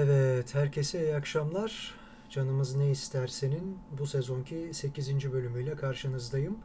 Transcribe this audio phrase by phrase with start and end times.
[0.00, 1.94] Evet, herkese iyi akşamlar.
[2.30, 5.32] Canımız ne istersenin bu sezonki 8.
[5.32, 6.58] bölümüyle karşınızdayım.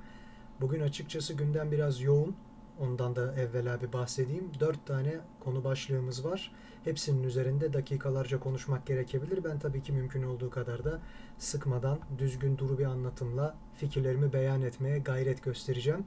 [0.61, 2.35] Bugün açıkçası gündem biraz yoğun.
[2.79, 4.51] Ondan da evvela bir bahsedeyim.
[4.59, 6.51] 4 tane konu başlığımız var.
[6.83, 9.43] Hepsinin üzerinde dakikalarca konuşmak gerekebilir.
[9.43, 10.99] Ben tabii ki mümkün olduğu kadar da
[11.37, 16.05] sıkmadan, düzgün duru bir anlatımla fikirlerimi beyan etmeye gayret göstereceğim.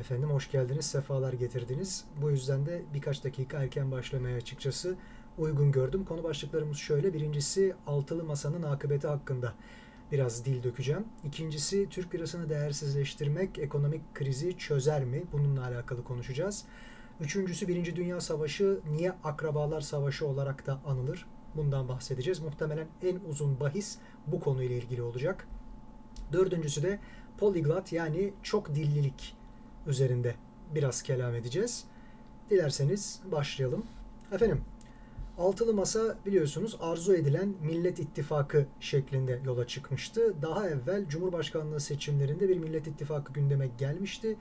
[0.00, 2.04] Efendim hoş geldiniz, sefalar getirdiniz.
[2.22, 4.96] Bu yüzden de birkaç dakika erken başlamaya açıkçası
[5.38, 6.04] uygun gördüm.
[6.04, 7.14] Konu başlıklarımız şöyle.
[7.14, 9.54] Birincisi altılı masanın akıbeti hakkında
[10.12, 11.04] biraz dil dökeceğim.
[11.24, 15.22] İkincisi Türk lirasını değersizleştirmek ekonomik krizi çözer mi?
[15.32, 16.64] Bununla alakalı konuşacağız.
[17.20, 21.26] Üçüncüsü Birinci Dünya Savaşı niye akrabalar savaşı olarak da anılır?
[21.56, 22.40] Bundan bahsedeceğiz.
[22.40, 25.48] Muhtemelen en uzun bahis bu konuyla ilgili olacak.
[26.32, 26.98] Dördüncüsü de
[27.38, 29.36] polyglot yani çok dillilik
[29.86, 30.34] üzerinde
[30.74, 31.84] biraz kelam edeceğiz.
[32.50, 33.86] Dilerseniz başlayalım.
[34.32, 34.60] Efendim
[35.38, 40.34] Altılı Masa biliyorsunuz arzu edilen Millet İttifakı şeklinde yola çıkmıştı.
[40.42, 44.36] Daha evvel Cumhurbaşkanlığı seçimlerinde bir Millet İttifakı gündeme gelmişti.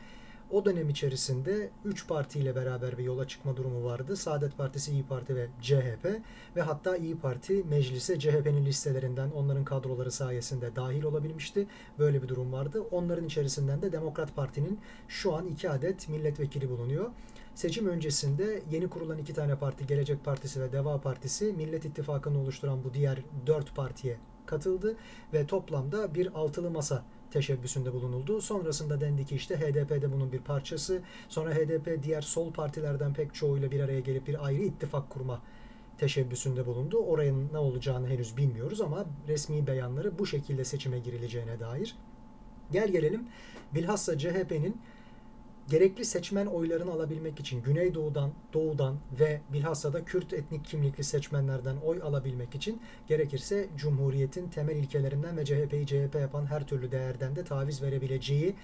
[0.51, 4.15] O dönem içerisinde 3 partiyle beraber bir yola çıkma durumu vardı.
[4.15, 6.21] Saadet Partisi, İyi Parti ve CHP
[6.55, 11.67] ve hatta İyi Parti meclise CHP'nin listelerinden onların kadroları sayesinde dahil olabilmişti.
[11.99, 12.83] Böyle bir durum vardı.
[12.91, 17.09] Onların içerisinden de Demokrat Parti'nin şu an 2 adet milletvekili bulunuyor.
[17.55, 22.83] Seçim öncesinde yeni kurulan iki tane parti, Gelecek Partisi ve Deva Partisi, Millet İttifakı'nı oluşturan
[22.83, 24.95] bu diğer dört partiye katıldı
[25.33, 28.41] ve toplamda bir altılı masa teşebbüsünde bulunuldu.
[28.41, 31.01] Sonrasında dendi ki işte HDP de bunun bir parçası.
[31.29, 35.41] Sonra HDP diğer sol partilerden pek çoğuyla bir araya gelip bir ayrı ittifak kurma
[35.97, 36.97] teşebbüsünde bulundu.
[36.97, 41.95] Orayın ne olacağını henüz bilmiyoruz ama resmi beyanları bu şekilde seçime girileceğine dair.
[42.71, 43.27] Gel gelelim
[43.73, 44.81] bilhassa CHP'nin
[45.69, 52.01] gerekli seçmen oylarını alabilmek için Güneydoğu'dan, Doğu'dan ve bilhassa da Kürt etnik kimlikli seçmenlerden oy
[52.01, 57.81] alabilmek için gerekirse Cumhuriyet'in temel ilkelerinden ve CHP'yi CHP yapan her türlü değerden de taviz
[57.81, 58.55] verebileceği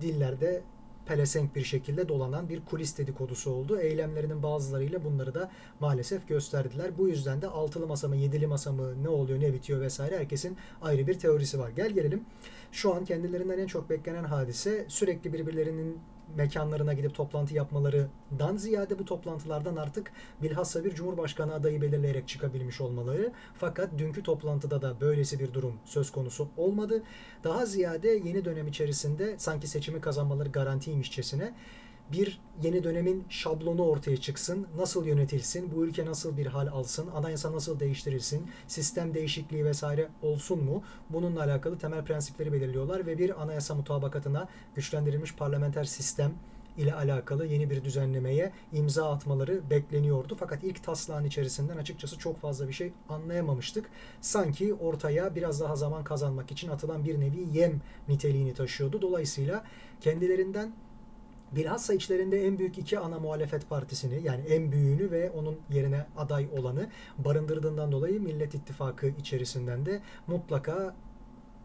[0.00, 0.62] dillerde
[1.06, 3.80] pelesenk bir şekilde dolanan bir kulis dedikodusu oldu.
[3.80, 5.50] Eylemlerinin bazılarıyla bunları da
[5.80, 6.98] maalesef gösterdiler.
[6.98, 10.56] Bu yüzden de altılı masa mı, yedili masa mı, ne oluyor, ne bitiyor vesaire herkesin
[10.82, 11.70] ayrı bir teorisi var.
[11.70, 12.24] Gel gelelim.
[12.72, 15.98] Şu an kendilerinden en çok beklenen hadise sürekli birbirlerinin
[16.36, 20.12] mekanlarına gidip toplantı yapmalarından ziyade bu toplantılardan artık
[20.42, 23.32] bilhassa bir cumhurbaşkanı adayı belirleyerek çıkabilmiş olmaları.
[23.54, 27.02] Fakat dünkü toplantıda da böylesi bir durum söz konusu olmadı.
[27.44, 31.54] Daha ziyade yeni dönem içerisinde sanki seçimi kazanmaları garantiymişçesine
[32.12, 34.66] bir yeni dönemin şablonu ortaya çıksın.
[34.76, 35.72] Nasıl yönetilsin?
[35.76, 37.08] Bu ülke nasıl bir hal alsın?
[37.14, 38.46] Anayasa nasıl değiştirilsin?
[38.66, 40.82] Sistem değişikliği vesaire olsun mu?
[41.10, 46.32] Bununla alakalı temel prensipleri belirliyorlar ve bir anayasa mutabakatına güçlendirilmiş parlamenter sistem
[46.78, 50.36] ile alakalı yeni bir düzenlemeye imza atmaları bekleniyordu.
[50.40, 53.90] Fakat ilk taslağın içerisinden açıkçası çok fazla bir şey anlayamamıştık.
[54.20, 59.02] Sanki ortaya biraz daha zaman kazanmak için atılan bir nevi yem niteliğini taşıyordu.
[59.02, 59.64] Dolayısıyla
[60.00, 60.72] kendilerinden
[61.52, 66.48] Bilhassa içlerinde en büyük iki ana muhalefet partisini yani en büyüğünü ve onun yerine aday
[66.58, 66.88] olanı
[67.18, 70.94] barındırdığından dolayı Millet İttifakı içerisinden de mutlaka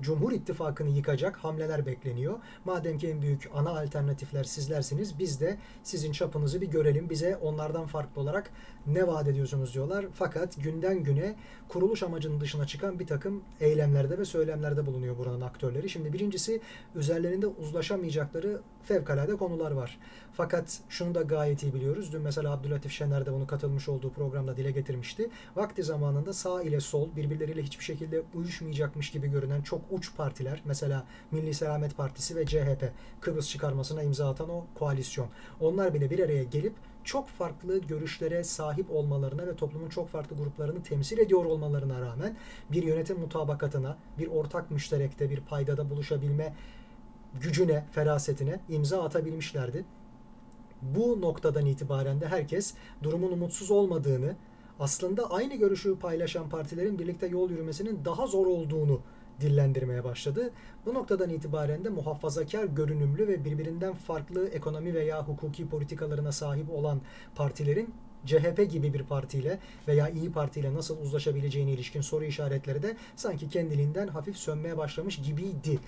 [0.03, 2.39] Cumhur İttifakı'nı yıkacak hamleler bekleniyor.
[2.65, 7.09] Madem ki en büyük ana alternatifler sizlersiniz biz de sizin çapınızı bir görelim.
[7.09, 8.49] Bize onlardan farklı olarak
[8.87, 10.05] ne vaat ediyorsunuz diyorlar.
[10.13, 11.35] Fakat günden güne
[11.67, 15.89] kuruluş amacının dışına çıkan bir takım eylemlerde ve söylemlerde bulunuyor buranın aktörleri.
[15.89, 16.61] Şimdi birincisi
[16.95, 19.99] üzerlerinde uzlaşamayacakları fevkalade konular var.
[20.37, 22.13] Fakat şunu da gayet iyi biliyoruz.
[22.13, 25.29] Dün mesela Abdülatif Şener de bunu katılmış olduğu programda dile getirmişti.
[25.55, 31.05] Vakti zamanında sağ ile sol birbirleriyle hiçbir şekilde uyuşmayacakmış gibi görünen çok uç partiler mesela
[31.31, 32.91] Milli Selamet Partisi ve CHP
[33.21, 35.27] Kıbrıs çıkarmasına imza atan o koalisyon.
[35.59, 36.73] Onlar bile bir araya gelip
[37.03, 42.37] çok farklı görüşlere sahip olmalarına ve toplumun çok farklı gruplarını temsil ediyor olmalarına rağmen
[42.71, 46.53] bir yönetim mutabakatına, bir ortak müşterekte, bir paydada buluşabilme
[47.41, 49.85] gücüne, ferasetine imza atabilmişlerdi.
[50.95, 54.35] Bu noktadan itibaren de herkes durumun umutsuz olmadığını,
[54.79, 59.01] aslında aynı görüşü paylaşan partilerin birlikte yol yürümesinin daha zor olduğunu
[59.41, 60.51] dillendirmeye başladı.
[60.85, 67.01] Bu noktadan itibaren de muhafazakar görünümlü ve birbirinden farklı ekonomi veya hukuki politikalarına sahip olan
[67.35, 67.93] partilerin
[68.25, 73.49] CHP gibi bir partiyle veya İyi Parti ile nasıl uzlaşabileceğine ilişkin soru işaretleri de sanki
[73.49, 75.79] kendiliğinden hafif sönmeye başlamış gibiydi.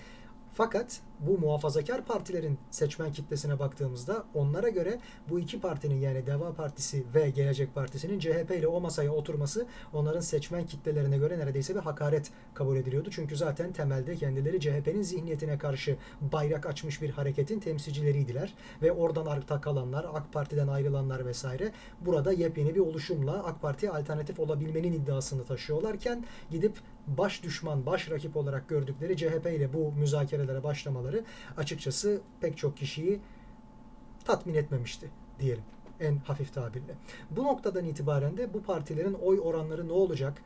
[0.56, 4.98] Fakat bu muhafazakar partilerin seçmen kitlesine baktığımızda onlara göre
[5.28, 10.20] bu iki partinin yani Deva Partisi ve Gelecek Partisi'nin CHP ile o masaya oturması onların
[10.20, 13.10] seçmen kitlelerine göre neredeyse bir hakaret kabul ediliyordu.
[13.12, 18.54] Çünkü zaten temelde kendileri CHP'nin zihniyetine karşı bayrak açmış bir hareketin temsilcileriydiler.
[18.82, 24.40] Ve oradan arta kalanlar, AK Parti'den ayrılanlar vesaire burada yepyeni bir oluşumla AK Parti'ye alternatif
[24.40, 31.24] olabilmenin iddiasını taşıyorlarken gidip baş düşman, baş rakip olarak gördükleri CHP ile bu müzakerelere başlamaları
[31.56, 33.20] açıkçası pek çok kişiyi
[34.24, 35.10] tatmin etmemişti
[35.40, 35.64] diyelim
[36.00, 36.94] en hafif tabirle.
[37.30, 40.42] Bu noktadan itibaren de bu partilerin oy oranları ne olacak?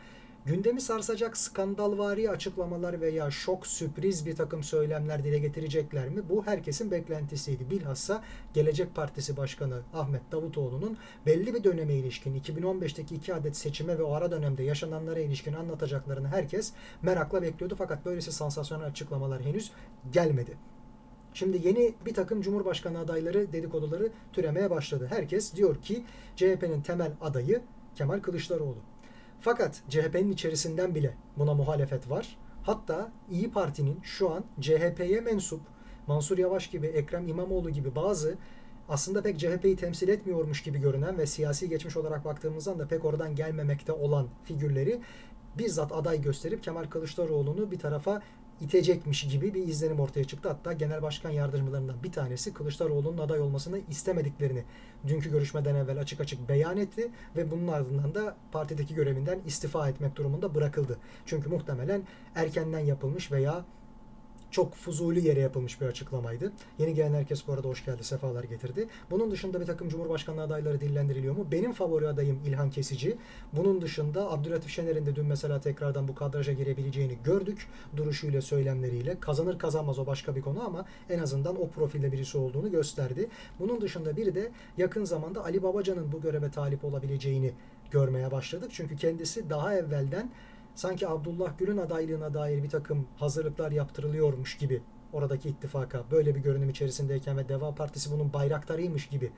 [0.46, 6.28] Gündemi sarsacak skandalvari açıklamalar veya şok sürpriz bir takım söylemler dile getirecekler mi?
[6.28, 7.70] Bu herkesin beklentisiydi.
[7.70, 8.22] Bilhassa
[8.54, 14.12] Gelecek Partisi Başkanı Ahmet Davutoğlu'nun belli bir döneme ilişkin 2015'teki iki adet seçime ve o
[14.12, 16.72] ara dönemde yaşananlara ilişkin anlatacaklarını herkes
[17.02, 17.74] merakla bekliyordu.
[17.78, 19.72] Fakat böylesi sansasyonel açıklamalar henüz
[20.12, 20.56] gelmedi.
[21.34, 25.06] Şimdi yeni bir takım Cumhurbaşkanı adayları dedikoduları türemeye başladı.
[25.10, 26.04] Herkes diyor ki
[26.36, 27.62] CHP'nin temel adayı
[27.94, 28.89] Kemal Kılıçdaroğlu.
[29.40, 32.38] Fakat CHP'nin içerisinden bile buna muhalefet var.
[32.62, 35.60] Hatta İyi Parti'nin şu an CHP'ye mensup
[36.06, 38.34] Mansur Yavaş gibi, Ekrem İmamoğlu gibi bazı
[38.88, 43.34] aslında pek CHP'yi temsil etmiyormuş gibi görünen ve siyasi geçmiş olarak baktığımızdan da pek oradan
[43.34, 45.00] gelmemekte olan figürleri
[45.58, 48.22] bizzat aday gösterip Kemal Kılıçdaroğlu'nu bir tarafa
[48.60, 50.48] itecekmiş gibi bir izlenim ortaya çıktı.
[50.48, 54.64] Hatta genel başkan yardımcılarından bir tanesi Kılıçdaroğlu'nun aday olmasını istemediklerini
[55.06, 60.16] dünkü görüşmeden evvel açık açık beyan etti ve bunun ardından da partideki görevinden istifa etmek
[60.16, 60.98] durumunda bırakıldı.
[61.26, 62.02] Çünkü muhtemelen
[62.34, 63.64] erkenden yapılmış veya
[64.50, 66.52] çok fuzuli yere yapılmış bir açıklamaydı.
[66.78, 68.88] Yeni gelen herkes bu arada hoş geldi, sefalar getirdi.
[69.10, 71.46] Bunun dışında bir takım Cumhurbaşkanlığı adayları dillendiriliyor mu?
[71.52, 73.16] Benim favori adayım İlhan Kesici.
[73.52, 77.68] Bunun dışında Abdülhatif Şener'in de dün mesela tekrardan bu kadraja girebileceğini gördük.
[77.96, 79.20] Duruşuyla, söylemleriyle.
[79.20, 83.28] Kazanır kazanmaz o başka bir konu ama en azından o profilde birisi olduğunu gösterdi.
[83.58, 87.52] Bunun dışında bir de yakın zamanda Ali Babacan'ın bu göreve talip olabileceğini
[87.90, 88.70] görmeye başladık.
[88.72, 90.30] Çünkü kendisi daha evvelden
[90.74, 94.82] sanki Abdullah Gül'ün adaylığına dair bir takım hazırlıklar yaptırılıyormuş gibi
[95.12, 99.30] oradaki ittifaka böyle bir görünüm içerisindeyken ve Deva Partisi bunun bayraktarıymış gibi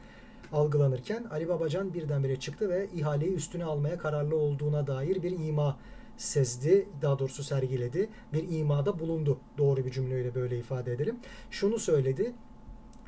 [0.53, 5.79] algılanırken Ali Babacan birdenbire çıktı ve ihaleyi üstüne almaya kararlı olduğuna dair bir ima
[6.17, 8.09] sezdi, daha doğrusu sergiledi.
[8.33, 9.39] Bir imada bulundu.
[9.59, 11.17] Doğru bir cümleyle böyle ifade edelim.
[11.51, 12.33] Şunu söyledi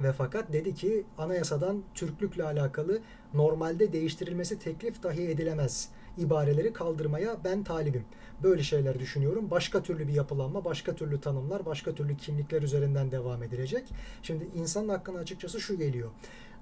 [0.03, 3.00] ve fakat dedi ki anayasadan Türklükle alakalı
[3.35, 5.88] normalde değiştirilmesi teklif dahi edilemez
[6.19, 8.05] ibareleri kaldırmaya ben talibim.
[8.43, 9.50] Böyle şeyler düşünüyorum.
[9.50, 13.84] Başka türlü bir yapılanma, başka türlü tanımlar, başka türlü kimlikler üzerinden devam edilecek.
[14.22, 16.11] Şimdi insanın hakkında açıkçası şu geliyor.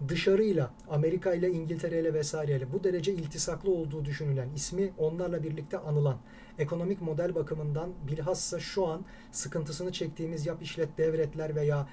[0.08, 6.16] Dışarıyla, Amerika ile, İngiltere ile vesaireyle bu derece iltisaklı olduğu düşünülen, ismi onlarla birlikte anılan,
[6.58, 11.88] ekonomik model bakımından bilhassa şu an sıkıntısını çektiğimiz yap işlet devletler veya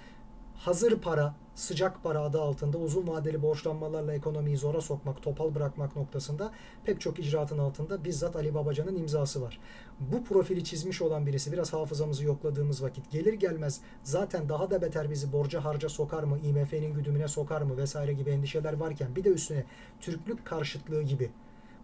[0.59, 6.51] hazır para, sıcak para adı altında uzun vadeli borçlanmalarla ekonomiyi zora sokmak, topal bırakmak noktasında
[6.83, 9.59] pek çok icraatın altında bizzat Ali Babacan'ın imzası var.
[10.00, 15.09] Bu profili çizmiş olan birisi biraz hafızamızı yokladığımız vakit gelir gelmez zaten daha da beter
[15.09, 19.29] bizi borca harca sokar mı, IMF'nin güdümüne sokar mı vesaire gibi endişeler varken bir de
[19.29, 19.63] üstüne
[20.00, 21.31] Türklük karşıtlığı gibi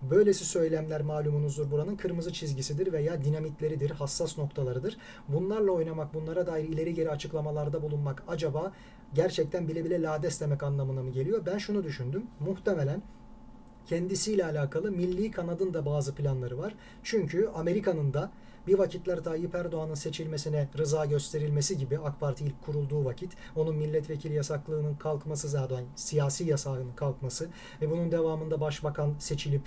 [0.01, 4.97] Böylesi söylemler malumunuzdur buranın kırmızı çizgisidir veya dinamitleridir, hassas noktalarıdır.
[5.27, 8.71] Bunlarla oynamak, bunlara dair ileri geri açıklamalarda bulunmak acaba
[9.13, 11.45] gerçekten bile bile lades demek anlamına mı geliyor?
[11.45, 12.27] Ben şunu düşündüm.
[12.39, 13.01] Muhtemelen
[13.85, 16.75] kendisiyle alakalı milli kanadın da bazı planları var.
[17.03, 18.31] Çünkü Amerika'nın da
[18.67, 24.33] bir vakitler Tayyip Erdoğan'ın seçilmesine rıza gösterilmesi gibi AK Parti ilk kurulduğu vakit onun milletvekili
[24.33, 27.49] yasaklığının kalkması zaten siyasi yasağının kalkması
[27.81, 29.61] ve bunun devamında başbakan seçilip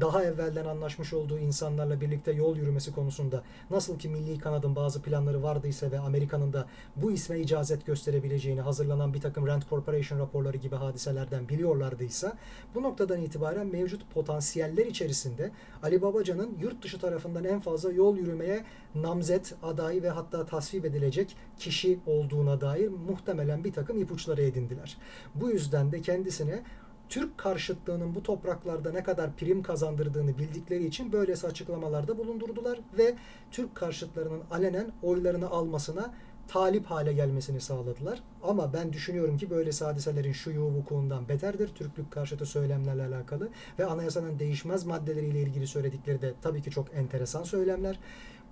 [0.00, 5.42] daha evvelden anlaşmış olduğu insanlarla birlikte yol yürümesi konusunda nasıl ki milli kanadın bazı planları
[5.42, 6.66] vardıysa ve Amerika'nın da
[6.96, 12.32] bu isme icazet gösterebileceğini hazırlanan bir takım Rand Corporation raporları gibi hadiselerden biliyorlardıysa
[12.74, 15.50] bu noktadan itibaren mevcut potansiyeller içerisinde
[15.82, 21.36] Ali Babacan'ın yurt dışı tarafından en fazla yol yürümeye namzet, aday ve hatta tasvip edilecek
[21.58, 24.96] kişi olduğuna dair muhtemelen bir takım ipuçları edindiler.
[25.34, 26.62] Bu yüzden de kendisine
[27.08, 33.14] Türk karşıtlığının bu topraklarda ne kadar prim kazandırdığını bildikleri için böylesi açıklamalarda bulundurdular ve
[33.50, 36.12] Türk karşıtlarının alenen oylarını almasına
[36.48, 38.22] talip hale gelmesini sağladılar.
[38.42, 41.68] Ama ben düşünüyorum ki böyle hadiselerin şu yuvu vukuundan beterdir.
[41.68, 47.42] Türklük karşıtı söylemlerle alakalı ve anayasanın değişmez maddeleriyle ilgili söyledikleri de tabii ki çok enteresan
[47.42, 47.98] söylemler.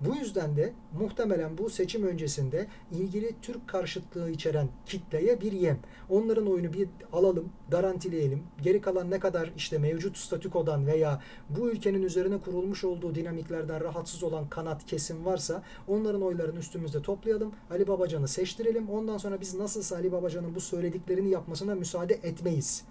[0.05, 5.79] Bu yüzden de muhtemelen bu seçim öncesinde ilgili Türk karşıtlığı içeren kitleye bir yem.
[6.09, 8.43] Onların oyunu bir alalım, garantileyelim.
[8.61, 14.23] Geri kalan ne kadar işte mevcut statükodan veya bu ülkenin üzerine kurulmuş olduğu dinamiklerden rahatsız
[14.23, 17.51] olan kanat kesim varsa onların oylarını üstümüzde toplayalım.
[17.71, 18.89] Ali Babacan'ı seçtirelim.
[18.89, 22.83] Ondan sonra biz nasılsa Ali Babacan'ın bu söylediklerini yapmasına müsaade etmeyiz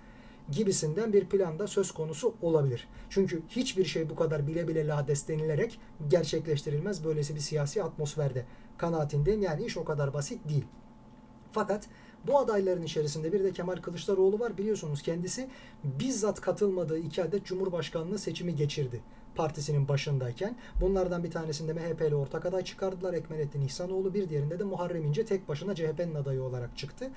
[0.53, 2.89] gibisinden bir planda söz konusu olabilir.
[3.11, 8.47] Çünkü hiçbir şey bu kadar bile bile lades denilerek gerçekleştirilmez böylesi bir siyasi atmosferde.
[8.79, 10.65] Kanaatindeyim yani iş o kadar basit değil.
[11.53, 11.87] Fakat
[12.27, 14.59] bu adayların içerisinde bir de Kemal Kılıçdaroğlu var.
[14.59, 15.49] Biliyorsunuz kendisi
[15.85, 19.01] bizzat katılmadığı iki adet Cumhurbaşkanlığı seçimi geçirdi
[19.35, 20.57] partisinin başındayken.
[20.81, 23.15] Bunlardan bir tanesinde MHP ortak aday çıkardılar.
[23.15, 27.11] Ekmelettin İhsanoğlu bir diğerinde de Muharrem İnce tek başına CHP'nin adayı olarak çıktı.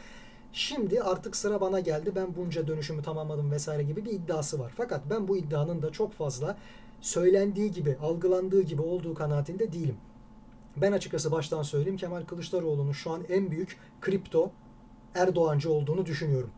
[0.53, 2.11] Şimdi artık sıra bana geldi.
[2.15, 4.73] Ben bunca dönüşümü tamamladım vesaire gibi bir iddiası var.
[4.77, 6.57] Fakat ben bu iddianın da çok fazla
[7.01, 9.97] söylendiği gibi, algılandığı gibi olduğu kanaatinde değilim.
[10.77, 14.51] Ben açıkçası baştan söyleyeyim Kemal Kılıçdaroğlu'nun şu an en büyük kripto
[15.15, 16.51] Erdoğancı olduğunu düşünüyorum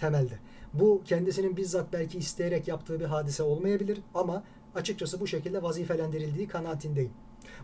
[0.00, 0.38] temelde.
[0.74, 4.42] Bu kendisinin bizzat belki isteyerek yaptığı bir hadise olmayabilir ama
[4.74, 7.12] açıkçası bu şekilde vazifelendirildiği kanaatindeyim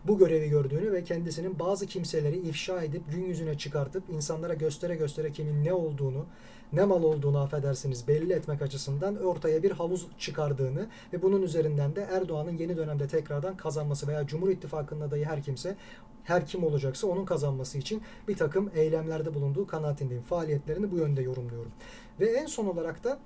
[0.07, 5.31] bu görevi gördüğünü ve kendisinin bazı kimseleri ifşa edip gün yüzüne çıkartıp insanlara göstere göstere
[5.31, 6.25] kimin ne olduğunu,
[6.73, 12.07] ne mal olduğunu affedersiniz belli etmek açısından ortaya bir havuz çıkardığını ve bunun üzerinden de
[12.11, 15.75] Erdoğan'ın yeni dönemde tekrardan kazanması veya Cumhur İttifakı'nın adayı her kimse
[16.23, 20.23] her kim olacaksa onun kazanması için bir takım eylemlerde bulunduğu kanaatindeyim.
[20.23, 21.71] Faaliyetlerini bu yönde yorumluyorum.
[22.19, 23.19] Ve en son olarak da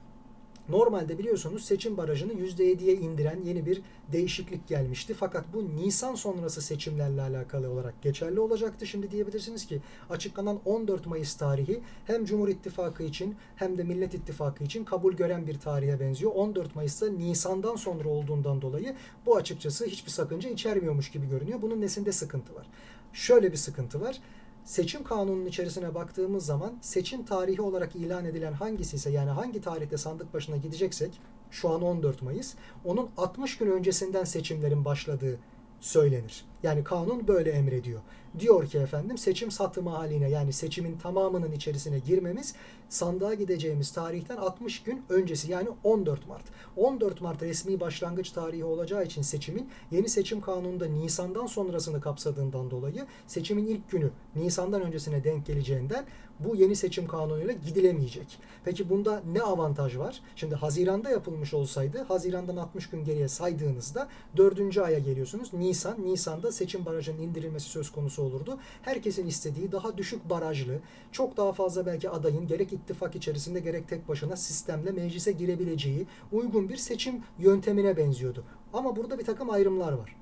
[0.69, 3.81] Normalde biliyorsunuz seçim barajını %7'ye indiren yeni bir
[4.12, 5.13] değişiklik gelmişti.
[5.13, 8.86] Fakat bu Nisan sonrası seçimlerle alakalı olarak geçerli olacaktı.
[8.86, 14.63] Şimdi diyebilirsiniz ki açıklanan 14 Mayıs tarihi hem Cumhur İttifakı için hem de Millet İttifakı
[14.63, 16.31] için kabul gören bir tarihe benziyor.
[16.36, 18.95] 14 Mayıs'ta Nisan'dan sonra olduğundan dolayı
[19.25, 21.62] bu açıkçası hiçbir sakınca içermiyormuş gibi görünüyor.
[21.62, 22.67] Bunun nesinde sıkıntı var?
[23.13, 24.21] Şöyle bir sıkıntı var
[24.67, 29.97] seçim kanununun içerisine baktığımız zaman seçim tarihi olarak ilan edilen hangisi ise yani hangi tarihte
[29.97, 31.21] sandık başına gideceksek
[31.51, 32.55] şu an 14 Mayıs
[32.86, 35.39] onun 60 gün öncesinden seçimlerin başladığı
[35.79, 36.45] söylenir.
[36.63, 38.01] Yani kanun böyle emrediyor.
[38.39, 42.55] Diyor ki efendim seçim satımı haline yani seçimin tamamının içerisine girmemiz
[42.89, 46.43] sandığa gideceğimiz tarihten 60 gün öncesi yani 14 Mart.
[46.75, 53.05] 14 Mart resmi başlangıç tarihi olacağı için seçimin yeni seçim kanununda Nisan'dan sonrasını kapsadığından dolayı
[53.27, 56.05] seçimin ilk günü Nisan'dan öncesine denk geleceğinden
[56.39, 58.39] bu yeni seçim kanunuyla gidilemeyecek.
[58.65, 60.22] Peki bunda ne avantaj var?
[60.36, 64.77] Şimdi Haziran'da yapılmış olsaydı Haziran'dan 60 gün geriye saydığınızda 4.
[64.77, 65.53] aya geliyorsunuz.
[65.53, 68.60] Nisan, Nisan'da seçim barajının indirilmesi söz konusu olurdu.
[68.82, 70.79] Herkesin istediği daha düşük barajlı,
[71.12, 76.70] çok daha fazla belki adayın gerek ittifak içerisinde gerek tek başına sistemle meclise girebileceği uygun
[76.70, 78.44] bir seçim yöntemine benziyordu.
[78.74, 80.15] Ama burada bir takım ayrımlar var.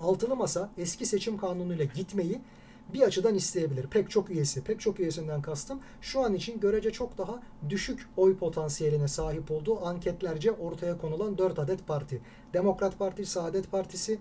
[0.00, 2.40] Altılı Masa eski seçim kanunuyla gitmeyi
[2.92, 3.86] bir açıdan isteyebilir.
[3.86, 8.36] Pek çok üyesi, pek çok üyesinden kastım şu an için görece çok daha düşük oy
[8.36, 12.20] potansiyeline sahip olduğu anketlerce ortaya konulan 4 adet parti.
[12.54, 14.18] Demokrat Parti, Saadet Partisi,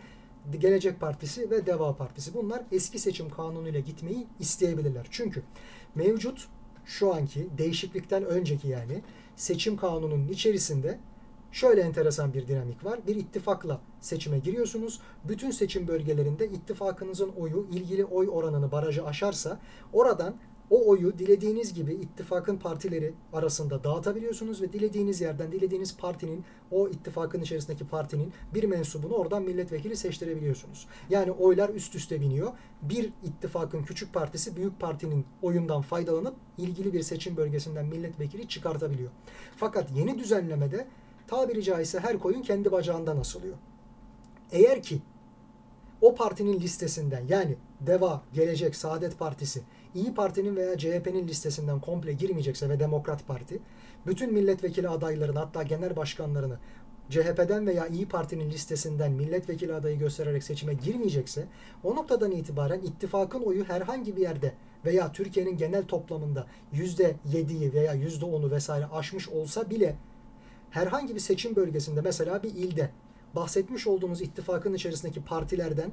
[0.59, 2.33] Gelecek Partisi ve Deva Partisi.
[2.33, 5.07] Bunlar eski seçim kanunuyla gitmeyi isteyebilirler.
[5.11, 5.43] Çünkü
[5.95, 6.47] mevcut
[6.85, 9.01] şu anki değişiklikten önceki yani
[9.35, 10.99] seçim kanununun içerisinde
[11.53, 12.99] şöyle enteresan bir dinamik var.
[13.07, 14.99] Bir ittifakla seçime giriyorsunuz.
[15.23, 19.59] Bütün seçim bölgelerinde ittifakınızın oyu ilgili oy oranını barajı aşarsa
[19.93, 20.35] oradan
[20.69, 27.41] o oyu dilediğiniz gibi ittifakın partileri arasında dağıtabiliyorsunuz ve dilediğiniz yerden dilediğiniz partinin o ittifakın
[27.41, 30.87] içerisindeki partinin bir mensubunu oradan milletvekili seçtirebiliyorsunuz.
[31.09, 32.51] Yani oylar üst üste biniyor.
[32.81, 39.11] Bir ittifakın küçük partisi büyük partinin oyundan faydalanıp ilgili bir seçim bölgesinden milletvekili çıkartabiliyor.
[39.57, 40.87] Fakat yeni düzenlemede
[41.33, 43.55] tabiri caizse her koyun kendi bacağından asılıyor.
[44.51, 45.01] Eğer ki
[46.01, 49.61] o partinin listesinden yani DEVA, Gelecek, Saadet Partisi,
[49.95, 53.59] İyi Parti'nin veya CHP'nin listesinden komple girmeyecekse ve Demokrat Parti
[54.05, 56.57] bütün milletvekili adaylarını hatta genel başkanlarını
[57.09, 61.47] CHP'den veya İyi Parti'nin listesinden milletvekili adayı göstererek seçime girmeyecekse
[61.83, 64.53] o noktadan itibaren ittifakın oyu herhangi bir yerde
[64.85, 69.95] veya Türkiye'nin genel toplamında %7'yi veya %10'u vesaire aşmış olsa bile
[70.73, 72.89] herhangi bir seçim bölgesinde mesela bir ilde
[73.35, 75.91] bahsetmiş olduğumuz ittifakın içerisindeki partilerden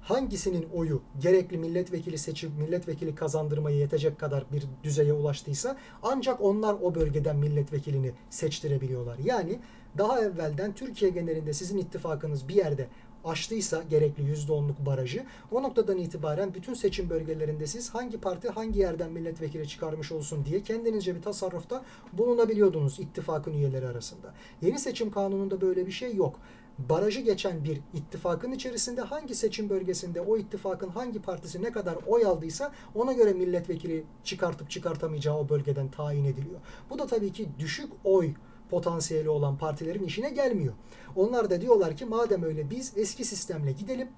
[0.00, 6.94] hangisinin oyu gerekli milletvekili seçim milletvekili kazandırmaya yetecek kadar bir düzeye ulaştıysa ancak onlar o
[6.94, 9.18] bölgeden milletvekilini seçtirebiliyorlar.
[9.18, 9.60] Yani
[9.98, 12.88] daha evvelden Türkiye genelinde sizin ittifakınız bir yerde
[13.24, 19.12] aştıysa gerekli %10'luk barajı o noktadan itibaren bütün seçim bölgelerinde siz hangi parti hangi yerden
[19.12, 24.34] milletvekili çıkarmış olsun diye kendinizce bir tasarrufta bulunabiliyordunuz ittifakın üyeleri arasında.
[24.62, 26.40] Yeni seçim kanununda böyle bir şey yok.
[26.78, 32.26] barajı geçen bir ittifakın içerisinde hangi seçim bölgesinde o ittifakın hangi partisi ne kadar oy
[32.26, 36.60] aldıysa ona göre milletvekili çıkartıp çıkartamayacağı o bölgeden tayin ediliyor.
[36.90, 38.34] Bu da tabii ki düşük oy
[38.72, 40.74] potansiyeli olan partilerin işine gelmiyor.
[41.16, 44.08] Onlar da diyorlar ki madem öyle biz eski sistemle gidelim.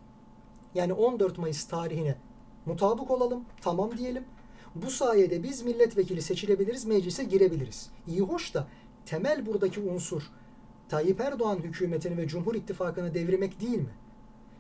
[0.74, 2.16] Yani 14 Mayıs tarihine
[2.66, 4.24] mutabık olalım, tamam diyelim.
[4.74, 7.90] Bu sayede biz milletvekili seçilebiliriz, meclise girebiliriz.
[8.06, 8.66] İyi hoş da
[9.06, 10.22] temel buradaki unsur
[10.88, 13.94] Tayyip Erdoğan hükümetini ve Cumhur İttifakı'nı devirmek değil mi?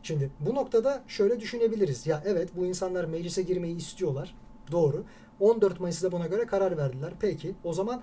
[0.02, 2.06] Şimdi bu noktada şöyle düşünebiliriz.
[2.06, 4.34] Ya evet bu insanlar meclise girmeyi istiyorlar.
[4.72, 5.04] Doğru.
[5.40, 7.12] 14 Mayıs'ta buna göre karar verdiler.
[7.20, 8.02] Peki o zaman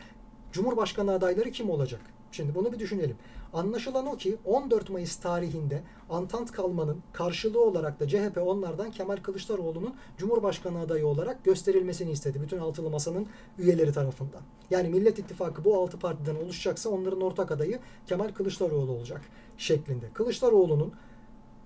[0.51, 2.01] Cumhurbaşkanı adayları kim olacak?
[2.31, 3.15] Şimdi bunu bir düşünelim.
[3.53, 9.95] Anlaşılan o ki 14 Mayıs tarihinde Antant kalmanın karşılığı olarak da CHP onlardan Kemal Kılıçdaroğlu'nun
[10.17, 12.41] Cumhurbaşkanı adayı olarak gösterilmesini istedi.
[12.41, 13.27] Bütün altılı masanın
[13.59, 14.41] üyeleri tarafından.
[14.69, 19.21] Yani Millet İttifakı bu altı partiden oluşacaksa onların ortak adayı Kemal Kılıçdaroğlu olacak
[19.57, 20.05] şeklinde.
[20.13, 20.93] Kılıçdaroğlu'nun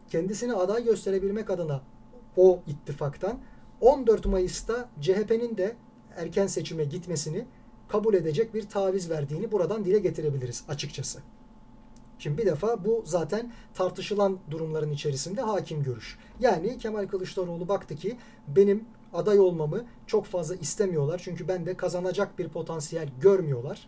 [0.10, 1.82] kendisini aday gösterebilmek adına
[2.38, 3.40] o ittifaktan
[3.82, 5.76] 14 Mayıs'ta CHP'nin de
[6.16, 7.46] erken seçime gitmesini
[7.88, 11.20] kabul edecek bir taviz verdiğini buradan dile getirebiliriz açıkçası.
[12.20, 16.20] Şimdi bir defa bu zaten tartışılan durumların içerisinde hakim görüş.
[16.40, 21.22] Yani Kemal Kılıçdaroğlu baktı ki benim aday olmamı çok fazla istemiyorlar.
[21.24, 23.88] Çünkü ben de kazanacak bir potansiyel görmüyorlar.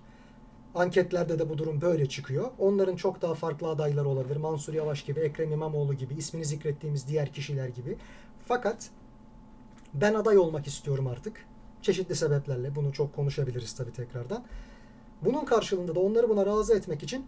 [0.75, 2.51] Anketlerde de bu durum böyle çıkıyor.
[2.60, 4.36] Onların çok daha farklı adayları olabilir.
[4.38, 7.98] Mansur Yavaş gibi, Ekrem İmamoğlu gibi, ismini zikrettiğimiz diğer kişiler gibi.
[8.48, 8.89] Fakat
[9.94, 11.46] ben aday olmak istiyorum artık.
[11.88, 14.44] Çeşitli sebeplerle bunu çok konuşabiliriz tabii tekrardan.
[15.22, 17.25] Bunun karşılığında da onları buna razı etmek için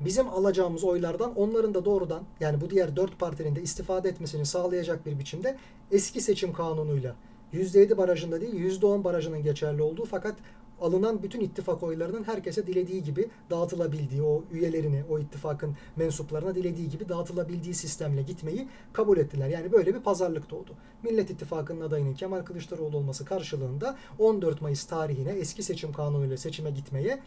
[0.00, 5.06] bizim alacağımız oylardan onların da doğrudan yani bu diğer dört partinin de istifade etmesini sağlayacak
[5.06, 5.56] bir biçimde
[5.90, 7.14] eski seçim kanunuyla
[7.52, 10.34] %7 barajında değil %10 barajının geçerli olduğu fakat
[10.80, 17.08] alınan bütün ittifak oylarının herkese dilediği gibi dağıtılabildiği, o üyelerini, o ittifakın mensuplarına dilediği gibi
[17.08, 19.48] dağıtılabildiği sistemle gitmeyi kabul ettiler.
[19.48, 20.70] Yani böyle bir pazarlık doğdu.
[21.02, 27.20] Millet İttifakı'nın adayının Kemal Kılıçdaroğlu olması karşılığında 14 Mayıs tarihine eski seçim kanunuyla seçime gitmeye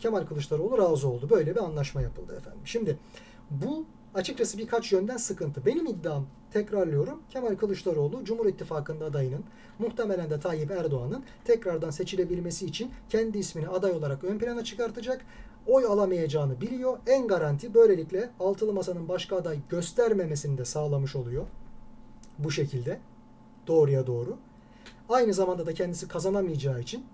[0.00, 1.30] Kemal Kılıçdaroğlu razı oldu.
[1.30, 2.60] Böyle bir anlaşma yapıldı efendim.
[2.64, 2.98] Şimdi
[3.50, 5.66] bu açıkçası birkaç yönden sıkıntı.
[5.66, 7.22] Benim iddiam tekrarlıyorum.
[7.30, 9.44] Kemal Kılıçdaroğlu Cumhur İttifakı'nda adayının
[9.78, 15.24] muhtemelen de Tayyip Erdoğan'ın tekrardan seçilebilmesi için kendi ismini aday olarak ön plana çıkartacak.
[15.66, 16.98] Oy alamayacağını biliyor.
[17.06, 21.46] En garanti böylelikle altılı masanın başka aday göstermemesini de sağlamış oluyor.
[22.38, 23.00] Bu şekilde.
[23.66, 24.36] Doğruya doğru.
[25.08, 27.04] Aynı zamanda da kendisi kazanamayacağı için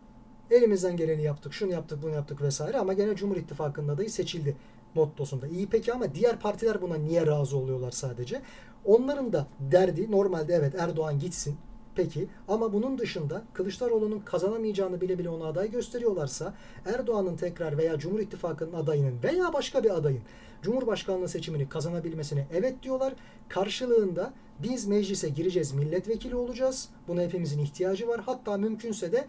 [0.50, 4.56] elimizden geleni yaptık, şunu yaptık, bunu yaptık vesaire ama gene Cumhur İttifakı'nın adayı seçildi
[4.94, 5.46] mottosunda.
[5.46, 8.42] İyi peki ama diğer partiler buna niye razı oluyorlar sadece?
[8.84, 11.56] Onların da derdi normalde evet Erdoğan gitsin.
[11.94, 16.54] Peki ama bunun dışında Kılıçdaroğlu'nun kazanamayacağını bile bile ona aday gösteriyorlarsa
[16.86, 20.22] Erdoğan'ın tekrar veya Cumhur İttifakı'nın adayının veya başka bir adayın
[20.62, 23.12] Cumhurbaşkanlığı seçimini kazanabilmesine evet diyorlar.
[23.48, 26.88] Karşılığında biz meclise gireceğiz, milletvekili olacağız.
[27.08, 28.20] Buna hepimizin ihtiyacı var.
[28.26, 29.26] Hatta mümkünse de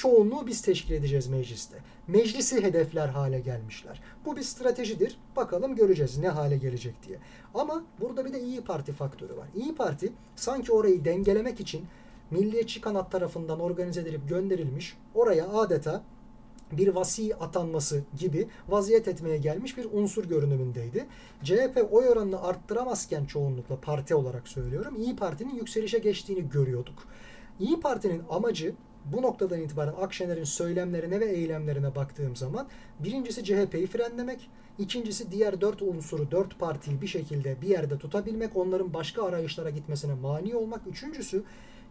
[0.00, 1.78] çoğunluğu biz teşkil edeceğiz mecliste.
[2.08, 4.02] Meclisi hedefler hale gelmişler.
[4.24, 5.18] Bu bir stratejidir.
[5.36, 7.18] Bakalım göreceğiz ne hale gelecek diye.
[7.54, 9.48] Ama burada bir de İyi Parti faktörü var.
[9.56, 11.86] İyi Parti sanki orayı dengelemek için
[12.30, 14.96] milliyetçi kanat tarafından organize edilip gönderilmiş.
[15.14, 16.02] Oraya adeta
[16.72, 21.06] bir vasi atanması gibi vaziyet etmeye gelmiş bir unsur görünümündeydi.
[21.42, 24.96] CHP oy oranını arttıramazken çoğunlukla parti olarak söylüyorum.
[24.98, 26.98] İyi Parti'nin yükselişe geçtiğini görüyorduk.
[27.60, 32.66] İyi Parti'nin amacı bu noktadan itibaren Akşener'in söylemlerine ve eylemlerine baktığım zaman
[32.98, 38.94] birincisi CHP'yi frenlemek, ikincisi diğer dört unsuru, dört partiyi bir şekilde bir yerde tutabilmek, onların
[38.94, 41.44] başka arayışlara gitmesine mani olmak, üçüncüsü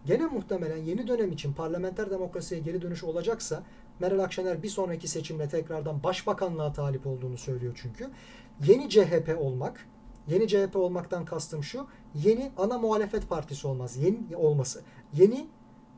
[0.05, 3.63] gene muhtemelen yeni dönem için parlamenter demokrasiye geri dönüş olacaksa
[3.99, 8.09] Meral Akşener bir sonraki seçimle tekrardan başbakanlığa talip olduğunu söylüyor çünkü.
[8.67, 9.87] Yeni CHP olmak,
[10.27, 14.81] yeni CHP olmaktan kastım şu, yeni ana muhalefet partisi olmaz, yeni olması.
[15.13, 15.47] Yeni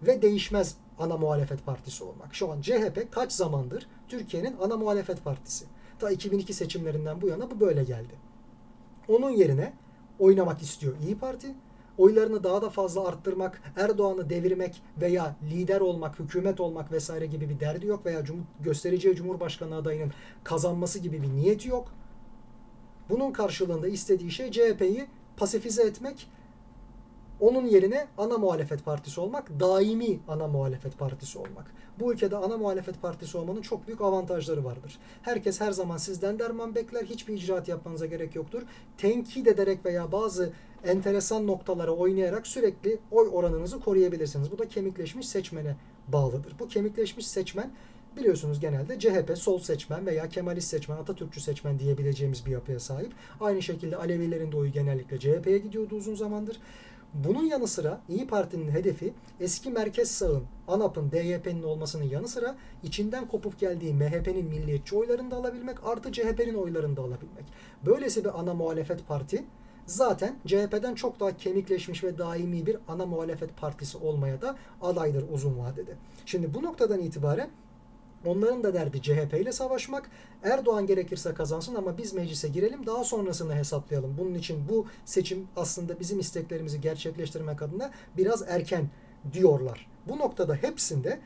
[0.02, 2.36] ve değişmez ana muhalefet partisi olmak.
[2.36, 5.66] Şu an CHP kaç zamandır Türkiye'nin ana muhalefet partisi.
[6.00, 8.14] Ta 2002 seçimlerinden bu yana bu böyle geldi.
[9.08, 9.74] Onun yerine
[10.20, 11.48] oynamak istiyor İyi Parti.
[11.98, 17.60] Oylarını daha da fazla arttırmak, Erdoğan'ı devirmek veya lider olmak, hükümet olmak vesaire gibi bir
[17.60, 20.12] derdi yok veya cum göstereceği Cumhurbaşkanı adayının
[20.44, 21.94] kazanması gibi bir niyeti yok.
[23.10, 26.28] Bunun karşılığında istediği şey CHP'yi pasifize etmek
[27.42, 31.74] onun yerine ana muhalefet partisi olmak, daimi ana muhalefet partisi olmak.
[32.00, 35.00] Bu ülkede ana muhalefet partisi olmanın çok büyük avantajları vardır.
[35.22, 38.62] Herkes her zaman sizden derman bekler, hiçbir icraat yapmanıza gerek yoktur.
[38.98, 44.52] Tenkit ederek veya bazı enteresan noktalara oynayarak sürekli oy oranınızı koruyabilirsiniz.
[44.52, 45.76] Bu da kemikleşmiş seçmene
[46.08, 46.56] bağlıdır.
[46.60, 47.72] Bu kemikleşmiş seçmen
[48.18, 53.12] biliyorsunuz genelde CHP sol seçmen veya Kemalist seçmen, Atatürkçü seçmen diyebileceğimiz bir yapıya sahip.
[53.40, 56.60] Aynı şekilde Alevilerin de oyu genellikle CHP'ye gidiyordu uzun zamandır.
[57.14, 63.28] Bunun yanı sıra İyi Parti'nin hedefi eski merkez sağın, ANAP'ın, DYP'nin olmasının yanı sıra içinden
[63.28, 67.46] kopup geldiği MHP'nin milliyetçi oylarını da alabilmek artı CHP'nin oylarını da alabilmek.
[67.86, 69.44] Böylesi bir ana muhalefet parti
[69.86, 75.60] zaten CHP'den çok daha kemikleşmiş ve daimi bir ana muhalefet partisi olmaya da adaydır uzun
[75.60, 75.96] vadede.
[76.26, 77.50] Şimdi bu noktadan itibaren
[78.26, 80.10] Onların da derdi CHP ile savaşmak.
[80.44, 84.18] Erdoğan gerekirse kazansın ama biz meclise girelim daha sonrasını hesaplayalım.
[84.18, 88.90] Bunun için bu seçim aslında bizim isteklerimizi gerçekleştirmek adına biraz erken
[89.34, 89.88] diyorlar.
[90.08, 91.20] Bu noktada hepsinde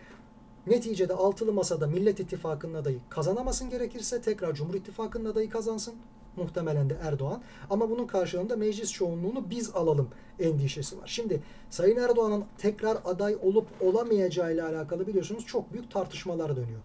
[0.67, 5.95] neticede altılı masada Millet İttifakı'nın adayı kazanamasın gerekirse tekrar Cumhur İttifakı'nın adayı kazansın.
[6.38, 7.41] Muhtemelen de Erdoğan.
[7.69, 11.08] Ama bunun karşılığında meclis çoğunluğunu biz alalım endişesi var.
[11.08, 16.82] Şimdi Sayın Erdoğan'ın tekrar aday olup olamayacağı ile alakalı biliyorsunuz çok büyük tartışmalar dönüyor.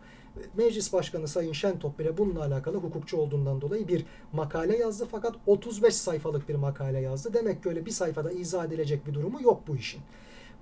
[0.56, 5.94] Meclis Başkanı Sayın Şentop bile bununla alakalı hukukçu olduğundan dolayı bir makale yazdı fakat 35
[5.94, 7.34] sayfalık bir makale yazdı.
[7.34, 10.00] Demek ki öyle bir sayfada izah edilecek bir durumu yok bu işin.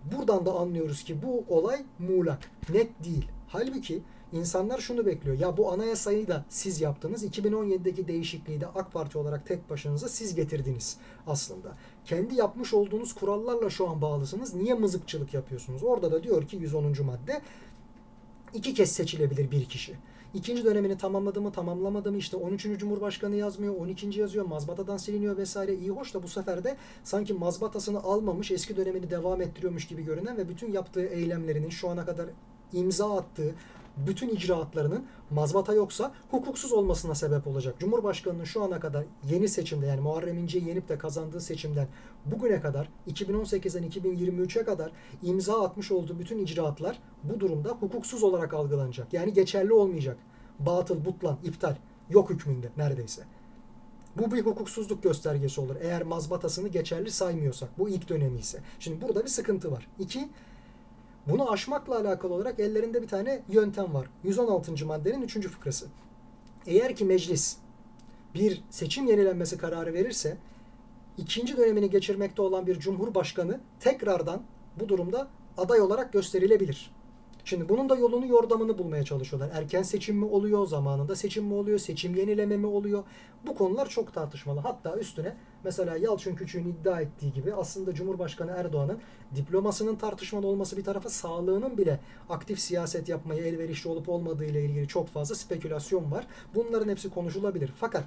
[0.04, 3.28] Buradan da anlıyoruz ki bu olay muğlak, net değil.
[3.48, 5.38] Halbuki İnsanlar şunu bekliyor.
[5.38, 7.24] Ya bu anayasayı da siz yaptınız.
[7.24, 11.76] 2017'deki değişikliği de AK Parti olarak tek başınıza siz getirdiniz aslında.
[12.04, 14.54] Kendi yapmış olduğunuz kurallarla şu an bağlısınız.
[14.54, 15.82] Niye mızıkçılık yapıyorsunuz?
[15.82, 16.84] Orada da diyor ki 110.
[17.04, 17.40] madde
[18.54, 19.96] iki kez seçilebilir bir kişi.
[20.34, 22.62] İkinci dönemini tamamladı mı tamamlamadı mı işte 13.
[22.78, 24.20] Cumhurbaşkanı yazmıyor 12.
[24.20, 29.10] yazıyor mazbatadan siliniyor vesaire iyi hoş da bu sefer de sanki mazbatasını almamış eski dönemini
[29.10, 32.26] devam ettiriyormuş gibi görünen ve bütün yaptığı eylemlerinin şu ana kadar
[32.72, 33.54] imza attığı
[34.06, 37.74] bütün icraatlarının mazbata yoksa hukuksuz olmasına sebep olacak.
[37.78, 41.88] Cumhurbaşkanının şu ana kadar yeni seçimde yani Muharrem İnce'yi yenip de kazandığı seçimden
[42.26, 49.12] bugüne kadar 2018'den 2023'e kadar imza atmış olduğu bütün icraatlar bu durumda hukuksuz olarak algılanacak.
[49.12, 50.16] Yani geçerli olmayacak.
[50.58, 51.76] Batıl, butlan, iptal
[52.10, 53.22] yok hükmünde neredeyse.
[54.16, 55.76] Bu bir hukuksuzluk göstergesi olur.
[55.80, 57.78] Eğer mazbatasını geçerli saymıyorsak.
[57.78, 58.60] Bu ilk dönemi ise.
[58.80, 59.88] Şimdi burada bir sıkıntı var.
[59.98, 60.28] İki,
[61.28, 64.06] bunu aşmakla alakalı olarak ellerinde bir tane yöntem var.
[64.24, 64.86] 116.
[64.86, 65.48] maddenin 3.
[65.48, 65.86] fıkrası.
[66.66, 67.56] Eğer ki meclis
[68.34, 70.36] bir seçim yenilenmesi kararı verirse
[71.18, 74.42] ikinci dönemini geçirmekte olan bir cumhurbaşkanı tekrardan
[74.80, 76.90] bu durumda aday olarak gösterilebilir.
[77.48, 79.50] Şimdi bunun da yolunu yordamını bulmaya çalışıyorlar.
[79.54, 83.04] Erken seçim mi oluyor, zamanında seçim mi oluyor, seçim yenileme mi oluyor?
[83.46, 84.60] Bu konular çok tartışmalı.
[84.60, 88.98] Hatta üstüne mesela Yalçın Küçük'ün iddia ettiği gibi aslında Cumhurbaşkanı Erdoğan'ın
[89.34, 94.88] diplomasının tartışmalı olması bir tarafa sağlığının bile aktif siyaset yapmaya elverişli olup olmadığı ile ilgili
[94.88, 96.26] çok fazla spekülasyon var.
[96.54, 97.72] Bunların hepsi konuşulabilir.
[97.76, 98.04] Fakat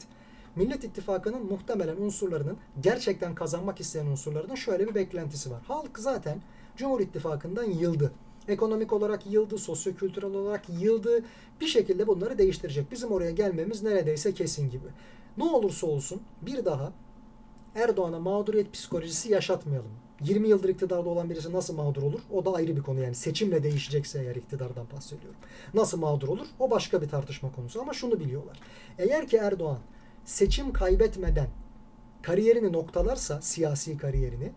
[0.56, 5.62] Millet İttifakı'nın muhtemelen unsurlarının gerçekten kazanmak isteyen unsurlarının şöyle bir beklentisi var.
[5.67, 6.41] Halk zaten
[6.75, 8.12] Cumhur İttifakı'ndan yıldı
[8.52, 11.24] ekonomik olarak yıldı, sosyokültürel olarak yıldı.
[11.62, 12.92] Bir şekilde bunları değiştirecek.
[12.92, 14.88] Bizim oraya gelmemiz neredeyse kesin gibi.
[15.38, 16.94] Ne olursa olsun bir daha
[17.76, 19.92] Erdoğan'a mağduriyet psikolojisi yaşatmayalım.
[20.24, 22.20] 20 yıldır iktidarda olan birisi nasıl mağdur olur?
[22.32, 25.40] O da ayrı bir konu yani seçimle değişecekse eğer iktidardan bahsediyorum.
[25.74, 26.48] Nasıl mağdur olur?
[26.60, 28.60] O başka bir tartışma konusu ama şunu biliyorlar.
[28.98, 29.80] Eğer ki Erdoğan
[30.26, 31.48] seçim kaybetmeden
[32.22, 34.52] kariyerini noktalarsa siyasi kariyerini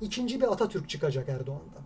[0.00, 1.82] ikinci bir Atatürk çıkacak Erdoğan'dan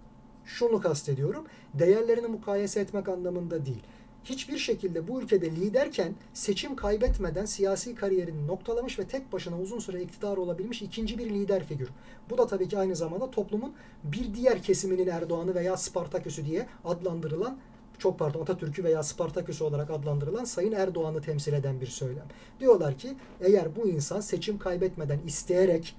[0.48, 1.44] şunu kastediyorum.
[1.74, 3.82] Değerlerini mukayese etmek anlamında değil.
[4.24, 10.02] Hiçbir şekilde bu ülkede liderken seçim kaybetmeden siyasi kariyerini noktalamış ve tek başına uzun süre
[10.02, 11.88] iktidar olabilmiş ikinci bir lider figür.
[12.30, 17.58] Bu da tabii ki aynı zamanda toplumun bir diğer kesiminin Erdoğan'ı veya Spartaküs'ü diye adlandırılan
[17.98, 22.26] çok pardon Atatürk'ü veya Spartaküs'ü olarak adlandırılan Sayın Erdoğan'ı temsil eden bir söylem.
[22.60, 25.96] Diyorlar ki eğer bu insan seçim kaybetmeden isteyerek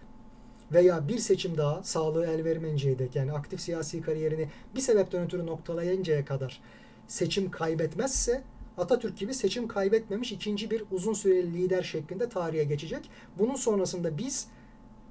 [0.72, 5.46] veya bir seçim daha sağlığı el vermeyinceye dek yani aktif siyasi kariyerini bir sebepten ötürü
[5.46, 6.62] noktalayıncaya kadar
[7.08, 8.44] seçim kaybetmezse
[8.80, 13.10] Atatürk gibi seçim kaybetmemiş ikinci bir uzun süreli lider şeklinde tarihe geçecek.
[13.38, 14.48] Bunun sonrasında biz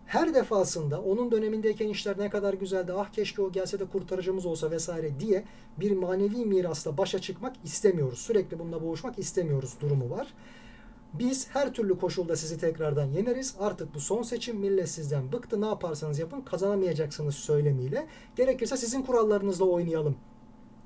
[0.07, 4.71] her defasında onun dönemindeyken işler ne kadar güzeldi ah keşke o gelse de kurtarıcımız olsa
[4.71, 5.45] vesaire diye
[5.81, 8.19] bir manevi mirasla başa çıkmak istemiyoruz.
[8.19, 10.27] Sürekli bununla boğuşmak istemiyoruz durumu var.
[11.15, 13.55] Biz her türlü koşulda sizi tekrardan yeneriz.
[13.61, 15.61] Artık bu son seçim millet sizden bıktı.
[15.61, 18.07] Ne yaparsanız yapın kazanamayacaksınız söylemiyle.
[18.37, 20.17] Gerekirse sizin kurallarınızla oynayalım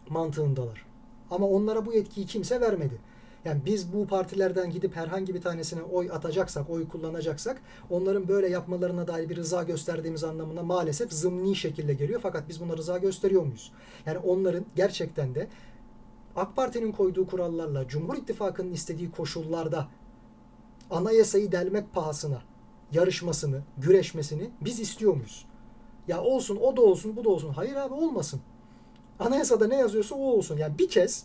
[0.09, 0.87] mantığındalar.
[1.31, 2.99] Ama onlara bu yetkiyi kimse vermedi.
[3.45, 9.07] Yani biz bu partilerden gidip herhangi bir tanesine oy atacaksak, oy kullanacaksak onların böyle yapmalarına
[9.07, 12.21] dair bir rıza gösterdiğimiz anlamına maalesef zımni şekilde geliyor.
[12.23, 13.73] Fakat biz buna rıza gösteriyor muyuz?
[14.07, 15.49] Yani onların gerçekten de
[16.37, 19.89] AK Parti'nin koyduğu kurallarla Cumhur İttifakı'nın istediği koşullarda
[20.93, 22.43] anayasayı delmek pahasına
[22.93, 25.47] yarışmasını, güreşmesini biz istiyor muyuz?
[26.09, 27.53] Ya olsun o da olsun bu da olsun.
[27.53, 28.41] Hayır abi olmasın.
[29.19, 30.57] Anayasada ne yazıyorsa o olsun.
[30.57, 31.25] Yani bir kez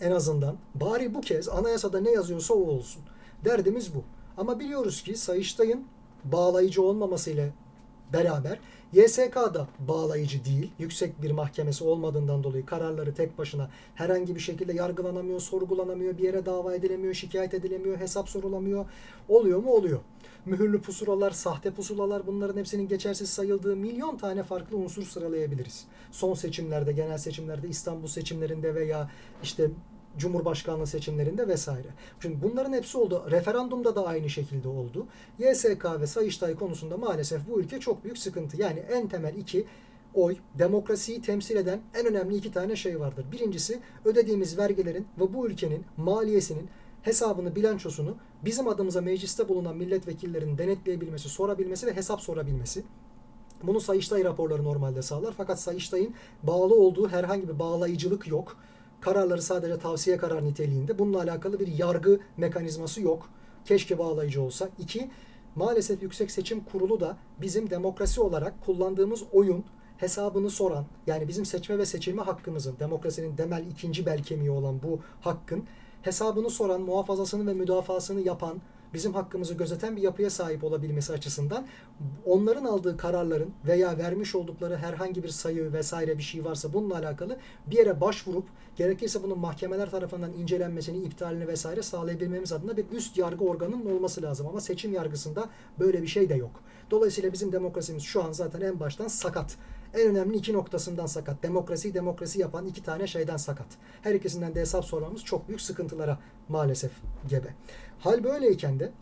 [0.00, 3.02] en azından bari bu kez anayasada ne yazıyorsa o olsun.
[3.44, 4.04] Derdimiz bu.
[4.36, 5.84] Ama biliyoruz ki Sayıştay'ın
[6.24, 7.48] bağlayıcı olmamasıyla
[8.12, 8.58] beraber
[8.92, 10.70] YSK da bağlayıcı değil.
[10.78, 16.46] Yüksek bir mahkemesi olmadığından dolayı kararları tek başına herhangi bir şekilde yargılanamıyor, sorgulanamıyor, bir yere
[16.46, 18.86] dava edilemiyor, şikayet edilemiyor, hesap sorulamıyor.
[19.28, 19.70] Oluyor mu?
[19.70, 20.00] Oluyor.
[20.46, 25.84] Mühürlü pusulalar, sahte pusulalar bunların hepsinin geçersiz sayıldığı milyon tane farklı unsur sıralayabiliriz.
[26.10, 29.10] Son seçimlerde, genel seçimlerde, İstanbul seçimlerinde veya
[29.42, 29.70] işte
[30.18, 31.88] Cumhurbaşkanlığı seçimlerinde vesaire.
[32.20, 33.26] Şimdi bunların hepsi oldu.
[33.30, 35.06] Referandumda da aynı şekilde oldu.
[35.38, 38.56] YSK ve Sayıştay konusunda maalesef bu ülke çok büyük sıkıntı.
[38.56, 39.66] Yani en temel iki
[40.14, 43.26] oy, demokrasiyi temsil eden en önemli iki tane şey vardır.
[43.32, 46.68] Birincisi ödediğimiz vergilerin ve bu ülkenin maliyesinin
[47.02, 52.84] hesabını, bilançosunu bizim adımıza mecliste bulunan milletvekillerinin denetleyebilmesi, sorabilmesi ve hesap sorabilmesi.
[53.62, 55.34] Bunu Sayıştay raporları normalde sağlar.
[55.36, 58.56] Fakat Sayıştay'ın bağlı olduğu herhangi bir bağlayıcılık yok
[59.02, 60.98] kararları sadece tavsiye karar niteliğinde.
[60.98, 63.28] Bununla alakalı bir yargı mekanizması yok.
[63.64, 64.68] Keşke bağlayıcı olsa.
[64.78, 65.10] İki,
[65.54, 69.64] maalesef Yüksek Seçim Kurulu da bizim demokrasi olarak kullandığımız oyun
[69.98, 75.00] hesabını soran, yani bizim seçme ve seçilme hakkımızın, demokrasinin temel ikinci bel kemiği olan bu
[75.20, 75.64] hakkın
[76.02, 78.60] hesabını soran, muhafazasını ve müdafasını yapan,
[78.94, 81.66] bizim hakkımızı gözeten bir yapıya sahip olabilmesi açısından
[82.26, 87.38] onların aldığı kararların veya vermiş oldukları herhangi bir sayı vesaire bir şey varsa bununla alakalı
[87.66, 88.44] bir yere başvurup
[88.76, 94.46] gerekirse bunun mahkemeler tarafından incelenmesini, iptalini vesaire sağlayabilmemiz adına bir üst yargı organının olması lazım.
[94.46, 96.60] Ama seçim yargısında böyle bir şey de yok.
[96.90, 99.56] Dolayısıyla bizim demokrasimiz şu an zaten en baştan sakat.
[99.94, 101.42] En önemli iki noktasından sakat.
[101.42, 103.66] Demokrasi demokrasi yapan iki tane şeyden sakat.
[104.02, 106.92] Her ikisinden de hesap sormamız çok büyük sıkıntılara maalesef
[107.28, 107.54] gebe.
[107.98, 108.92] Hal böyleyken de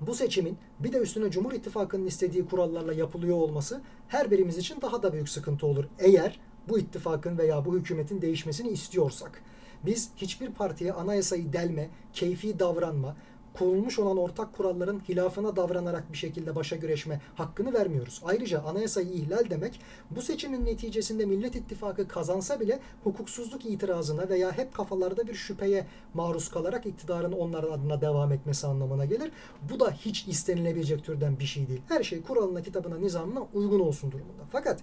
[0.00, 5.02] bu seçimin bir de üstüne Cumhur İttifakı'nın istediği kurallarla yapılıyor olması her birimiz için daha
[5.02, 5.84] da büyük sıkıntı olur.
[5.98, 9.42] Eğer bu ittifakın veya bu hükümetin değişmesini istiyorsak.
[9.86, 13.16] Biz hiçbir partiye anayasayı delme, keyfi davranma,
[13.58, 18.22] konulmuş olan ortak kuralların hilafına davranarak bir şekilde başa güreşme hakkını vermiyoruz.
[18.24, 24.74] Ayrıca anayasayı ihlal demek bu seçimin neticesinde Millet İttifakı kazansa bile hukuksuzluk itirazına veya hep
[24.74, 29.32] kafalarda bir şüpheye maruz kalarak iktidarın onların adına devam etmesi anlamına gelir.
[29.70, 31.82] Bu da hiç istenilebilecek türden bir şey değil.
[31.88, 34.42] Her şey kuralına, kitabına, nizamına uygun olsun durumunda.
[34.52, 34.80] Fakat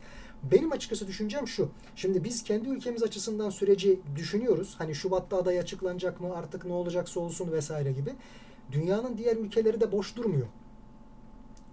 [0.51, 1.69] benim açıkçası düşüncem şu.
[1.95, 4.75] Şimdi biz kendi ülkemiz açısından süreci düşünüyoruz.
[4.77, 8.13] Hani Şubat'ta aday açıklanacak mı artık ne olacaksa olsun vesaire gibi
[8.71, 10.47] dünyanın diğer ülkeleri de boş durmuyor.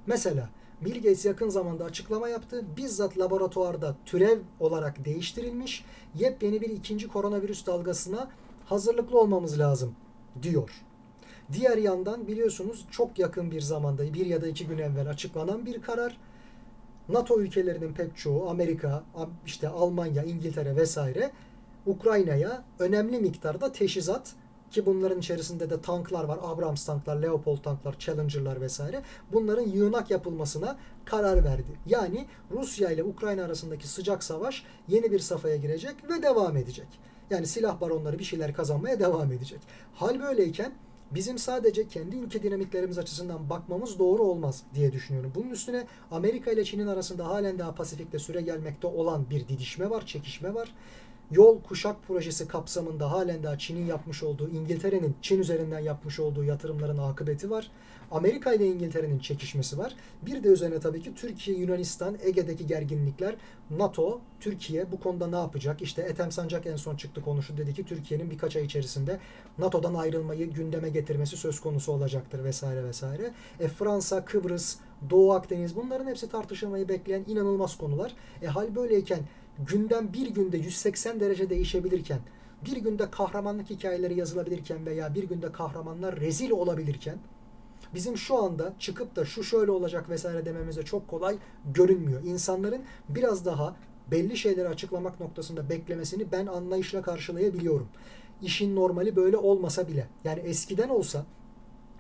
[0.07, 0.49] Mesela
[0.81, 2.65] Bill Gates yakın zamanda açıklama yaptı.
[2.77, 8.31] Bizzat laboratuvarda türev olarak değiştirilmiş yepyeni bir ikinci koronavirüs dalgasına
[8.65, 9.95] hazırlıklı olmamız lazım
[10.43, 10.71] diyor.
[11.53, 15.83] Diğer yandan biliyorsunuz çok yakın bir zamanda bir ya da iki gün evvel açıklanan bir
[15.83, 16.19] karar.
[17.09, 19.05] NATO ülkelerinin pek çoğu Amerika,
[19.47, 21.31] işte Almanya, İngiltere vesaire
[21.87, 24.35] Ukrayna'ya önemli miktarda teşhizat
[24.73, 26.39] ki bunların içerisinde de tanklar var.
[26.43, 29.03] Abrams tanklar, Leopold tanklar, Challenger'lar vesaire.
[29.33, 31.79] Bunların yığınak yapılmasına karar verdi.
[31.87, 36.89] Yani Rusya ile Ukrayna arasındaki sıcak savaş yeni bir safhaya girecek ve devam edecek.
[37.31, 39.61] Yani silah baronları bir şeyler kazanmaya devam edecek.
[39.95, 40.73] Hal böyleyken
[41.11, 45.33] bizim sadece kendi ülke dinamiklerimiz açısından bakmamız doğru olmaz diye düşünüyorum.
[45.35, 50.07] Bunun üstüne Amerika ile Çin'in arasında halen daha Pasifik'te süre gelmekte olan bir didişme var,
[50.07, 50.75] çekişme var.
[51.31, 56.99] Yol Kuşak projesi kapsamında halen daha Çin'in yapmış olduğu, İngiltere'nin Çin üzerinden yapmış olduğu yatırımların
[56.99, 57.71] akıbeti var.
[58.11, 59.95] Amerika ile İngiltere'nin çekişmesi var.
[60.23, 63.35] Bir de üzerine tabii ki Türkiye, Yunanistan, Ege'deki gerginlikler,
[63.71, 65.83] NATO, Türkiye bu konuda ne yapacak?
[65.83, 69.19] İşte Ethem Sancak en son çıktı konuştu dedi ki Türkiye'nin birkaç ay içerisinde
[69.59, 73.33] NATO'dan ayrılmayı gündeme getirmesi söz konusu olacaktır vesaire vesaire.
[73.61, 74.77] E, Fransa, Kıbrıs,
[75.11, 78.15] Doğu Akdeniz bunların hepsi tartışılmayı bekleyen inanılmaz konular.
[78.43, 79.21] E hal böyleyken
[79.59, 82.21] günden bir günde 180 derece değişebilirken,
[82.65, 87.19] bir günde kahramanlık hikayeleri yazılabilirken veya bir günde kahramanlar rezil olabilirken
[87.95, 91.37] bizim şu anda çıkıp da şu şöyle olacak vesaire dememize çok kolay
[91.75, 92.25] görünmüyor.
[92.25, 93.77] İnsanların biraz daha
[94.11, 97.89] belli şeyleri açıklamak noktasında beklemesini ben anlayışla karşılayabiliyorum.
[98.43, 100.09] İşin normali böyle olmasa bile.
[100.25, 101.27] Yani eskiden olsa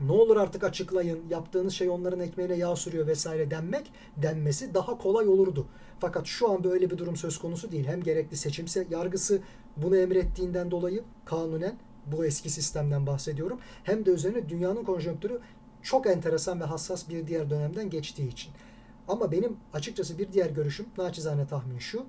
[0.00, 5.28] ne olur artık açıklayın, yaptığınız şey onların ekmeğine yağ sürüyor vesaire denmek, denmesi daha kolay
[5.28, 5.66] olurdu.
[6.02, 7.86] Fakat şu an böyle bir durum söz konusu değil.
[7.86, 9.40] Hem gerekli seçim yargısı
[9.76, 11.74] bunu emrettiğinden dolayı kanunen
[12.06, 13.58] bu eski sistemden bahsediyorum.
[13.84, 15.40] Hem de üzerine dünyanın konjonktürü
[15.82, 18.52] çok enteresan ve hassas bir diğer dönemden geçtiği için.
[19.08, 22.06] Ama benim açıkçası bir diğer görüşüm, naçizane tahmin şu.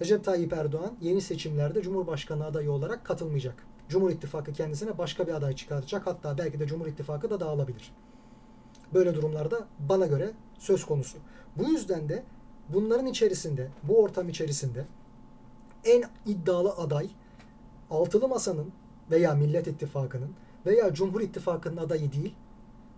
[0.00, 3.66] Recep Tayyip Erdoğan yeni seçimlerde Cumhurbaşkanı adayı olarak katılmayacak.
[3.88, 6.06] Cumhur İttifakı kendisine başka bir aday çıkartacak.
[6.06, 7.92] Hatta belki de Cumhur İttifakı da dağılabilir.
[8.94, 11.18] Böyle durumlarda bana göre söz konusu.
[11.56, 12.24] Bu yüzden de
[12.68, 14.84] bunların içerisinde, bu ortam içerisinde
[15.84, 17.08] en iddialı aday
[17.90, 18.72] Altılı Masa'nın
[19.10, 20.30] veya Millet İttifakı'nın
[20.66, 22.34] veya Cumhur İttifakı'nın adayı değil,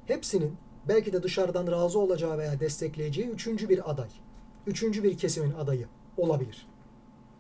[0.07, 0.57] hepsinin
[0.89, 4.11] belki de dışarıdan razı olacağı veya destekleyeceği üçüncü bir aday,
[4.67, 6.67] üçüncü bir kesimin adayı olabilir.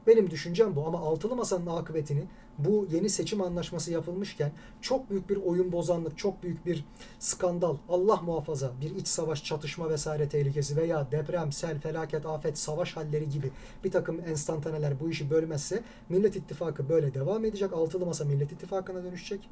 [0.06, 2.24] Benim düşüncem bu ama altılı masanın akıbetini
[2.58, 6.84] bu yeni seçim anlaşması yapılmışken çok büyük bir oyun bozanlık, çok büyük bir
[7.18, 12.96] skandal, Allah muhafaza bir iç savaş, çatışma vesaire tehlikesi veya deprem, sel, felaket, afet, savaş
[12.96, 13.50] halleri gibi
[13.84, 17.72] bir takım enstantaneler bu işi bölmezse Millet İttifakı böyle devam edecek.
[17.72, 19.48] Altılı masa Millet İttifakı'na dönüşecek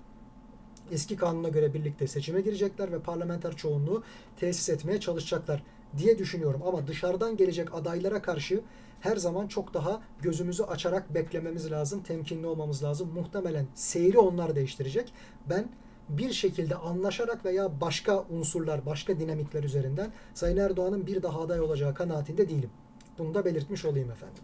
[0.93, 4.03] eski kanuna göre birlikte seçime girecekler ve parlamenter çoğunluğu
[4.37, 5.63] tesis etmeye çalışacaklar
[5.99, 6.63] diye düşünüyorum.
[6.67, 8.61] Ama dışarıdan gelecek adaylara karşı
[9.01, 13.11] her zaman çok daha gözümüzü açarak beklememiz lazım, temkinli olmamız lazım.
[13.15, 15.13] Muhtemelen seyri onlar değiştirecek.
[15.51, 15.69] Ben
[16.09, 21.95] bir şekilde anlaşarak veya başka unsurlar, başka dinamikler üzerinden Sayın Erdoğan'ın bir daha aday olacağı
[21.95, 22.71] kanaatinde değilim.
[23.19, 24.43] Bunu da belirtmiş olayım efendim.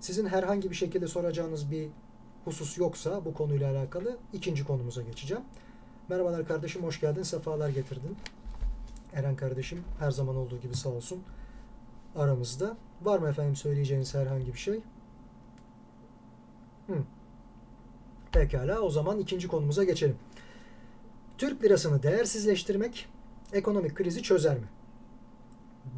[0.00, 1.88] Sizin herhangi bir şekilde soracağınız bir
[2.44, 5.42] husus yoksa bu konuyla alakalı ikinci konumuza geçeceğim.
[6.08, 8.16] Merhabalar kardeşim, hoş geldin, sefalar getirdin.
[9.14, 11.22] Eren kardeşim her zaman olduğu gibi sağ olsun
[12.16, 12.76] aramızda.
[13.02, 14.80] Var mı efendim söyleyeceğiniz herhangi bir şey?
[16.86, 16.94] Hı.
[18.32, 20.16] Pekala o zaman ikinci konumuza geçelim.
[21.38, 23.08] Türk lirasını değersizleştirmek
[23.52, 24.66] ekonomik krizi çözer mi?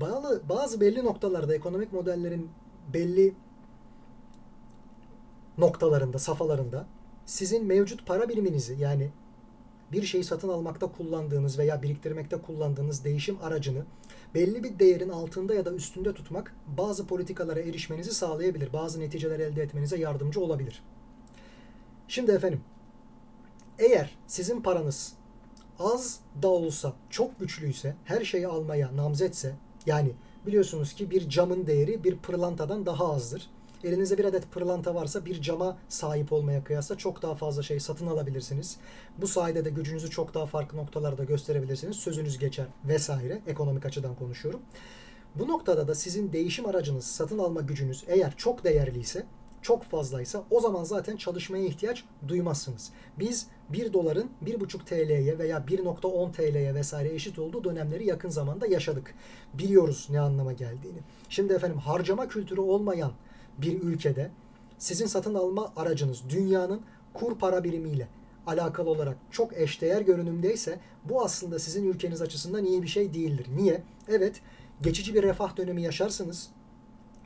[0.00, 2.50] Bağlı, bazı belli noktalarda ekonomik modellerin
[2.94, 3.34] belli
[5.58, 6.86] noktalarında, safhalarında
[7.26, 9.10] sizin mevcut para biriminizi yani
[9.92, 13.84] bir şeyi satın almakta kullandığınız veya biriktirmekte kullandığınız değişim aracını
[14.34, 18.72] belli bir değerin altında ya da üstünde tutmak bazı politikalara erişmenizi sağlayabilir.
[18.72, 20.82] Bazı neticeler elde etmenize yardımcı olabilir.
[22.08, 22.60] Şimdi efendim
[23.78, 25.12] eğer sizin paranız
[25.78, 29.54] az da olsa çok güçlüyse her şeyi almaya namzetse
[29.86, 30.12] yani
[30.46, 33.50] biliyorsunuz ki bir camın değeri bir pırlantadan daha azdır
[33.84, 38.06] elinizde bir adet pırlanta varsa bir cama sahip olmaya kıyasla çok daha fazla şey satın
[38.06, 38.76] alabilirsiniz.
[39.18, 41.96] Bu sayede de gücünüzü çok daha farklı noktalarda gösterebilirsiniz.
[41.96, 43.42] Sözünüz geçer vesaire.
[43.46, 44.60] Ekonomik açıdan konuşuyorum.
[45.34, 49.26] Bu noktada da sizin değişim aracınız, satın alma gücünüz eğer çok değerliyse,
[49.62, 52.90] çok fazlaysa o zaman zaten çalışmaya ihtiyaç duymazsınız.
[53.18, 59.14] Biz 1 doların 1,5 TL'ye veya 1.10 TL'ye vesaire eşit olduğu dönemleri yakın zamanda yaşadık.
[59.54, 60.98] Biliyoruz ne anlama geldiğini.
[61.28, 63.12] Şimdi efendim harcama kültürü olmayan
[63.58, 64.30] bir ülkede
[64.78, 66.80] sizin satın alma aracınız dünyanın
[67.14, 68.08] kur para birimiyle
[68.46, 73.46] alakalı olarak çok eşdeğer görünümdeyse bu aslında sizin ülkeniz açısından iyi bir şey değildir.
[73.56, 73.82] Niye?
[74.08, 74.40] Evet
[74.82, 76.48] geçici bir refah dönemi yaşarsınız.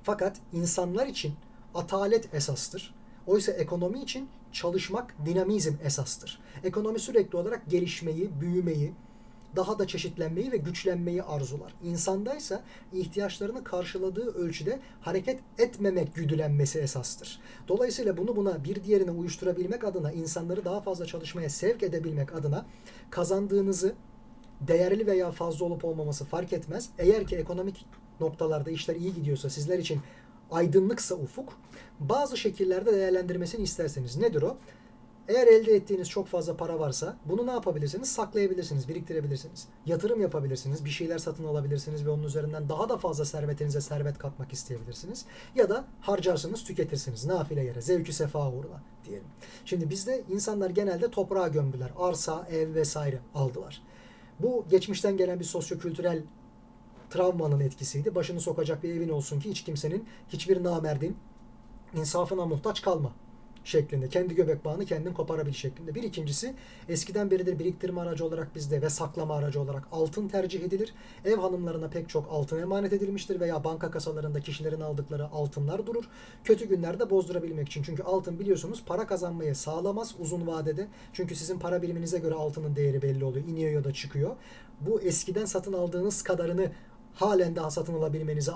[0.03, 1.35] Fakat insanlar için
[1.75, 2.95] atalet esastır.
[3.27, 6.40] Oysa ekonomi için çalışmak dinamizm esastır.
[6.64, 8.93] Ekonomi sürekli olarak gelişmeyi, büyümeyi,
[9.57, 11.75] daha da çeşitlenmeyi ve güçlenmeyi arzular.
[11.85, 17.41] İnsandaysa ihtiyaçlarını karşıladığı ölçüde hareket etmemek güdülenmesi esastır.
[17.69, 22.67] Dolayısıyla bunu buna bir diğerine uyuşturabilmek adına insanları daha fazla çalışmaya sevk edebilmek adına
[23.11, 23.95] kazandığınızı
[24.61, 26.91] değerli veya fazla olup olmaması fark etmez.
[26.99, 27.87] Eğer ki ekonomik
[28.21, 30.01] noktalarda işler iyi gidiyorsa sizler için
[30.51, 31.59] aydınlıksa ufuk
[32.01, 34.57] bazı şekillerde değerlendirmesini isterseniz nedir o?
[35.31, 38.12] Eğer elde ettiğiniz çok fazla para varsa bunu ne yapabilirsiniz?
[38.12, 39.69] Saklayabilirsiniz, biriktirebilirsiniz.
[39.87, 44.53] Yatırım yapabilirsiniz, bir şeyler satın alabilirsiniz ve onun üzerinden daha da fazla servetinize servet katmak
[44.53, 45.25] isteyebilirsiniz.
[45.55, 47.27] Ya da harcarsınız, tüketirsiniz.
[47.27, 49.27] Nafile yere, zevki sefa uğruna diyelim.
[49.64, 51.90] Şimdi bizde insanlar genelde toprağa gömdüler.
[51.99, 53.83] Arsa, ev vesaire aldılar.
[54.40, 56.23] Bu geçmişten gelen bir sosyokültürel
[57.11, 58.14] travmanın etkisiydi.
[58.14, 61.16] Başını sokacak bir evin olsun ki hiç kimsenin, hiçbir namerdin
[61.95, 63.12] insafına muhtaç kalma
[63.64, 64.09] şeklinde.
[64.09, 65.94] Kendi göbek bağını kendin koparabil şeklinde.
[65.94, 66.55] Bir ikincisi
[66.88, 70.94] eskiden beridir biriktirme aracı olarak bizde ve saklama aracı olarak altın tercih edilir.
[71.25, 76.05] Ev hanımlarına pek çok altın emanet edilmiştir veya banka kasalarında kişilerin aldıkları altınlar durur.
[76.44, 77.83] Kötü günlerde bozdurabilmek için.
[77.83, 80.88] Çünkü altın biliyorsunuz para kazanmayı sağlamaz uzun vadede.
[81.12, 83.46] Çünkü sizin para biriminize göre altının değeri belli oluyor.
[83.46, 84.37] iniyor ya da çıkıyor.
[84.81, 86.73] Bu eskiden satın aldığınız kadarını
[87.14, 88.53] halen daha satın alabilmenizi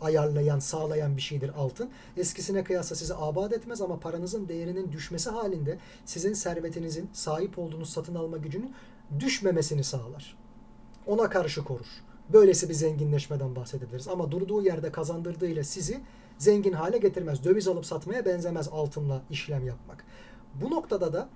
[0.00, 1.90] ayarlayan, sağlayan bir şeydir altın.
[2.16, 8.14] Eskisine kıyasla sizi abat etmez ama paranızın değerinin düşmesi halinde sizin servetinizin sahip olduğunuz satın
[8.14, 8.74] alma gücünün
[9.20, 10.36] düşmemesini sağlar.
[11.06, 11.86] Ona karşı korur.
[12.32, 14.08] Böylesi bir zenginleşmeden bahsedebiliriz.
[14.08, 16.00] Ama durduğu yerde kazandırdığıyla sizi
[16.38, 17.44] zengin hale getirmez.
[17.44, 20.04] Döviz alıp satmaya benzemez altınla işlem yapmak.
[20.54, 21.28] Bu noktada da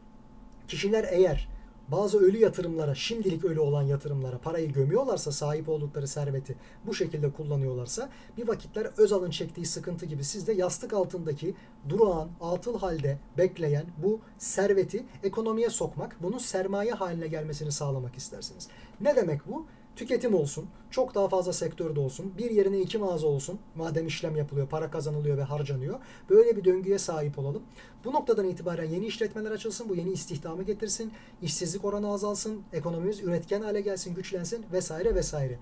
[0.68, 1.48] kişiler eğer
[1.88, 8.08] bazı ölü yatırımlara, şimdilik ölü olan yatırımlara parayı gömüyorlarsa, sahip oldukları serveti bu şekilde kullanıyorlarsa
[8.36, 11.54] bir vakitler Özal'ın çektiği sıkıntı gibi siz de yastık altındaki
[11.88, 18.68] durağan, atıl halde bekleyen bu serveti ekonomiye sokmak, bunun sermaye haline gelmesini sağlamak istersiniz.
[19.00, 19.66] Ne demek bu?
[19.96, 24.68] Tüketim olsun, çok daha fazla sektörde olsun, bir yerine iki mağaza olsun, madem işlem yapılıyor,
[24.68, 25.98] para kazanılıyor ve harcanıyor.
[26.30, 27.62] Böyle bir döngüye sahip olalım.
[28.04, 33.60] Bu noktadan itibaren yeni işletmeler açılsın, bu yeni istihdamı getirsin, işsizlik oranı azalsın, ekonomimiz üretken
[33.60, 35.58] hale gelsin, güçlensin vesaire vesaire.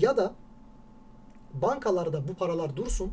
[0.00, 0.34] Ya da
[1.54, 3.12] bankalarda bu paralar dursun,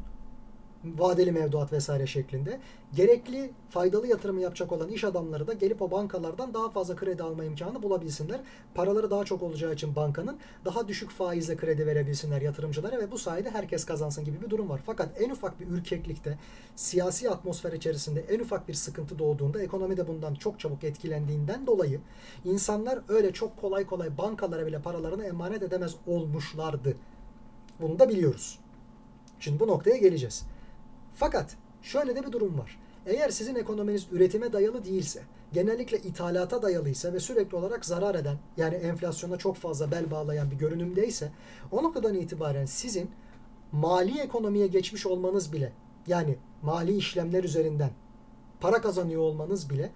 [0.83, 2.59] vadeli mevduat vesaire şeklinde
[2.93, 7.43] gerekli faydalı yatırımı yapacak olan iş adamları da gelip o bankalardan daha fazla kredi alma
[7.43, 8.39] imkanı bulabilsinler.
[8.73, 13.49] Paraları daha çok olacağı için bankanın daha düşük faizle kredi verebilsinler yatırımcılara ve bu sayede
[13.49, 14.81] herkes kazansın gibi bir durum var.
[14.85, 16.37] Fakat en ufak bir ürkeklikte,
[16.75, 22.01] siyasi atmosfer içerisinde en ufak bir sıkıntı doğduğunda ekonomi de bundan çok çabuk etkilendiğinden dolayı
[22.45, 26.97] insanlar öyle çok kolay kolay bankalara bile paralarını emanet edemez olmuşlardı.
[27.81, 28.59] Bunu da biliyoruz.
[29.39, 30.45] Şimdi bu noktaya geleceğiz.
[31.19, 32.79] Fakat şöyle de bir durum var.
[33.05, 35.21] Eğer sizin ekonominiz üretime dayalı değilse,
[35.53, 40.55] genellikle ithalata dayalıysa ve sürekli olarak zarar eden, yani enflasyona çok fazla bel bağlayan bir
[40.55, 41.31] görünümdeyse,
[41.71, 43.11] o noktadan itibaren sizin
[43.71, 45.73] mali ekonomiye geçmiş olmanız bile,
[46.07, 47.91] yani mali işlemler üzerinden
[48.59, 49.91] para kazanıyor olmanız bile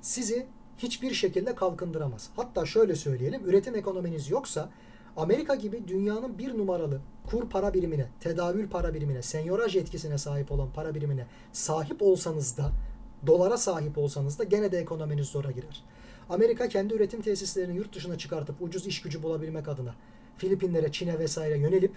[0.00, 0.46] sizi
[0.78, 2.30] hiçbir şekilde kalkındıramaz.
[2.36, 4.70] Hatta şöyle söyleyelim, üretim ekonominiz yoksa
[5.16, 10.68] Amerika gibi dünyanın bir numaralı kur para birimine, tedavül para birimine, senyoraj etkisine sahip olan
[10.74, 12.72] para birimine sahip olsanız da,
[13.26, 15.84] dolara sahip olsanız da gene de ekonominiz zora girer.
[16.30, 19.94] Amerika kendi üretim tesislerini yurt dışına çıkartıp ucuz iş gücü bulabilmek adına
[20.36, 21.92] Filipinlere, Çin'e vesaire yönelip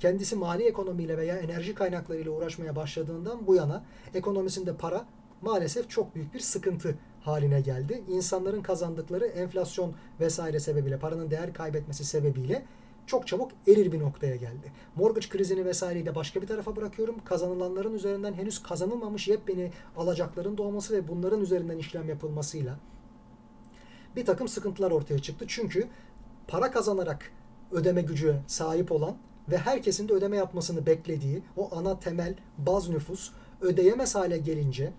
[0.00, 3.84] kendisi mali ekonomiyle veya enerji kaynaklarıyla uğraşmaya başladığından bu yana
[4.14, 5.06] ekonomisinde para
[5.42, 8.02] maalesef çok büyük bir sıkıntı haline geldi.
[8.08, 12.62] İnsanların kazandıkları enflasyon vesaire sebebiyle, paranın değer kaybetmesi sebebiyle
[13.06, 14.72] çok çabuk erir bir noktaya geldi.
[14.96, 17.24] Mortgage krizini vesaireyi de başka bir tarafa bırakıyorum.
[17.24, 22.78] Kazanılanların üzerinden henüz kazanılmamış yepyeni alacakların doğması ve bunların üzerinden işlem yapılmasıyla
[24.16, 25.44] bir takım sıkıntılar ortaya çıktı.
[25.48, 25.88] Çünkü
[26.48, 27.32] para kazanarak
[27.72, 29.16] ödeme gücü sahip olan
[29.50, 34.92] ve herkesin de ödeme yapmasını beklediği o ana temel baz nüfus ödeyemez hale gelince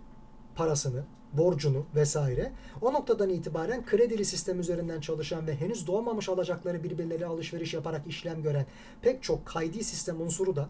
[0.56, 2.52] parasını, borcunu vesaire.
[2.82, 8.44] O noktadan itibaren kredili sistem üzerinden çalışan ve henüz doğmamış alacakları birbirleri alışveriş yaparak işlem
[8.44, 8.66] gören
[9.02, 10.70] pek çok kaydi sistem unsuru da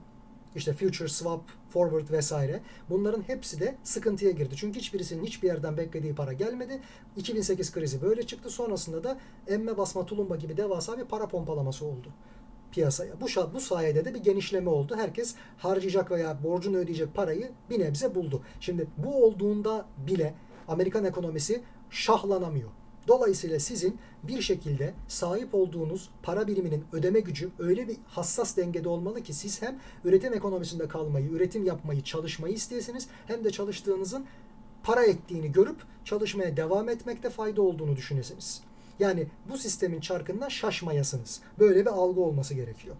[0.56, 4.56] işte future, swap, forward vesaire bunların hepsi de sıkıntıya girdi.
[4.56, 6.80] Çünkü hiçbirisinin hiçbir yerden beklediği para gelmedi.
[7.18, 8.50] 2008 krizi böyle çıktı.
[8.50, 9.18] Sonrasında da
[9.48, 12.10] emme basma tulumba gibi devasa bir para pompalaması oldu
[12.74, 13.22] piyasaya.
[13.22, 14.96] Bu, bu sayede de bir genişleme oldu.
[14.98, 18.42] Herkes harcayacak veya borcunu ödeyecek parayı bir nebze buldu.
[18.60, 20.34] Şimdi bu olduğunda bile
[20.68, 22.70] Amerikan ekonomisi şahlanamıyor.
[23.08, 29.24] Dolayısıyla sizin bir şekilde sahip olduğunuz para biriminin ödeme gücü öyle bir hassas dengede olmalı
[29.24, 34.26] ki siz hem üretim ekonomisinde kalmayı, üretim yapmayı, çalışmayı isteyesiniz hem de çalıştığınızın
[34.84, 38.62] para ettiğini görüp çalışmaya devam etmekte fayda olduğunu düşünesiniz.
[39.00, 41.42] Yani bu sistemin çarkından şaşmayasınız.
[41.60, 42.96] Böyle bir algı olması gerekiyor.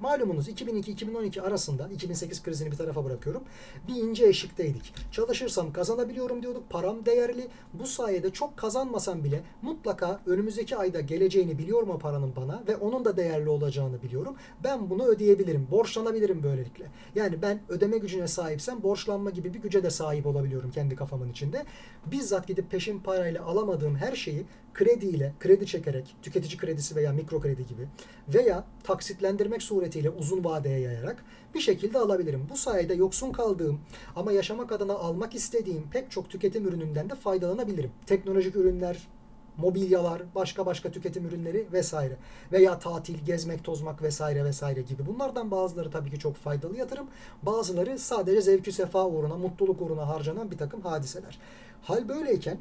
[0.00, 3.42] Malumunuz 2002-2012 arasında 2008 krizini bir tarafa bırakıyorum.
[3.88, 4.94] Bir ince eşikteydik.
[5.12, 6.70] Çalışırsam kazanabiliyorum diyorduk.
[6.70, 7.48] Param değerli.
[7.72, 13.04] Bu sayede çok kazanmasam bile mutlaka önümüzdeki ayda geleceğini biliyorum o paranın bana ve onun
[13.04, 14.36] da değerli olacağını biliyorum.
[14.64, 15.66] Ben bunu ödeyebilirim.
[15.70, 16.86] Borçlanabilirim böylelikle.
[17.14, 21.64] Yani ben ödeme gücüne sahipsem borçlanma gibi bir güce de sahip olabiliyorum kendi kafamın içinde.
[22.06, 24.44] Bizzat gidip peşin parayla alamadığım her şeyi
[24.80, 27.88] krediyle, kredi çekerek, tüketici kredisi veya mikro kredi gibi
[28.34, 31.24] veya taksitlendirmek suretiyle uzun vadeye yayarak
[31.54, 32.46] bir şekilde alabilirim.
[32.50, 33.80] Bu sayede yoksun kaldığım
[34.16, 37.90] ama yaşamak adına almak istediğim pek çok tüketim ürününden de faydalanabilirim.
[38.06, 39.08] Teknolojik ürünler,
[39.56, 42.16] mobilyalar, başka başka tüketim ürünleri vesaire
[42.52, 45.06] veya tatil, gezmek, tozmak vesaire vesaire gibi.
[45.06, 47.06] Bunlardan bazıları tabii ki çok faydalı yatırım.
[47.42, 51.38] Bazıları sadece zevkü sefa uğruna, mutluluk uğruna harcanan bir takım hadiseler.
[51.82, 52.58] Hal böyleyken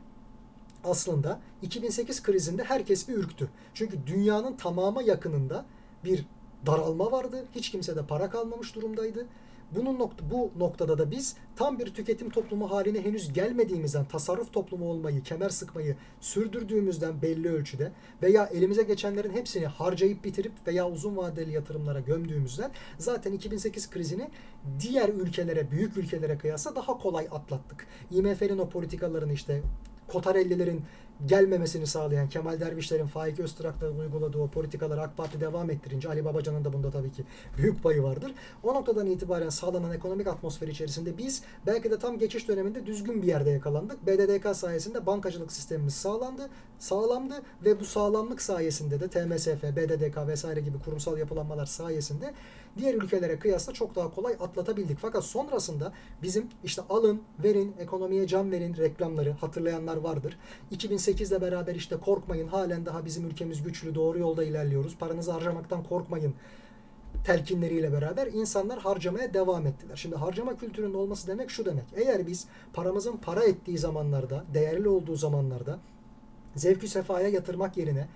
[0.84, 3.50] aslında 2008 krizinde herkes bir ürktü.
[3.74, 5.66] Çünkü dünyanın tamamı yakınında
[6.04, 6.26] bir
[6.66, 7.46] daralma vardı.
[7.56, 9.26] Hiç kimse de para kalmamış durumdaydı.
[9.72, 14.90] Bunun nokta, bu noktada da biz tam bir tüketim toplumu haline henüz gelmediğimizden tasarruf toplumu
[14.90, 21.52] olmayı, kemer sıkmayı sürdürdüğümüzden belli ölçüde veya elimize geçenlerin hepsini harcayıp bitirip veya uzun vadeli
[21.52, 24.30] yatırımlara gömdüğümüzden zaten 2008 krizini
[24.80, 27.88] diğer ülkelere, büyük ülkelere kıyasla daha kolay atlattık.
[28.12, 29.62] IMF'nin o politikalarını işte
[30.10, 30.84] Kotarellilerin
[31.26, 36.66] gelmemesini sağlayan Kemal Dervişler'in Faik Öztrak'la uyguladığı o politikaları AK Parti devam ettirince Ali Babacan'ın
[36.66, 37.24] da bunda tabii ki
[37.57, 38.34] büyük payı vardır.
[38.64, 43.28] O noktadan itibaren sağlanan ekonomik atmosfer içerisinde biz belki de tam geçiş döneminde düzgün bir
[43.28, 44.07] yerde yakalandık.
[44.07, 46.49] BDDK sayesinde bankacılık sistemimiz sağlandı,
[46.80, 52.34] sağlamdı ve bu sağlamlık sayesinde de TMSF, BDDK vesaire gibi kurumsal yapılanmalar sayesinde
[52.78, 54.97] diğer ülkelere kıyasla çok daha kolay atlatabildik.
[54.99, 55.93] Fakat sonrasında
[56.24, 60.38] bizim işte alın, verin, ekonomiye can verin reklamları hatırlayanlar vardır.
[60.72, 64.97] 2008 2008 ile beraber işte korkmayın halen daha bizim ülkemiz güçlü doğru yolda ilerliyoruz.
[64.97, 66.34] Paranızı harcamaktan korkmayın
[67.26, 69.95] telkinleriyle beraber insanlar harcamaya devam ettiler.
[69.95, 71.86] Şimdi harcama kültürünün olması demek şu demek.
[71.95, 75.80] Eğer biz paramızın para ettiği zamanlarda, değerli olduğu zamanlarda
[76.55, 78.07] zevkü sefaya yatırmak yerine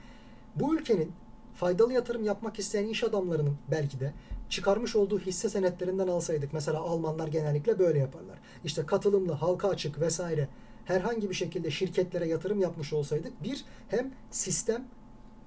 [0.55, 1.11] bu ülkenin
[1.55, 4.13] faydalı yatırım yapmak isteyen iş adamlarının belki de
[4.49, 6.53] çıkarmış olduğu hisse senetlerinden alsaydık.
[6.53, 8.37] Mesela Almanlar genellikle böyle yaparlar.
[8.63, 10.47] İşte katılımlı, halka açık vesaire
[10.85, 14.85] herhangi bir şekilde şirketlere yatırım yapmış olsaydık bir hem sistem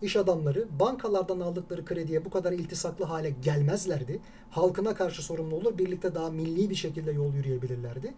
[0.02, 4.20] iş adamları bankalardan aldıkları krediye bu kadar iltisaklı hale gelmezlerdi.
[4.50, 5.78] Halkına karşı sorumlu olur.
[5.78, 8.14] Birlikte daha milli bir şekilde yol yürüyebilirlerdi.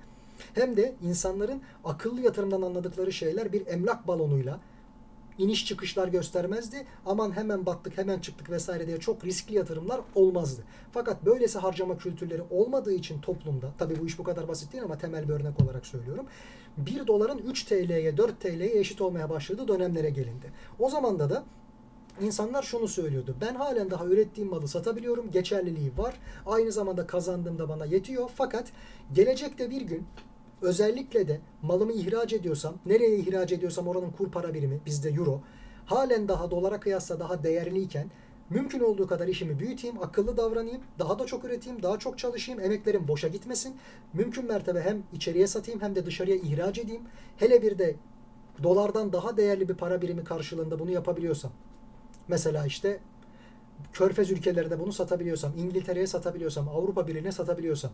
[0.55, 4.61] Hem de insanların akıllı yatırımdan anladıkları şeyler bir emlak balonuyla
[5.39, 6.87] iniş çıkışlar göstermezdi.
[7.07, 10.63] Aman hemen battık hemen çıktık vesaire diye çok riskli yatırımlar olmazdı.
[10.93, 14.99] Fakat böylesi harcama kültürleri olmadığı için toplumda tabi bu iş bu kadar basit değil ama
[14.99, 16.27] temel bir örnek olarak söylüyorum.
[16.77, 20.53] 1 doların 3 TL'ye 4 TL'ye eşit olmaya başladığı dönemlere gelindi.
[20.79, 21.45] O zamanda da
[22.21, 23.37] İnsanlar şunu söylüyordu.
[23.41, 25.31] Ben halen daha ürettiğim malı satabiliyorum.
[25.31, 26.15] Geçerliliği var.
[26.47, 28.31] Aynı zamanda kazandığımda bana yetiyor.
[28.35, 28.73] Fakat
[29.13, 30.07] gelecekte bir gün
[30.63, 35.41] özellikle de malımı ihraç ediyorsam, nereye ihraç ediyorsam oranın kur para birimi, bizde euro,
[35.87, 38.11] halen daha dolara kıyasla daha değerliyken
[38.51, 43.09] mümkün olduğu kadar işimi büyüteyim, akıllı davranayım, daha da çok üreteyim, daha çok çalışayım, emeklerim
[43.09, 43.77] boşa gitmesin.
[44.13, 47.03] Mümkün mertebe hem içeriye satayım hem de dışarıya ihraç edeyim.
[47.37, 47.97] Hele bir de
[48.63, 51.53] dolardan daha değerli bir para birimi karşılığında bunu yapabiliyorsam.
[52.29, 53.01] Mesela işte
[53.93, 57.91] Körfez ülkelerinde bunu satabiliyorsam, İngiltere'ye satabiliyorsam, Avrupa Birliği'ne satabiliyorsam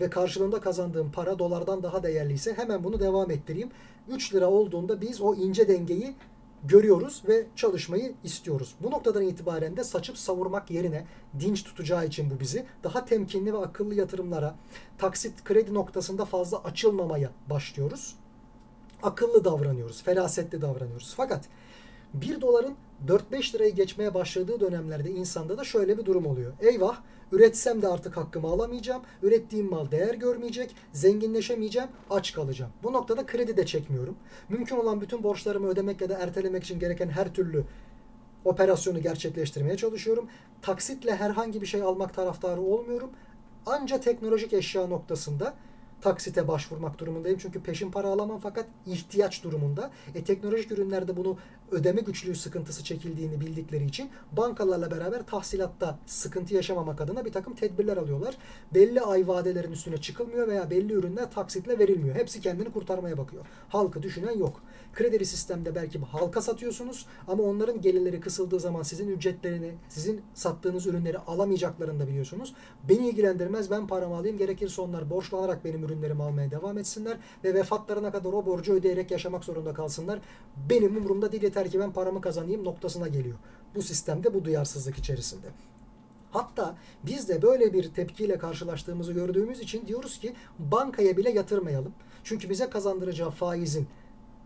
[0.00, 3.70] ve karşılığında kazandığım para dolardan daha değerliyse hemen bunu devam ettireyim.
[4.08, 6.14] 3 lira olduğunda biz o ince dengeyi
[6.64, 8.74] görüyoruz ve çalışmayı istiyoruz.
[8.82, 11.06] Bu noktadan itibaren de saçıp savurmak yerine
[11.40, 14.54] dinç tutacağı için bu bizi daha temkinli ve akıllı yatırımlara,
[14.98, 18.16] taksit kredi noktasında fazla açılmamaya başlıyoruz.
[19.02, 21.14] Akıllı davranıyoruz, ferasetli davranıyoruz.
[21.16, 21.44] Fakat
[22.14, 22.74] 1 doların
[23.06, 26.52] 4-5 lirayı geçmeye başladığı dönemlerde insanda da şöyle bir durum oluyor.
[26.60, 26.96] Eyvah
[27.32, 29.02] üretsem de artık hakkımı alamayacağım.
[29.22, 30.74] Ürettiğim mal değer görmeyecek.
[30.92, 31.88] Zenginleşemeyeceğim.
[32.10, 32.72] Aç kalacağım.
[32.82, 34.16] Bu noktada kredi de çekmiyorum.
[34.48, 37.64] Mümkün olan bütün borçlarımı ödemek ya da ertelemek için gereken her türlü
[38.44, 40.28] operasyonu gerçekleştirmeye çalışıyorum.
[40.62, 43.10] Taksitle herhangi bir şey almak taraftarı olmuyorum.
[43.66, 45.54] Anca teknolojik eşya noktasında
[46.00, 47.38] taksite başvurmak durumundayım.
[47.38, 49.90] Çünkü peşin para alamam fakat ihtiyaç durumunda.
[50.14, 51.36] E, teknolojik ürünlerde bunu
[51.70, 57.96] ödeme güçlüğü sıkıntısı çekildiğini bildikleri için bankalarla beraber tahsilatta sıkıntı yaşamamak adına bir takım tedbirler
[57.96, 58.36] alıyorlar.
[58.74, 62.16] Belli ay vadelerin üstüne çıkılmıyor veya belli ürünler taksitle verilmiyor.
[62.16, 63.46] Hepsi kendini kurtarmaya bakıyor.
[63.68, 64.62] Halkı düşünen yok.
[64.94, 71.18] Kredili sistemde belki halka satıyorsunuz ama onların gelirleri kısıldığı zaman sizin ücretlerini, sizin sattığınız ürünleri
[71.18, 72.54] alamayacaklarını da biliyorsunuz.
[72.88, 78.12] Beni ilgilendirmez ben paramı alayım gerekirse onlar borçlanarak benim ürünlerimi almaya devam etsinler ve vefatlarına
[78.12, 80.20] kadar o borcu ödeyerek yaşamak zorunda kalsınlar.
[80.70, 83.36] Benim umurumda değil yeter ki ben paramı kazanayım noktasına geliyor.
[83.74, 85.46] Bu sistemde bu duyarsızlık içerisinde.
[86.30, 86.76] Hatta
[87.06, 91.92] biz de böyle bir tepkiyle karşılaştığımızı gördüğümüz için diyoruz ki bankaya bile yatırmayalım.
[92.24, 93.88] Çünkü bize kazandıracağı faizin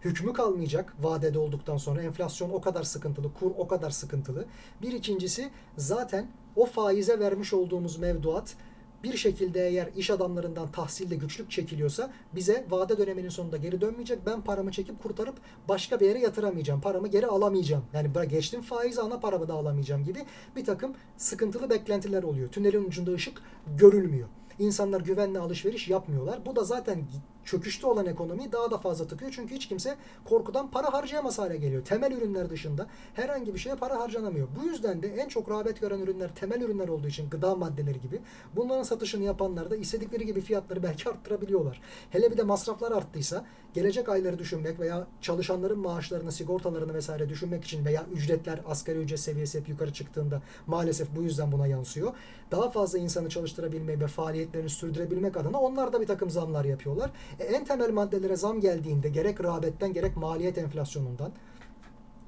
[0.05, 4.45] hükmü kalmayacak vadede olduktan sonra enflasyon o kadar sıkıntılı, kur o kadar sıkıntılı.
[4.83, 6.27] Bir ikincisi zaten
[6.57, 8.57] o faize vermiş olduğumuz mevduat
[9.05, 14.27] bir şekilde eğer iş adamlarından tahsilde güçlük çekiliyorsa bize vade döneminin sonunda geri dönmeyecek.
[14.27, 15.35] Ben paramı çekip kurtarıp
[15.69, 16.81] başka bir yere yatıramayacağım.
[16.81, 17.85] Paramı geri alamayacağım.
[17.93, 20.19] Yani geçtim faiz ana paramı da alamayacağım gibi
[20.57, 22.49] bir takım sıkıntılı beklentiler oluyor.
[22.49, 23.43] Tünelin ucunda ışık
[23.79, 24.29] görülmüyor.
[24.59, 26.47] İnsanlar güvenle alışveriş yapmıyorlar.
[26.47, 27.05] Bu da zaten
[27.45, 29.33] çöküşte olan ekonomiyi daha da fazla tıkıyor.
[29.33, 31.85] Çünkü hiç kimse korkudan para harcayamaz hale geliyor.
[31.85, 34.49] Temel ürünler dışında herhangi bir şeye para harcanamıyor.
[34.61, 38.21] Bu yüzden de en çok rağbet gören ürünler temel ürünler olduğu için gıda maddeleri gibi
[38.57, 41.81] bunların satışını yapanlar da istedikleri gibi fiyatları belki arttırabiliyorlar.
[42.11, 47.85] Hele bir de masraflar arttıysa gelecek ayları düşünmek veya çalışanların maaşlarını, sigortalarını vesaire düşünmek için
[47.85, 52.13] veya ücretler asgari ücret seviyesi hep yukarı çıktığında maalesef bu yüzden buna yansıyor.
[52.51, 57.11] Daha fazla insanı çalıştırabilmeyi ve faaliyetlerini sürdürebilmek adına onlar da bir takım zamlar yapıyorlar.
[57.41, 61.33] E, en temel maddelere zam geldiğinde gerek rağbetten gerek maliyet enflasyonundan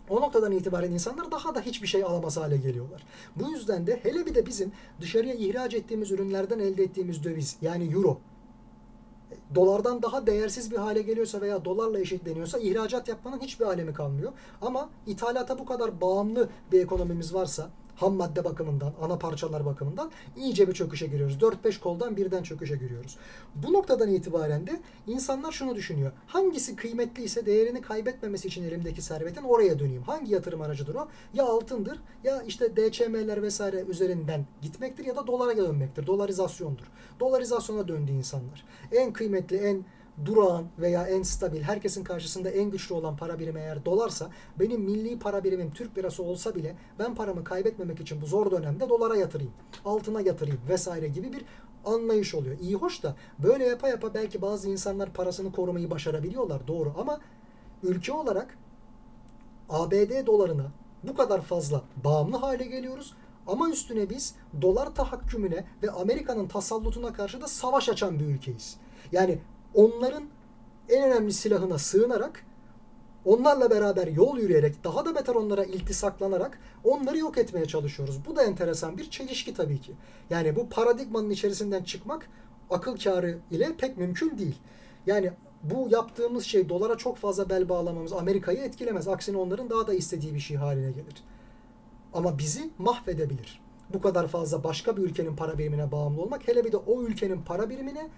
[0.08, 3.06] o noktadan itibaren insanlar daha da hiçbir şey alamaz hale geliyorlar.
[3.36, 7.92] Bu yüzden de hele bir de bizim dışarıya ihraç ettiğimiz ürünlerden elde ettiğimiz döviz yani
[7.92, 8.18] euro
[9.54, 14.32] dolardan daha değersiz bir hale geliyorsa veya dolarla eşitleniyorsa ihracat yapmanın hiçbir alemi kalmıyor.
[14.62, 20.68] Ama ithalata bu kadar bağımlı bir ekonomimiz varsa ham madde bakımından, ana parçalar bakımından iyice
[20.68, 21.36] bir çöküşe giriyoruz.
[21.36, 23.16] 4-5 koldan birden çöküşe giriyoruz.
[23.54, 26.12] Bu noktadan itibaren de insanlar şunu düşünüyor.
[26.26, 30.02] Hangisi kıymetliyse değerini kaybetmemesi için elimdeki servetin oraya döneyim.
[30.02, 31.08] Hangi yatırım aracıdır o?
[31.34, 36.06] Ya altındır ya işte DCM'ler vesaire üzerinden gitmektir ya da dolara dönmektir.
[36.06, 36.84] Dolarizasyondur.
[37.20, 38.64] Dolarizasyona döndü insanlar.
[38.92, 39.84] En kıymetli, en
[40.24, 45.18] durağan veya en stabil, herkesin karşısında en güçlü olan para birimi eğer dolarsa, benim milli
[45.18, 49.52] para birimim Türk lirası olsa bile ben paramı kaybetmemek için bu zor dönemde dolara yatırayım,
[49.84, 51.44] altına yatırayım vesaire gibi bir
[51.84, 52.58] anlayış oluyor.
[52.58, 57.20] İyi hoş da böyle yapa yapa belki bazı insanlar parasını korumayı başarabiliyorlar doğru ama
[57.82, 58.58] ülke olarak
[59.68, 63.14] ABD dolarına bu kadar fazla bağımlı hale geliyoruz.
[63.46, 68.76] Ama üstüne biz dolar tahakkümüne ve Amerika'nın tasallutuna karşı da savaş açan bir ülkeyiz.
[69.12, 69.38] Yani
[69.74, 70.24] onların
[70.88, 72.46] en önemli silahına sığınarak
[73.24, 78.18] onlarla beraber yol yürüyerek daha da beter onlara iltisaklanarak onları yok etmeye çalışıyoruz.
[78.26, 79.92] Bu da enteresan bir çelişki tabii ki.
[80.30, 82.28] Yani bu paradigmanın içerisinden çıkmak
[82.70, 84.58] akıl kârı ile pek mümkün değil.
[85.06, 89.08] Yani bu yaptığımız şey dolara çok fazla bel bağlamamız Amerika'yı etkilemez.
[89.08, 91.22] Aksine onların daha da istediği bir şey haline gelir.
[92.14, 93.60] Ama bizi mahvedebilir.
[93.92, 97.42] Bu kadar fazla başka bir ülkenin para birimine bağımlı olmak hele bir de o ülkenin
[97.42, 98.08] para birimine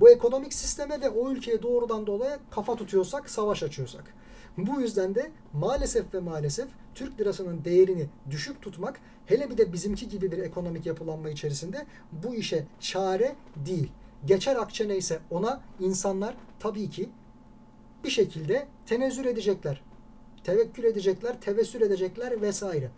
[0.00, 4.14] bu ekonomik sisteme ve o ülkeye doğrudan dolayı kafa tutuyorsak, savaş açıyorsak.
[4.56, 10.08] Bu yüzden de maalesef ve maalesef Türk lirasının değerini düşük tutmak hele bir de bizimki
[10.08, 13.92] gibi bir ekonomik yapılanma içerisinde bu işe çare değil.
[14.26, 17.08] Geçer akçe neyse ona insanlar tabii ki
[18.04, 19.82] bir şekilde tenezzül edecekler.
[20.44, 22.90] Tevekkül edecekler, tevessül edecekler vesaire.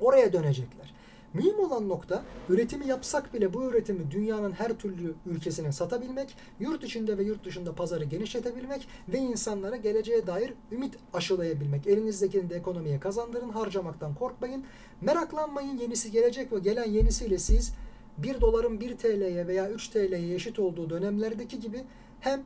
[0.00, 0.94] Oraya dönecekler.
[1.36, 7.18] Mühim olan nokta üretimi yapsak bile bu üretimi dünyanın her türlü ülkesine satabilmek, yurt içinde
[7.18, 11.86] ve yurt dışında pazarı genişletebilmek ve insanlara geleceğe dair ümit aşılayabilmek.
[11.86, 14.64] Elinizdekini de ekonomiye kazandırın, harcamaktan korkmayın.
[15.00, 17.74] Meraklanmayın yenisi gelecek ve gelen yenisiyle siz
[18.18, 21.84] 1 doların 1 TL'ye veya 3 TL'ye eşit olduğu dönemlerdeki gibi
[22.20, 22.42] hem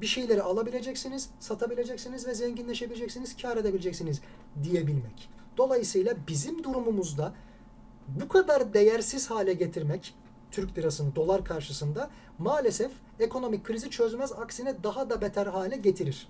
[0.00, 4.20] bir şeyleri alabileceksiniz, satabileceksiniz ve zenginleşebileceksiniz, kar edebileceksiniz
[4.62, 5.28] diyebilmek.
[5.56, 7.34] Dolayısıyla bizim durumumuzda
[8.20, 10.14] bu kadar değersiz hale getirmek
[10.50, 12.90] Türk lirasını dolar karşısında maalesef
[13.20, 16.28] ekonomik krizi çözmez aksine daha da beter hale getirir.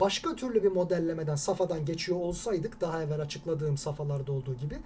[0.00, 4.78] Başka türlü bir modellemeden safhadan geçiyor olsaydık daha evvel açıkladığım safhalarda olduğu gibi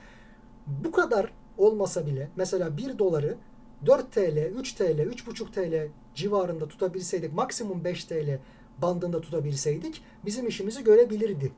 [0.66, 3.36] bu kadar olmasa bile mesela 1 doları
[3.86, 8.38] 4 TL, 3 TL, 3,5 TL civarında tutabilseydik maksimum 5 TL
[8.78, 11.52] bandında tutabilseydik bizim işimizi görebilirdi.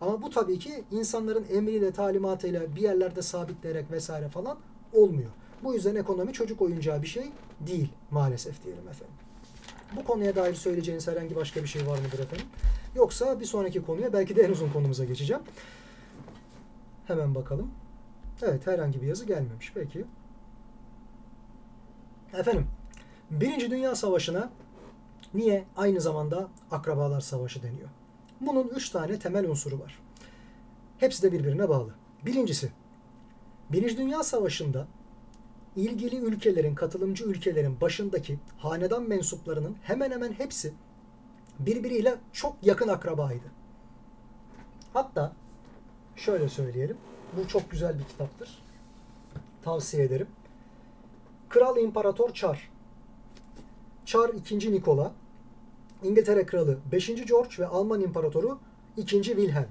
[0.00, 4.58] Ama bu tabii ki insanların emriyle, talimatıyla bir yerlerde sabitleyerek vesaire falan
[4.92, 5.30] olmuyor.
[5.62, 9.14] Bu yüzden ekonomi çocuk oyuncağı bir şey değil maalesef diyelim efendim.
[9.96, 12.46] Bu konuya dair söyleyeceğiniz herhangi başka bir şey var mıdır efendim?
[12.94, 15.42] Yoksa bir sonraki konuya belki de en uzun konumuza geçeceğim.
[17.06, 17.70] Hemen bakalım.
[18.42, 19.72] Evet herhangi bir yazı gelmemiş.
[19.74, 20.04] Peki.
[22.32, 22.66] Efendim
[23.30, 24.50] Birinci Dünya Savaşı'na
[25.34, 27.88] niye aynı zamanda akrabalar savaşı deniyor?
[28.40, 29.98] Bunun üç tane temel unsuru var.
[30.98, 31.94] Hepsi de birbirine bağlı.
[32.26, 32.70] Birincisi,
[33.70, 34.86] Birinci Dünya Savaşı'nda
[35.76, 40.72] ilgili ülkelerin, katılımcı ülkelerin başındaki hanedan mensuplarının hemen hemen hepsi
[41.58, 43.46] birbiriyle çok yakın akrabaydı.
[44.92, 45.32] Hatta
[46.16, 46.96] şöyle söyleyelim.
[47.36, 48.62] Bu çok güzel bir kitaptır.
[49.62, 50.26] Tavsiye ederim.
[51.48, 52.70] Kral İmparator Çar.
[54.04, 54.72] Çar 2.
[54.72, 55.12] Nikola
[56.02, 57.06] İngiltere Kralı 5.
[57.06, 58.58] George ve Alman İmparatoru
[58.96, 59.22] 2.
[59.22, 59.68] Wilhelm.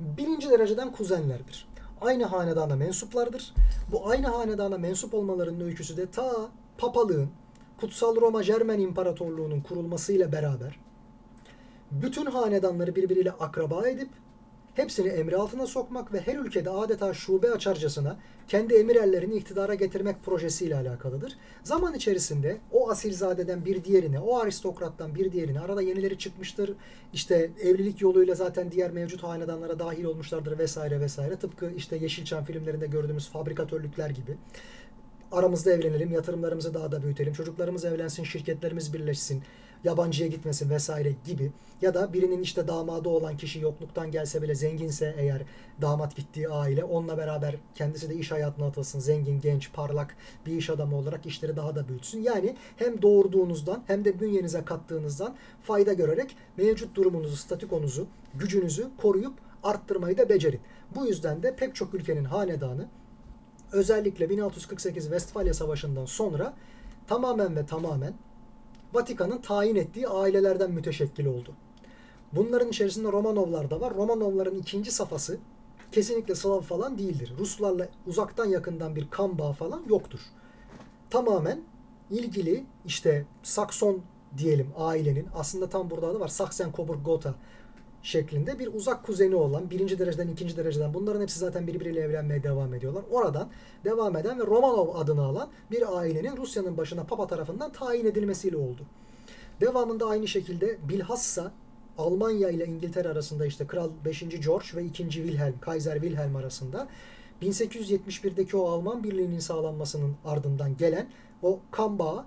[0.00, 1.68] Birinci dereceden kuzenlerdir.
[2.00, 3.54] Aynı hanedana mensuplardır.
[3.92, 6.48] Bu aynı hanedana mensup olmalarının öyküsü de ta
[6.78, 7.28] papalığın,
[7.80, 10.78] Kutsal Roma Cermen İmparatorluğu'nun kurulmasıyla beraber
[11.90, 14.08] bütün hanedanları birbiriyle akraba edip
[14.78, 18.16] hepsini emri altına sokmak ve her ülkede adeta şube açarcasına
[18.48, 21.32] kendi emirellerini iktidara getirmek projesiyle alakalıdır.
[21.62, 26.74] Zaman içerisinde o asilzadeden bir diğerine, o aristokrattan bir diğerine arada yenileri çıkmıştır.
[27.12, 31.36] İşte evlilik yoluyla zaten diğer mevcut hanedanlara dahil olmuşlardır vesaire vesaire.
[31.36, 34.36] Tıpkı işte Yeşilçam filmlerinde gördüğümüz fabrikatörlükler gibi
[35.32, 39.42] aramızda evlenelim, yatırımlarımızı daha da büyütelim, çocuklarımız evlensin, şirketlerimiz birleşsin,
[39.84, 41.52] yabancıya gitmesin vesaire gibi
[41.82, 45.42] ya da birinin işte damadı olan kişi yokluktan gelse bile zenginse eğer
[45.80, 49.00] damat gittiği aile onunla beraber kendisi de iş hayatına atılsın.
[49.00, 50.16] Zengin, genç, parlak
[50.46, 52.22] bir iş adamı olarak işleri daha da büyütsün.
[52.22, 60.18] Yani hem doğurduğunuzdan hem de bünyenize kattığınızdan fayda görerek mevcut durumunuzu, statikonuzu, gücünüzü koruyup arttırmayı
[60.18, 60.60] da becerin.
[60.94, 62.88] Bu yüzden de pek çok ülkenin hanedanı
[63.72, 66.54] özellikle 1648 Westfalia Savaşı'ndan sonra
[67.06, 68.14] tamamen ve tamamen
[68.92, 71.52] Vatikan'ın tayin ettiği ailelerden müteşekkil oldu.
[72.32, 73.94] Bunların içerisinde Romanovlar da var.
[73.94, 75.38] Romanovların ikinci safhası
[75.92, 77.32] kesinlikle Slav falan değildir.
[77.38, 80.20] Ruslarla uzaktan yakından bir kan bağı falan yoktur.
[81.10, 81.62] Tamamen
[82.10, 84.02] ilgili işte Sakson
[84.38, 86.28] diyelim ailenin aslında tam burada adı var.
[86.28, 87.34] Saksen Coburg Gotha
[88.02, 92.74] şeklinde bir uzak kuzeni olan birinci dereceden ikinci dereceden bunların hepsi zaten birbiriyle evlenmeye devam
[92.74, 93.04] ediyorlar.
[93.10, 93.48] Oradan
[93.84, 98.82] devam eden ve Romanov adını alan bir ailenin Rusya'nın başına Papa tarafından tayin edilmesiyle oldu.
[99.60, 101.52] Devamında aynı şekilde bilhassa
[101.98, 104.20] Almanya ile İngiltere arasında işte Kral 5.
[104.20, 105.10] George ve 2.
[105.10, 106.88] Wilhelm, Kaiser Wilhelm arasında
[107.42, 111.08] 1871'deki o Alman birliğinin sağlanmasının ardından gelen
[111.42, 112.24] o kan bağı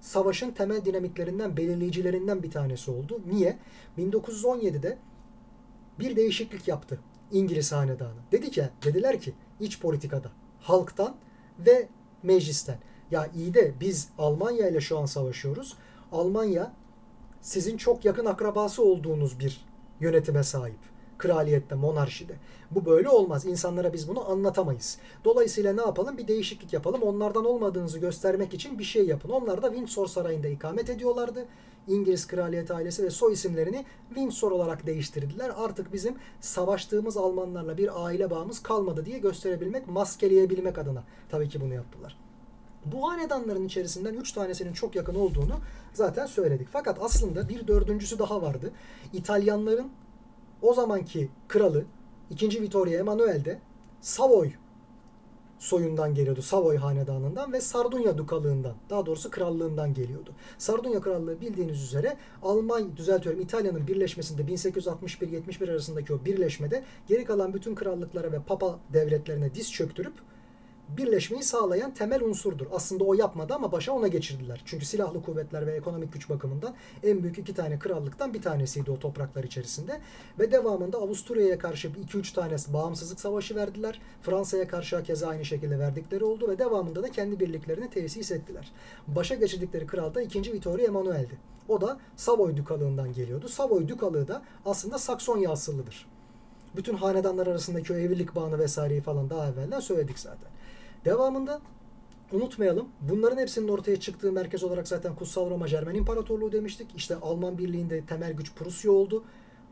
[0.00, 3.20] savaşın temel dinamiklerinden, belirleyicilerinden bir tanesi oldu.
[3.32, 3.58] Niye?
[3.98, 4.98] 1917'de
[5.98, 7.00] bir değişiklik yaptı
[7.32, 8.18] İngiliz hanedanı.
[8.32, 10.30] Dedi ki, dediler ki iç politikada
[10.60, 11.16] halktan
[11.58, 11.88] ve
[12.22, 12.78] meclisten.
[13.10, 15.76] Ya iyi de biz Almanya ile şu an savaşıyoruz.
[16.12, 16.72] Almanya
[17.40, 19.64] sizin çok yakın akrabası olduğunuz bir
[20.00, 20.89] yönetime sahip.
[21.20, 22.34] Kraliyette, monarşide.
[22.70, 23.46] Bu böyle olmaz.
[23.46, 24.98] İnsanlara biz bunu anlatamayız.
[25.24, 26.18] Dolayısıyla ne yapalım?
[26.18, 27.02] Bir değişiklik yapalım.
[27.02, 29.28] Onlardan olmadığınızı göstermek için bir şey yapın.
[29.28, 31.46] Onlar da Windsor Sarayı'nda ikamet ediyorlardı.
[31.88, 35.52] İngiliz kraliyet ailesi ve soy isimlerini Windsor olarak değiştirdiler.
[35.56, 41.74] Artık bizim savaştığımız Almanlarla bir aile bağımız kalmadı diye gösterebilmek, maskeleyebilmek adına tabii ki bunu
[41.74, 42.16] yaptılar.
[42.84, 45.54] Bu hanedanların içerisinden üç tanesinin çok yakın olduğunu
[45.92, 46.68] zaten söyledik.
[46.72, 48.72] Fakat aslında bir dördüncüsü daha vardı.
[49.12, 49.90] İtalyanların
[50.62, 51.84] o zamanki kralı
[52.30, 52.62] 2.
[52.62, 53.58] Vittorio Emanuel de
[54.00, 54.50] Savoy
[55.58, 56.42] soyundan geliyordu.
[56.42, 60.32] Savoy hanedanından ve Sardunya dukalığından, daha doğrusu krallığından geliyordu.
[60.58, 67.74] Sardunya krallığı bildiğiniz üzere Alman, düzeltiyorum İtalya'nın birleşmesinde 1861-71 arasındaki o birleşmede geri kalan bütün
[67.74, 70.14] krallıklara ve papa devletlerine diz çöktürüp
[70.96, 72.66] birleşmeyi sağlayan temel unsurdur.
[72.72, 74.62] Aslında o yapmadı ama başa ona geçirdiler.
[74.64, 78.98] Çünkü silahlı kuvvetler ve ekonomik güç bakımından en büyük iki tane krallıktan bir tanesiydi o
[78.98, 80.00] topraklar içerisinde.
[80.38, 84.00] Ve devamında Avusturya'ya karşı 2-3 tane bağımsızlık savaşı verdiler.
[84.22, 88.72] Fransa'ya karşı keza aynı şekilde verdikleri oldu ve devamında da kendi birliklerini tesis ettiler.
[89.06, 90.52] Başa geçirdikleri kral da 2.
[90.52, 91.38] Vittorio Emanuel'di.
[91.68, 93.48] O da Savoy Dükalığından geliyordu.
[93.48, 96.06] Savoy Dükalığı da aslında Saksonya asıllıdır.
[96.76, 100.50] Bütün hanedanlar arasındaki o evlilik bağını vesaireyi falan daha evvelden söyledik zaten.
[101.04, 101.60] Devamında
[102.32, 106.86] unutmayalım bunların hepsinin ortaya çıktığı merkez olarak zaten Kutsal Roma Cermen İmparatorluğu demiştik.
[106.96, 109.24] İşte Alman Birliği'nde temel güç Prusya oldu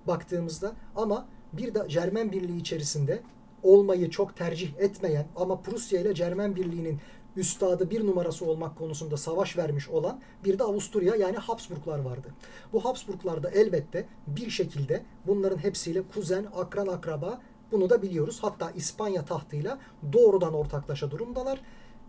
[0.06, 3.22] baktığımızda ama bir de Cermen Birliği içerisinde
[3.62, 7.00] olmayı çok tercih etmeyen ama Prusya ile Cermen Birliği'nin
[7.36, 12.28] üstadı bir numarası olmak konusunda savaş vermiş olan bir de Avusturya yani Habsburglar vardı.
[12.72, 17.40] Bu Habsburglar da elbette bir şekilde bunların hepsiyle kuzen, akran, akraba
[17.72, 18.38] bunu da biliyoruz.
[18.42, 19.78] Hatta İspanya tahtıyla
[20.12, 21.60] doğrudan ortaklaşa durumdalar.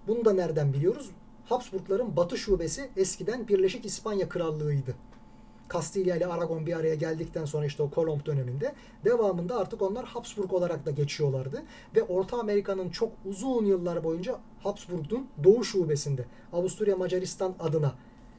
[0.07, 1.09] Bunu da nereden biliyoruz?
[1.45, 4.95] Habsburgların batı şubesi eskiden Birleşik İspanya Krallığı'ydı.
[5.67, 8.73] Kastilya ile Aragon bir araya geldikten sonra işte o Kolomb döneminde
[9.05, 11.63] devamında artık onlar Habsburg olarak da geçiyorlardı.
[11.95, 17.93] Ve Orta Amerika'nın çok uzun yıllar boyunca Habsburg'un doğu şubesinde Avusturya Macaristan adına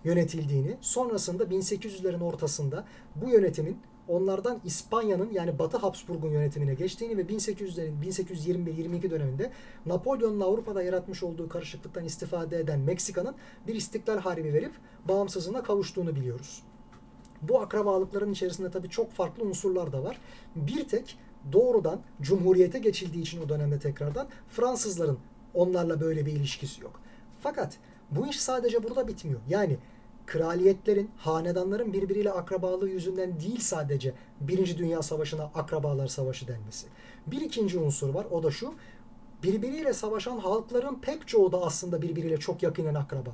[0.05, 2.85] yönetildiğini sonrasında 1800'lerin ortasında
[3.17, 3.79] bu yönetimin
[4.11, 9.51] onlardan İspanya'nın yani Batı Habsburg'un yönetimine geçtiğini ve 1800'lerin 1821-22 döneminde
[9.87, 13.35] Napolyon'un Avrupa'da yaratmış olduğu karışıklıktan istifade eden Meksika'nın
[13.67, 14.73] bir istiklal harbi verip
[15.09, 16.63] bağımsızlığına kavuştuğunu biliyoruz.
[17.43, 20.21] Bu akrabalıkların içerisinde tabii çok farklı unsurlar da var.
[20.57, 21.19] Bir tek
[21.53, 25.19] doğrudan Cumhuriyete geçildiği için o dönemde tekrardan Fransızların
[25.55, 27.01] onlarla böyle bir ilişkisi yok.
[27.41, 27.77] Fakat
[28.11, 29.41] bu iş sadece burada bitmiyor.
[29.49, 29.79] Yani
[30.27, 36.87] kraliyetlerin, hanedanların birbiriyle akrabalığı yüzünden değil sadece Birinci Dünya Savaşı'na akrabalar savaşı denmesi.
[37.27, 38.75] Bir ikinci unsur var o da şu.
[39.43, 43.31] Birbiriyle savaşan halkların pek çoğu da aslında birbiriyle çok yakinen akraba.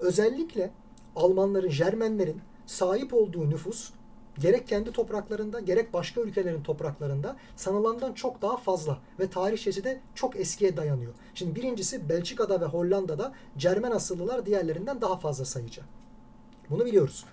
[0.00, 0.70] Özellikle
[1.16, 3.90] Almanların, Jermenlerin sahip olduğu nüfus
[4.38, 10.36] gerek kendi topraklarında gerek başka ülkelerin topraklarında sanılandan çok daha fazla ve tarihçesi de çok
[10.36, 11.12] eskiye dayanıyor.
[11.34, 15.82] Şimdi birincisi Belçika'da ve Hollanda'da Cermen asıllılar diğerlerinden daha fazla sayıca.
[16.70, 17.24] Bunu biliyoruz.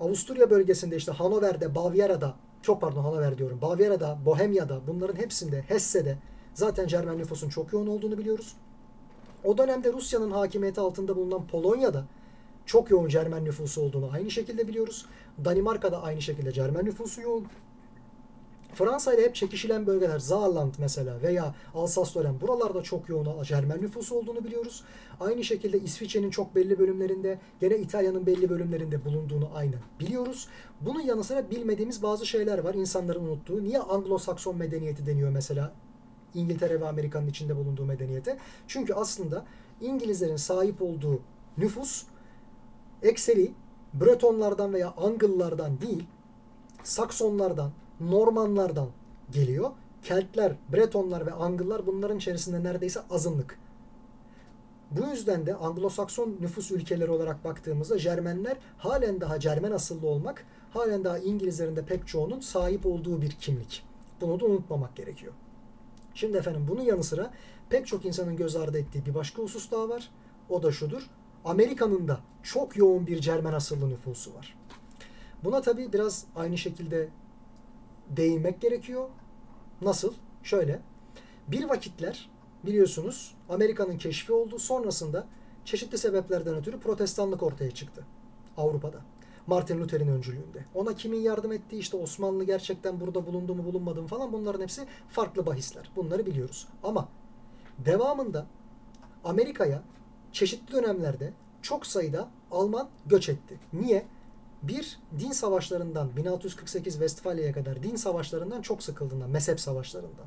[0.00, 6.18] Avusturya bölgesinde işte Hanover'de, Bavyera'da, çok pardon Hanover diyorum, Bavyera'da, Bohemya'da bunların hepsinde, Hesse'de
[6.54, 8.56] zaten Cermen nüfusun çok yoğun olduğunu biliyoruz.
[9.44, 12.04] O dönemde Rusya'nın hakimiyeti altında bulunan Polonya'da
[12.66, 15.06] çok yoğun Cermen nüfusu olduğunu aynı şekilde biliyoruz.
[15.44, 17.46] Danimarka'da aynı şekilde Cermen nüfusu yoğun.
[18.74, 24.44] Fransa ile hep çekişilen bölgeler Saarland mesela veya Alsace-Lorraine buralarda çok yoğun Cermen nüfusu olduğunu
[24.44, 24.84] biliyoruz.
[25.20, 30.48] Aynı şekilde İsviçre'nin çok belli bölümlerinde gene İtalya'nın belli bölümlerinde bulunduğunu aynen biliyoruz.
[30.80, 33.64] Bunun yanı sıra bilmediğimiz bazı şeyler var insanların unuttuğu.
[33.64, 35.72] Niye Anglo-Sakson medeniyeti deniyor mesela
[36.34, 38.38] İngiltere ve Amerika'nın içinde bulunduğu medeniyete?
[38.68, 39.44] Çünkü aslında
[39.80, 41.20] İngilizlerin sahip olduğu
[41.58, 42.04] nüfus
[43.02, 43.52] ekseri
[43.94, 46.04] Bretonlardan veya Angıllardan değil,
[46.82, 48.88] Saksonlardan, Normanlardan
[49.30, 49.70] geliyor.
[50.02, 53.58] Keltler, Bretonlar ve Angıllar bunların içerisinde neredeyse azınlık.
[54.90, 61.04] Bu yüzden de Anglo-Sakson nüfus ülkeleri olarak baktığımızda Cermenler halen daha Cermen asıllı olmak, halen
[61.04, 63.84] daha İngilizlerin de pek çoğunun sahip olduğu bir kimlik.
[64.20, 65.32] Bunu da unutmamak gerekiyor.
[66.14, 67.30] Şimdi efendim bunun yanı sıra
[67.68, 70.10] pek çok insanın göz ardı ettiği bir başka husus daha var.
[70.48, 71.10] O da şudur.
[71.44, 74.56] Amerika'nın da çok yoğun bir Cermen asıllı nüfusu var.
[75.44, 77.08] Buna tabi biraz aynı şekilde
[78.08, 79.08] değinmek gerekiyor.
[79.82, 80.14] Nasıl?
[80.42, 80.80] Şöyle.
[81.48, 82.30] Bir vakitler
[82.64, 84.58] biliyorsunuz Amerika'nın keşfi oldu.
[84.58, 85.26] Sonrasında
[85.64, 88.04] çeşitli sebeplerden ötürü protestanlık ortaya çıktı
[88.56, 89.00] Avrupa'da.
[89.46, 90.64] Martin Luther'in öncülüğünde.
[90.74, 94.86] Ona kimin yardım ettiği işte Osmanlı gerçekten burada bulundu mu bulunmadı mı falan bunların hepsi
[95.08, 95.90] farklı bahisler.
[95.96, 96.68] Bunları biliyoruz.
[96.82, 97.08] Ama
[97.78, 98.46] devamında
[99.24, 99.82] Amerika'ya
[100.32, 103.58] çeşitli dönemlerde çok sayıda Alman göç etti.
[103.72, 104.04] Niye?
[104.62, 110.26] Bir, din savaşlarından 1648 Westfalya'ya kadar din savaşlarından çok sıkıldığından, mezhep savaşlarından.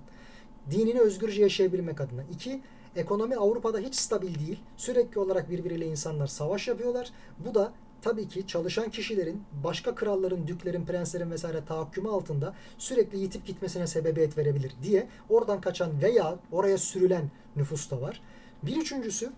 [0.72, 2.24] Dinini özgürce yaşayabilmek adına.
[2.32, 2.62] İki,
[2.96, 4.60] ekonomi Avrupa'da hiç stabil değil.
[4.78, 7.12] Sürekli olarak birbiriyle insanlar savaş yapıyorlar.
[7.40, 13.46] Bu da tabii ki çalışan kişilerin başka kralların, düklerin, prenslerin vesaire tahakkümü altında sürekli yitip
[13.46, 18.22] gitmesine sebebiyet verebilir diye oradan kaçan veya oraya sürülen nüfus da var.
[18.64, 19.32] Bir üçüncüsü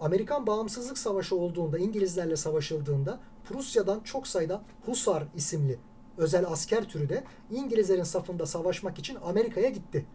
[0.00, 5.78] Amerikan Bağımsızlık Savaşı olduğunda, İngilizlerle savaşıldığında Prusya'dan çok sayıda Husar isimli
[6.16, 10.06] özel asker türü de İngilizlerin safında savaşmak için Amerika'ya gitti.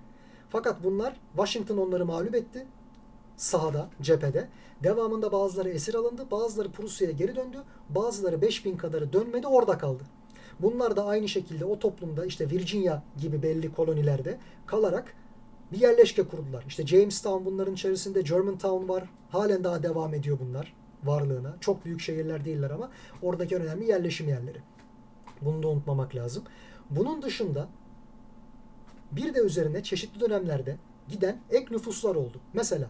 [0.50, 2.68] Fakat bunlar Washington onları mağlup etti
[3.38, 4.48] sahada, cephede.
[4.84, 7.58] Devamında bazıları esir alındı, bazıları Prusya'ya geri döndü,
[7.90, 10.04] bazıları 5000 kadarı dönmedi orada kaldı.
[10.60, 15.16] Bunlar da aynı şekilde o toplumda işte Virginia gibi belli kolonilerde kalarak
[15.74, 16.64] bir yerleşke kurdular.
[16.68, 19.10] İşte Jamestown bunların içerisinde Germantown var.
[19.30, 21.56] Halen daha devam ediyor bunlar varlığına.
[21.60, 24.58] Çok büyük şehirler değiller ama oradaki önemli yerleşim yerleri.
[25.42, 26.44] Bunu da unutmamak lazım.
[26.90, 27.68] Bunun dışında
[29.12, 30.78] bir de üzerine çeşitli dönemlerde
[31.10, 32.38] giden ek nüfuslar oldu.
[32.54, 32.90] Mesela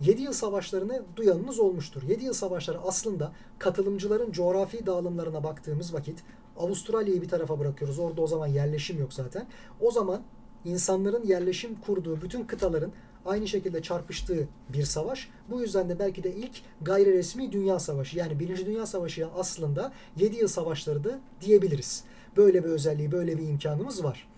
[0.00, 2.02] 7 yıl savaşlarını duyanınız olmuştur.
[2.02, 6.22] 7 yıl savaşları aslında katılımcıların coğrafi dağılımlarına baktığımız vakit
[6.56, 7.98] Avustralya'yı bir tarafa bırakıyoruz.
[7.98, 9.46] Orada o zaman yerleşim yok zaten.
[9.80, 10.22] O zaman
[10.64, 12.92] insanların yerleşim kurduğu bütün kıtaların
[13.26, 15.28] aynı şekilde çarpıştığı bir savaş.
[15.50, 19.92] Bu yüzden de belki de ilk gayri resmi dünya savaşı yani Birinci Dünya Savaşı aslında
[20.16, 22.04] 7 yıl savaşlarıydı diyebiliriz.
[22.36, 24.28] Böyle bir özelliği, böyle bir imkanımız var.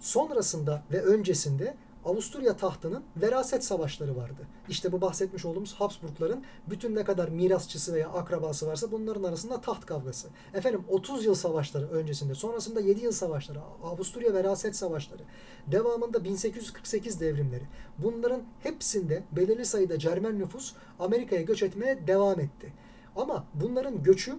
[0.00, 1.74] Sonrasında ve öncesinde
[2.08, 4.46] Avusturya tahtının veraset savaşları vardı.
[4.68, 9.86] İşte bu bahsetmiş olduğumuz Habsburgların bütün ne kadar mirasçısı veya akrabası varsa bunların arasında taht
[9.86, 10.28] kavgası.
[10.54, 15.22] Efendim 30 yıl savaşları öncesinde, sonrasında 7 yıl savaşları, Avusturya veraset savaşları,
[15.66, 17.64] devamında 1848 devrimleri.
[17.98, 22.72] Bunların hepsinde belirli sayıda Cermen nüfus Amerika'ya göç etmeye devam etti.
[23.16, 24.36] Ama bunların göçü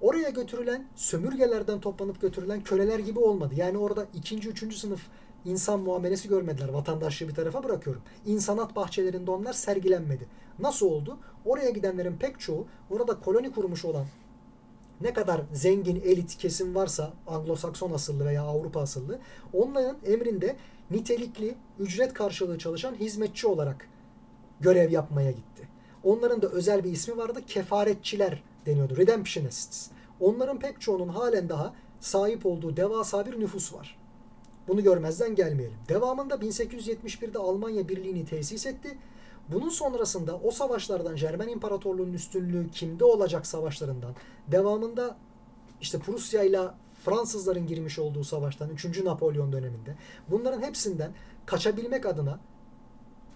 [0.00, 3.54] oraya götürülen sömürgelerden toplanıp götürülen köleler gibi olmadı.
[3.56, 5.00] Yani orada ikinci, üçüncü sınıf
[5.44, 6.68] insan muamelesi görmediler.
[6.68, 8.02] Vatandaşlığı bir tarafa bırakıyorum.
[8.26, 10.26] İnsanat bahçelerinde onlar sergilenmedi.
[10.58, 11.18] Nasıl oldu?
[11.44, 14.06] Oraya gidenlerin pek çoğu orada koloni kurmuş olan
[15.00, 19.18] ne kadar zengin elit kesim varsa Anglo-Sakson asıllı veya Avrupa asıllı
[19.52, 20.56] onların emrinde
[20.90, 23.88] nitelikli ücret karşılığı çalışan hizmetçi olarak
[24.60, 25.68] görev yapmaya gitti.
[26.04, 27.40] Onların da özel bir ismi vardı.
[27.46, 28.96] Kefaretçiler deniyordu.
[28.96, 29.90] Redemptionists.
[30.20, 33.99] Onların pek çoğunun halen daha sahip olduğu devasa bir nüfus var.
[34.68, 35.78] Bunu görmezden gelmeyelim.
[35.88, 38.98] Devamında 1871'de Almanya Birliği'ni tesis etti.
[39.48, 44.14] Bunun sonrasında o savaşlardan Cermen İmparatorluğu'nun üstünlüğü kimde olacak savaşlarından
[44.48, 45.16] devamında
[45.80, 46.60] işte Prusya ile
[47.04, 49.04] Fransızların girmiş olduğu savaştan 3.
[49.04, 49.96] Napolyon döneminde
[50.30, 51.12] bunların hepsinden
[51.46, 52.40] kaçabilmek adına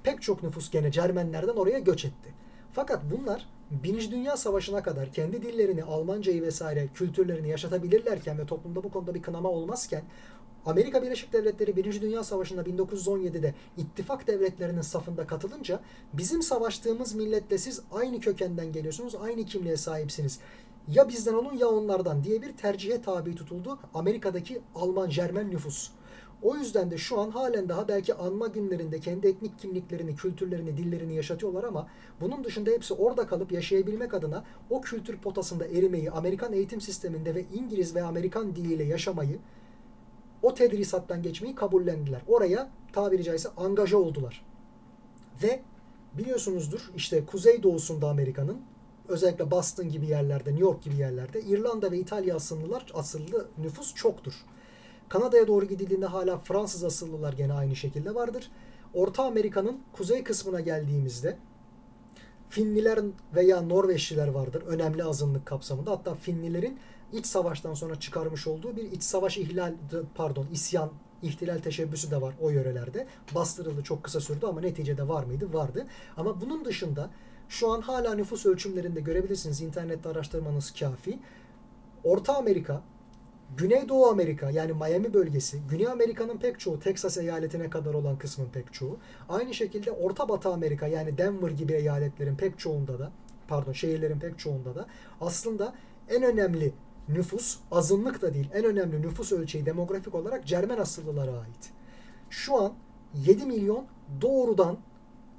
[0.03, 2.35] pek çok nüfus gene Cermenlerden oraya göç etti.
[2.73, 8.91] Fakat bunlar Birinci Dünya Savaşı'na kadar kendi dillerini, Almancayı vesaire kültürlerini yaşatabilirlerken ve toplumda bu
[8.91, 10.03] konuda bir kınama olmazken
[10.67, 12.01] Amerika Birleşik Devletleri 1.
[12.01, 15.81] Dünya Savaşı'nda 1917'de ittifak devletlerinin safında katılınca
[16.13, 20.39] bizim savaştığımız milletle siz aynı kökenden geliyorsunuz, aynı kimliğe sahipsiniz.
[20.89, 25.91] Ya bizden olun ya onlardan diye bir tercihe tabi tutuldu Amerika'daki Alman Jermen nüfus.
[26.43, 31.17] O yüzden de şu an halen daha belki anma günlerinde kendi etnik kimliklerini, kültürlerini, dillerini
[31.17, 31.89] yaşatıyorlar ama
[32.21, 37.45] bunun dışında hepsi orada kalıp yaşayabilmek adına o kültür potasında erimeyi, Amerikan eğitim sisteminde ve
[37.55, 39.39] İngiliz ve Amerikan diliyle yaşamayı
[40.45, 42.21] o tedrisattan geçmeyi kabullendiler.
[42.29, 44.45] Oraya tabiri caizse angaja oldular.
[45.43, 45.63] Ve
[46.13, 48.61] biliyorsunuzdur işte kuzey doğusunda Amerika'nın
[49.09, 54.35] özellikle Boston gibi yerlerde, New York gibi yerlerde İrlanda ve İtalya asıllılar asıllı nüfus çoktur.
[55.09, 58.51] Kanada'ya doğru gidildiğinde hala Fransız asıllılar gene aynı şekilde vardır.
[58.95, 61.37] Orta Amerika'nın kuzey kısmına geldiğimizde
[62.49, 62.99] Finliler
[63.35, 65.91] veya Norveçliler vardır önemli azınlık kapsamında.
[65.91, 66.79] Hatta Finlilerin
[67.15, 69.75] iç savaştan sonra çıkarmış olduğu bir iç savaş ihlal
[70.15, 70.91] pardon isyan
[71.23, 73.07] ihtilal teşebbüsü de var o yörelerde.
[73.35, 75.53] Bastırıldı çok kısa sürdü ama neticede var mıydı?
[75.53, 75.87] Vardı.
[76.17, 77.11] Ama bunun dışında
[77.49, 79.61] şu an hala nüfus ölçümlerinde görebilirsiniz.
[79.61, 81.19] İnternette araştırmanız kafi.
[82.05, 82.83] Orta Amerika,
[83.57, 88.73] Güneydoğu Amerika yani Miami bölgesi, Güney Amerika'nın pek çoğu, Texas eyaletine kadar olan kısmın pek
[88.73, 88.99] çoğu.
[89.29, 93.13] Aynı şekilde Orta Batı Amerika yani Denver gibi eyaletlerin pek çoğunda da
[93.49, 94.87] pardon şehirlerin pek çoğunda da
[95.21, 95.75] aslında
[96.09, 96.73] en önemli
[97.09, 101.71] nüfus azınlık da değil en önemli nüfus ölçeği demografik olarak Cermen asıllılara ait.
[102.31, 102.73] Şu an
[103.27, 103.85] 7 milyon
[104.21, 104.79] doğrudan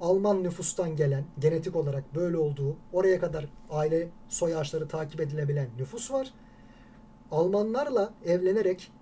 [0.00, 6.10] Alman nüfustan gelen genetik olarak böyle olduğu oraya kadar aile soy ağaçları takip edilebilen nüfus
[6.10, 6.32] var.
[7.30, 8.92] Almanlarla evlenerek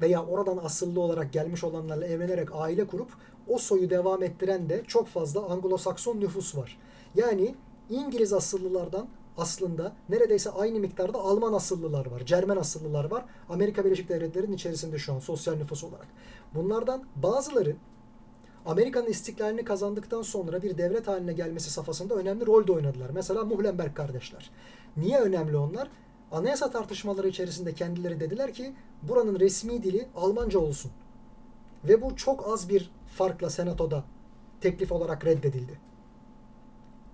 [0.00, 3.08] veya oradan asıllı olarak gelmiş olanlarla evlenerek aile kurup
[3.46, 6.78] o soyu devam ettiren de çok fazla Anglo-Sakson nüfus var.
[7.14, 7.54] Yani
[7.90, 9.08] İngiliz asıllılardan
[9.38, 13.24] aslında neredeyse aynı miktarda Alman asıllılar var, Cermen asıllılar var.
[13.48, 16.06] Amerika Birleşik Devletleri'nin içerisinde şu an sosyal nüfus olarak.
[16.54, 17.76] Bunlardan bazıları
[18.66, 23.10] Amerika'nın istiklalini kazandıktan sonra bir devlet haline gelmesi safhasında önemli rol de oynadılar.
[23.10, 24.50] Mesela Muhlenberg kardeşler.
[24.96, 25.88] Niye önemli onlar?
[26.32, 28.72] Anayasa tartışmaları içerisinde kendileri dediler ki
[29.02, 30.90] buranın resmi dili Almanca olsun.
[31.84, 34.04] Ve bu çok az bir farkla senatoda
[34.60, 35.78] teklif olarak reddedildi.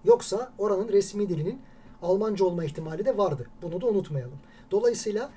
[0.05, 1.61] Yoksa oranın resmi dilinin
[2.05, 3.47] Almanca olma ihtimali de vardı.
[3.63, 4.39] Bunu da unutmayalım.
[4.71, 5.31] Dolayısıyla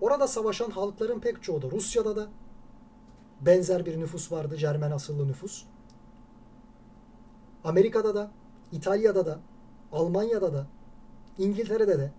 [0.00, 2.28] orada savaşan halkların pek çoğu da Rusya'da da
[3.40, 4.56] benzer bir nüfus vardı.
[4.56, 5.64] Cermen asıllı nüfus.
[7.64, 8.30] Amerika'da da,
[8.72, 9.38] İtalya'da da,
[9.92, 10.66] Almanya'da da,
[11.38, 12.12] İngiltere'de de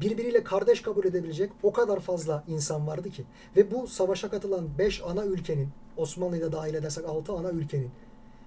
[0.00, 3.24] birbiriyle kardeş kabul edebilecek o kadar fazla insan vardı ki.
[3.56, 7.90] Ve bu savaşa katılan 5 ana ülkenin, Osmanlı'yı da dahil edersek 6 ana ülkenin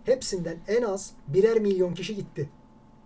[0.04, 2.50] hepsinden en az birer milyon kişi gitti.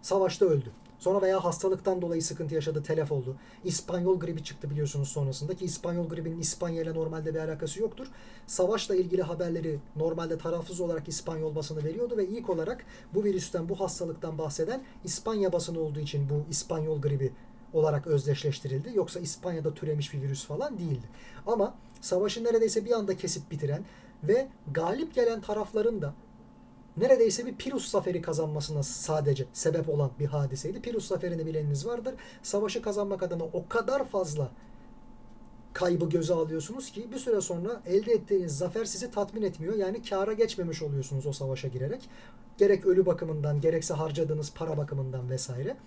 [0.02, 0.72] Savaşta öldü.
[1.02, 3.36] Sonra veya hastalıktan dolayı sıkıntı yaşadı, telef oldu.
[3.64, 8.08] İspanyol gribi çıktı biliyorsunuz sonrasında ki İspanyol gribinin İspanya ile normalde bir alakası yoktur.
[8.48, 13.80] Savaşla ilgili haberleri normalde tarafsız olarak İspanyol basını veriyordu ve ilk olarak bu virüsten, bu
[13.80, 17.34] hastalıktan bahseden İspanya basını olduğu için bu İspanyol gribi
[17.74, 18.92] olarak özdeşleştirildi.
[18.96, 21.06] Yoksa İspanya'da türemiş bir virüs falan değildi.
[21.48, 23.86] Ama savaşı neredeyse bir anda kesip bitiren
[24.24, 26.14] ve galip gelen tarafların da
[26.98, 30.82] neredeyse bir Pirus zaferi kazanmasına sadece sebep olan bir hadiseydi.
[30.82, 32.14] Pirus zaferini bileniniz vardır.
[32.44, 34.52] Savaşı kazanmak adına o kadar fazla
[35.74, 39.76] kaybı göze alıyorsunuz ki bir süre sonra elde ettiğiniz zafer sizi tatmin etmiyor.
[39.76, 42.10] Yani kâra geçmemiş oluyorsunuz o savaşa girerek.
[42.58, 45.78] Gerek ölü bakımından gerekse harcadığınız para bakımından vesaire.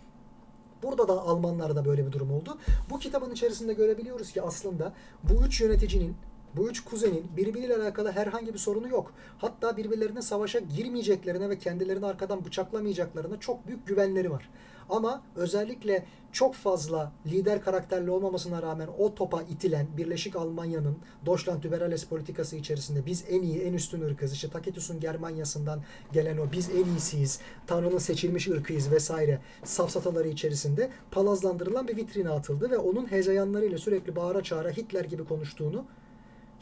[0.83, 2.59] Burada da Almanlarda böyle bir durum oldu.
[2.91, 4.93] Bu kitabın içerisinde görebiliyoruz ki aslında
[5.23, 6.17] bu üç yöneticinin
[6.57, 9.13] bu üç kuzenin birbiriyle alakalı herhangi bir sorunu yok.
[9.39, 14.51] Hatta birbirlerine savaşa girmeyeceklerine ve kendilerini arkadan bıçaklamayacaklarına çok büyük güvenleri var.
[14.89, 22.05] Ama özellikle çok fazla lider karakterli olmamasına rağmen o topa itilen Birleşik Almanya'nın Deutschland Liberales
[22.05, 25.83] politikası içerisinde biz en iyi, en üstün ırkız, işte Taketus'un Germanya'sından
[26.13, 32.71] gelen o biz en iyisiyiz, Tanrı'nın seçilmiş ırkıyız vesaire safsataları içerisinde palazlandırılan bir vitrine atıldı
[32.71, 35.85] ve onun hezeyanlarıyla sürekli bağıra çağıra Hitler gibi konuştuğunu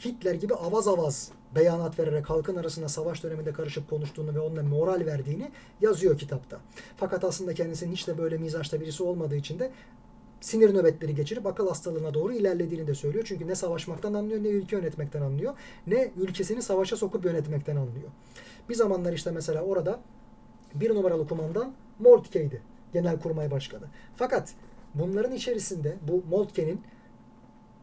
[0.05, 5.05] Hitler gibi avaz avaz beyanat vererek halkın arasında savaş döneminde karışıp konuştuğunu ve onunla moral
[5.05, 5.51] verdiğini
[5.81, 6.59] yazıyor kitapta.
[6.97, 9.71] Fakat aslında kendisinin hiç de böyle mizaçta birisi olmadığı için de
[10.41, 13.25] sinir nöbetleri geçirip akıl hastalığına doğru ilerlediğini de söylüyor.
[13.27, 15.53] Çünkü ne savaşmaktan anlıyor ne ülke yönetmekten anlıyor.
[15.87, 18.09] Ne ülkesini savaşa sokup yönetmekten anlıyor.
[18.69, 19.99] Bir zamanlar işte mesela orada
[20.75, 22.61] bir numaralı kumandan Moltke'ydi.
[22.93, 23.85] Genelkurmay Başkanı.
[24.15, 24.53] Fakat
[24.93, 26.81] bunların içerisinde bu Moltke'nin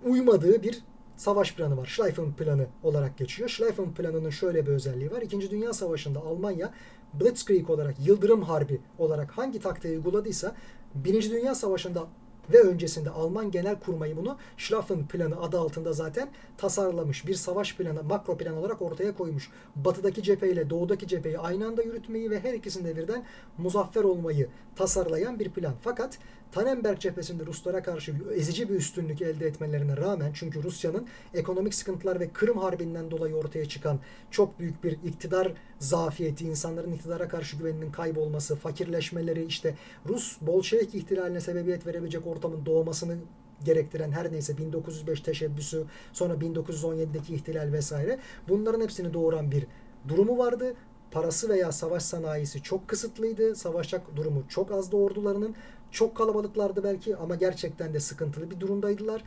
[0.05, 0.83] uymadığı bir
[1.21, 1.87] savaş planı var.
[1.87, 3.49] Schleifen planı olarak geçiyor.
[3.49, 5.23] Schleifen planının şöyle bir özelliği var.
[5.23, 6.73] İkinci Dünya Savaşı'nda Almanya
[7.15, 10.55] Blitzkrieg olarak, Yıldırım Harbi olarak hangi taktiği uyguladıysa
[10.95, 12.09] Birinci Dünya Savaşı'nda
[12.53, 17.27] ve öncesinde Alman Genel Kurmayı bunu Schlaffen planı adı altında zaten tasarlamış.
[17.27, 19.51] Bir savaş planı, makro plan olarak ortaya koymuş.
[19.77, 23.25] Batıdaki cepheyle doğudaki cepheyi aynı anda yürütmeyi ve her ikisinde birden
[23.59, 25.75] muzaffer olmayı tasarlayan bir plan.
[25.83, 26.19] Fakat
[26.53, 32.29] Tannenberg cephesinde Ruslara karşı ezici bir üstünlük elde etmelerine rağmen çünkü Rusya'nın ekonomik sıkıntılar ve
[32.29, 33.99] Kırım Harbi'nden dolayı ortaya çıkan
[34.31, 39.75] çok büyük bir iktidar zafiyeti, insanların iktidara karşı güveninin kaybolması, fakirleşmeleri, işte
[40.09, 43.17] Rus Bolşevik ihtilaline sebebiyet verebilecek ortamın doğmasını
[43.65, 48.19] gerektiren her neyse 1905 teşebbüsü, sonra 1917'deki ihtilal vesaire
[48.49, 49.67] bunların hepsini doğuran bir
[50.09, 50.75] durumu vardı
[51.11, 53.55] parası veya savaş sanayisi çok kısıtlıydı.
[53.55, 55.55] Savaşacak durumu çok azdı ordularının.
[55.91, 59.25] Çok kalabalıklardı belki ama gerçekten de sıkıntılı bir durumdaydılar.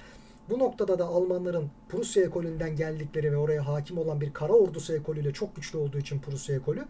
[0.49, 5.33] Bu noktada da Almanların Prusya ekolünden geldikleri ve oraya hakim olan bir kara ordusu ekolüyle
[5.33, 6.85] çok güçlü olduğu için Prusya ekolü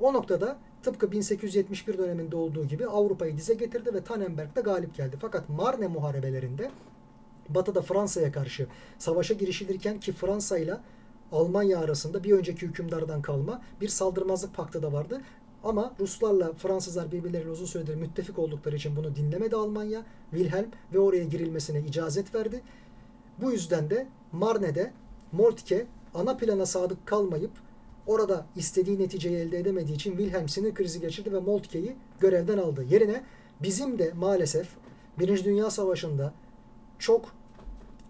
[0.00, 5.16] o noktada tıpkı 1871 döneminde olduğu gibi Avrupa'yı dize getirdi ve Tannenberg'de galip geldi.
[5.20, 6.70] Fakat Marne muharebelerinde
[7.48, 8.66] Batı'da Fransa'ya karşı
[8.98, 10.76] savaşa girişilirken ki Fransa ile
[11.32, 15.20] Almanya arasında bir önceki hükümdardan kalma bir saldırmazlık paktı da vardı.
[15.64, 20.02] Ama Ruslarla Fransızlar birbirleriyle uzun süredir müttefik oldukları için bunu dinlemedi Almanya.
[20.30, 22.62] Wilhelm ve oraya girilmesine icazet verdi.
[23.42, 24.92] Bu yüzden de Marne'de
[25.32, 27.50] Moltke ana plana sadık kalmayıp
[28.06, 32.84] orada istediği neticeyi elde edemediği için Wilhelm sinir krizi geçirdi ve Moltke'yi görevden aldı.
[32.90, 33.22] Yerine
[33.62, 34.68] Bizim de maalesef
[35.18, 36.32] Birinci Dünya Savaşı'nda
[36.98, 37.32] çok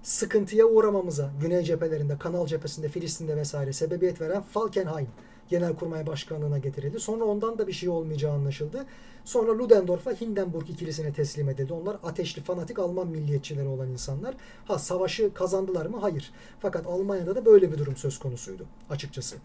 [0.02, 5.08] sıkıntıya uğramamıza Güney cephelerinde, Kanal cephesinde, Filistin'de vesaire sebebiyet veren Falkenhayn
[5.48, 7.00] Genelkurmay Başkanlığı'na getirildi.
[7.00, 8.86] Sonra ondan da bir şey olmayacağı anlaşıldı.
[9.24, 11.72] Sonra Ludendorff'a Hindenburg ikilisine teslim edildi.
[11.72, 14.34] Onlar ateşli, fanatik Alman milliyetçileri olan insanlar.
[14.64, 15.98] Ha savaşı kazandılar mı?
[16.00, 16.32] Hayır.
[16.60, 19.36] Fakat Almanya'da da böyle bir durum söz konusuydu açıkçası.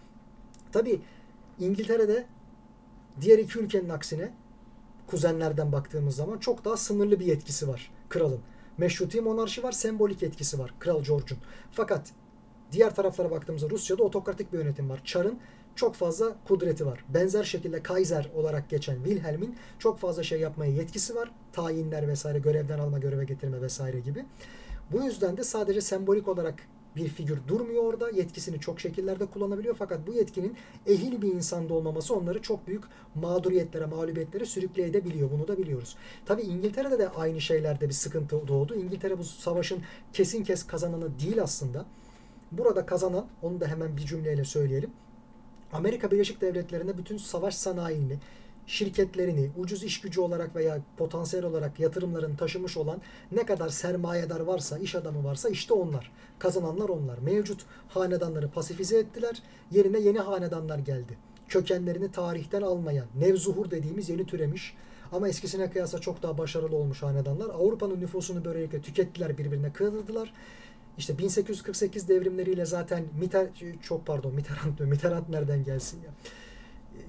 [0.71, 1.01] Tabi
[1.59, 2.25] İngiltere'de
[3.21, 4.33] diğer iki ülkenin aksine
[5.07, 8.39] kuzenlerden baktığımız zaman çok daha sınırlı bir yetkisi var kralın.
[8.77, 11.39] Meşruti monarşi var, sembolik etkisi var Kral George'un.
[11.71, 12.11] Fakat
[12.71, 15.01] diğer taraflara baktığımızda Rusya'da otokratik bir yönetim var.
[15.05, 15.39] Çar'ın
[15.75, 17.05] çok fazla kudreti var.
[17.09, 21.31] Benzer şekilde Kaiser olarak geçen Wilhelm'in çok fazla şey yapmaya yetkisi var.
[21.53, 24.25] Tayinler vesaire, görevden alma, göreve getirme vesaire gibi.
[24.91, 26.55] Bu yüzden de sadece sembolik olarak
[26.95, 28.09] bir figür durmuyor orada.
[28.09, 30.55] Yetkisini çok şekillerde kullanabiliyor fakat bu yetkinin
[30.87, 32.83] ehil bir insanda olmaması onları çok büyük
[33.15, 35.31] mağduriyetlere, mağlubiyetlere sürükleyebiliyor.
[35.31, 35.95] Bunu da biliyoruz.
[36.25, 38.75] Tabi İngiltere'de de aynı şeylerde bir sıkıntı doğdu.
[38.75, 39.81] İngiltere bu savaşın
[40.13, 41.85] kesin kes kazananı değil aslında.
[42.51, 44.91] Burada kazanan, onu da hemen bir cümleyle söyleyelim.
[45.73, 48.17] Amerika Birleşik Devletleri'nde bütün savaş sanayini,
[48.67, 53.01] şirketlerini ucuz iş gücü olarak veya potansiyel olarak yatırımlarını taşımış olan
[53.31, 56.11] ne kadar sermayedar varsa, iş adamı varsa işte onlar.
[56.39, 57.17] Kazananlar onlar.
[57.17, 59.41] Mevcut hanedanları pasifize ettiler.
[59.71, 61.17] Yerine yeni hanedanlar geldi.
[61.47, 64.73] Kökenlerini tarihten almayan, nevzuhur dediğimiz yeni türemiş
[65.11, 67.49] ama eskisine kıyasla çok daha başarılı olmuş hanedanlar.
[67.49, 70.33] Avrupa'nın nüfusunu böylelikle tükettiler, birbirine kırdılar.
[70.97, 73.47] İşte 1848 devrimleriyle zaten Miter
[73.81, 74.89] çok pardon Mitterrand diyor.
[74.89, 76.11] Mitterrand nereden gelsin ya?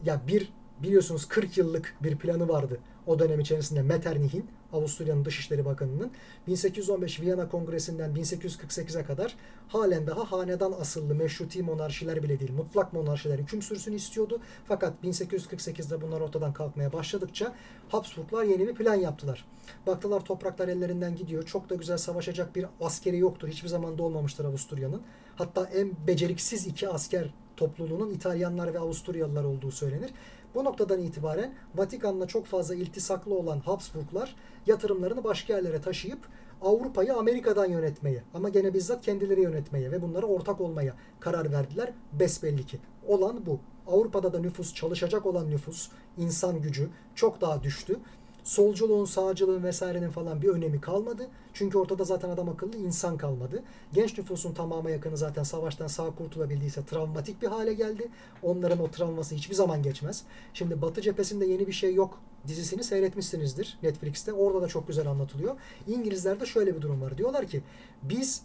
[0.04, 6.10] Ya bir biliyorsunuz 40 yıllık bir planı vardı o dönem içerisinde Metternich'in Avusturya'nın Dışişleri Bakanı'nın
[6.46, 9.36] 1815 Viyana Kongresi'nden 1848'e kadar
[9.68, 14.40] halen daha hanedan asıllı meşruti monarşiler bile değil mutlak monarşiler hüküm sürsün istiyordu.
[14.68, 17.54] Fakat 1848'de bunlar ortadan kalkmaya başladıkça
[17.88, 19.44] Habsburglar yeni bir plan yaptılar.
[19.86, 21.42] Baktılar topraklar ellerinden gidiyor.
[21.42, 23.48] Çok da güzel savaşacak bir askeri yoktur.
[23.48, 25.02] Hiçbir zaman da olmamıştır Avusturya'nın.
[25.36, 30.10] Hatta en beceriksiz iki asker topluluğunun İtalyanlar ve Avusturyalılar olduğu söylenir.
[30.54, 34.36] Bu noktadan itibaren Vatikan'la çok fazla iltisaklı olan Habsburglar
[34.66, 36.18] yatırımlarını başka yerlere taşıyıp
[36.62, 41.92] Avrupa'yı Amerika'dan yönetmeye ama gene bizzat kendileri yönetmeye ve bunlara ortak olmaya karar verdiler.
[42.12, 42.78] Besbelli ki.
[43.06, 43.60] Olan bu.
[43.86, 45.88] Avrupa'da da nüfus, çalışacak olan nüfus,
[46.18, 48.00] insan gücü çok daha düştü
[48.44, 51.28] solculuğun, sağcılığın vesairenin falan bir önemi kalmadı.
[51.54, 53.62] Çünkü ortada zaten adam akıllı insan kalmadı.
[53.92, 58.08] Genç nüfusun tamamı yakını zaten savaştan sağ kurtulabildiyse travmatik bir hale geldi.
[58.42, 60.24] Onların o travması hiçbir zaman geçmez.
[60.54, 64.32] Şimdi Batı cephesinde yeni bir şey yok dizisini seyretmişsinizdir Netflix'te.
[64.32, 65.56] Orada da çok güzel anlatılıyor.
[65.86, 67.18] İngilizlerde şöyle bir durum var.
[67.18, 67.62] Diyorlar ki
[68.02, 68.42] biz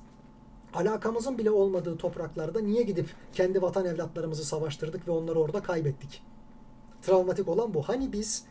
[0.73, 6.23] alakamızın bile olmadığı topraklarda niye gidip kendi vatan evlatlarımızı savaştırdık ve onları orada kaybettik?
[7.01, 7.83] Travmatik olan bu.
[7.83, 8.45] Hani biz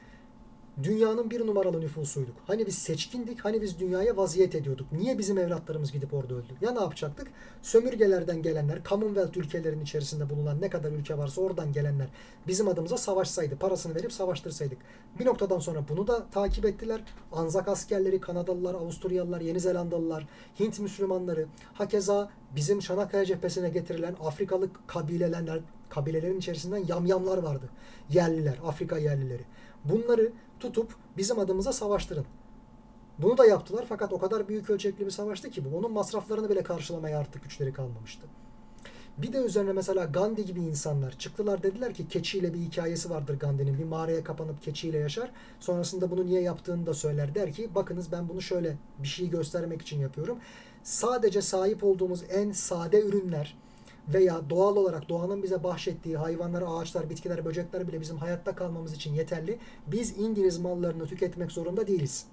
[0.82, 2.36] dünyanın bir numaralı nüfusuyduk.
[2.46, 4.92] Hani biz seçkindik, hani biz dünyaya vaziyet ediyorduk.
[4.92, 6.52] Niye bizim evlatlarımız gidip orada öldü?
[6.60, 7.28] Ya ne yapacaktık?
[7.62, 12.08] Sömürgelerden gelenler, Commonwealth ülkelerinin içerisinde bulunan ne kadar ülke varsa oradan gelenler
[12.46, 14.78] bizim adımıza savaşsaydı, parasını verip savaştırsaydık.
[15.18, 17.00] Bir noktadan sonra bunu da takip ettiler.
[17.32, 20.28] Anzak askerleri, Kanadalılar, Avusturyalılar, Yeni Zelandalılar,
[20.60, 27.68] Hint Müslümanları, hakeza bizim Çanakkale cephesine getirilen Afrikalı kabileler, kabilelerin içerisinden yamyamlar vardı.
[28.10, 29.42] Yerliler, Afrika yerlileri.
[29.88, 32.26] Bunları tutup bizim adımıza savaştırın.
[33.18, 35.78] Bunu da yaptılar fakat o kadar büyük ölçekli bir savaştı ki bu.
[35.78, 38.26] Onun masraflarını bile karşılamaya artık güçleri kalmamıştı.
[39.18, 43.78] Bir de üzerine mesela Gandhi gibi insanlar çıktılar dediler ki keçiyle bir hikayesi vardır Gandhi'nin.
[43.78, 45.30] Bir mağaraya kapanıp keçiyle yaşar.
[45.60, 47.34] Sonrasında bunu niye yaptığını da söyler.
[47.34, 50.38] Der ki bakınız ben bunu şöyle bir şey göstermek için yapıyorum.
[50.82, 53.56] Sadece sahip olduğumuz en sade ürünler,
[54.14, 59.14] veya doğal olarak doğanın bize bahşettiği hayvanlar, ağaçlar, bitkiler, böcekler bile bizim hayatta kalmamız için
[59.14, 59.58] yeterli.
[59.86, 62.26] Biz İngiliz mallarını tüketmek zorunda değiliz.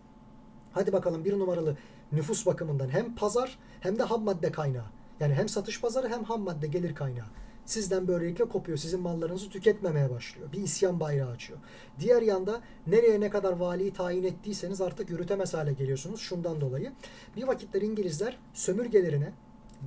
[0.71, 1.77] Hadi bakalım bir numaralı
[2.11, 4.85] nüfus bakımından hem pazar hem de ham madde kaynağı.
[5.19, 7.25] Yani hem satış pazarı hem ham madde gelir kaynağı.
[7.65, 8.77] Sizden böylelikle kopuyor.
[8.77, 10.51] Sizin mallarınızı tüketmemeye başlıyor.
[10.53, 11.59] Bir isyan bayrağı açıyor.
[11.99, 16.19] Diğer yanda nereye ne kadar valiyi tayin ettiyseniz artık yürütemez hale geliyorsunuz.
[16.19, 16.91] Şundan dolayı.
[17.37, 19.33] Bir vakitler İngilizler sömürgelerine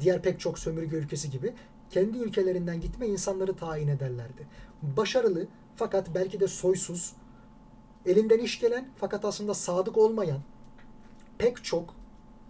[0.00, 1.54] diğer pek çok sömürge ülkesi gibi
[1.90, 4.46] kendi ülkelerinden gitme insanları tayin ederlerdi.
[4.82, 5.46] Başarılı
[5.76, 7.12] fakat belki de soysuz,
[8.06, 10.40] elinden iş gelen fakat aslında sadık olmayan
[11.38, 11.94] pek çok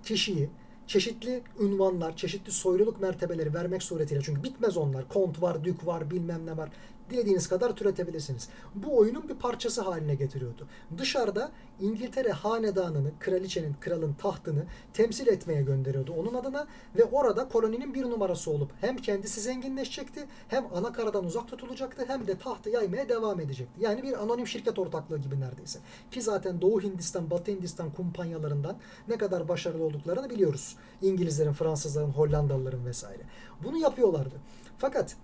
[0.02, 0.50] kişiyi
[0.86, 5.08] çeşitli ünvanlar, çeşitli soyluluk mertebeleri vermek suretiyle çünkü bitmez onlar.
[5.08, 6.70] Kont var, dük var, bilmem ne var.
[7.10, 8.48] Dilediğiniz kadar türetebilirsiniz.
[8.74, 10.66] Bu oyunun bir parçası haline getiriyordu.
[10.98, 16.66] Dışarıda İngiltere hanedanını, kraliçenin, kralın tahtını temsil etmeye gönderiyordu onun adına
[16.96, 22.26] ve orada koloninin bir numarası olup hem kendisi zenginleşecekti hem ana karadan uzak tutulacaktı hem
[22.26, 23.84] de tahtı yaymaya devam edecekti.
[23.84, 25.78] Yani bir anonim şirket ortaklığı gibi neredeyse.
[26.10, 28.76] Ki zaten Doğu Hindistan, Batı Hindistan kumpanyalarından
[29.08, 30.76] ne kadar başarılı olduklarını biliyoruz.
[31.02, 33.22] İngilizlerin, Fransızların, Hollandalıların vesaire.
[33.64, 34.34] Bunu yapıyorlardı.
[34.78, 35.16] Fakat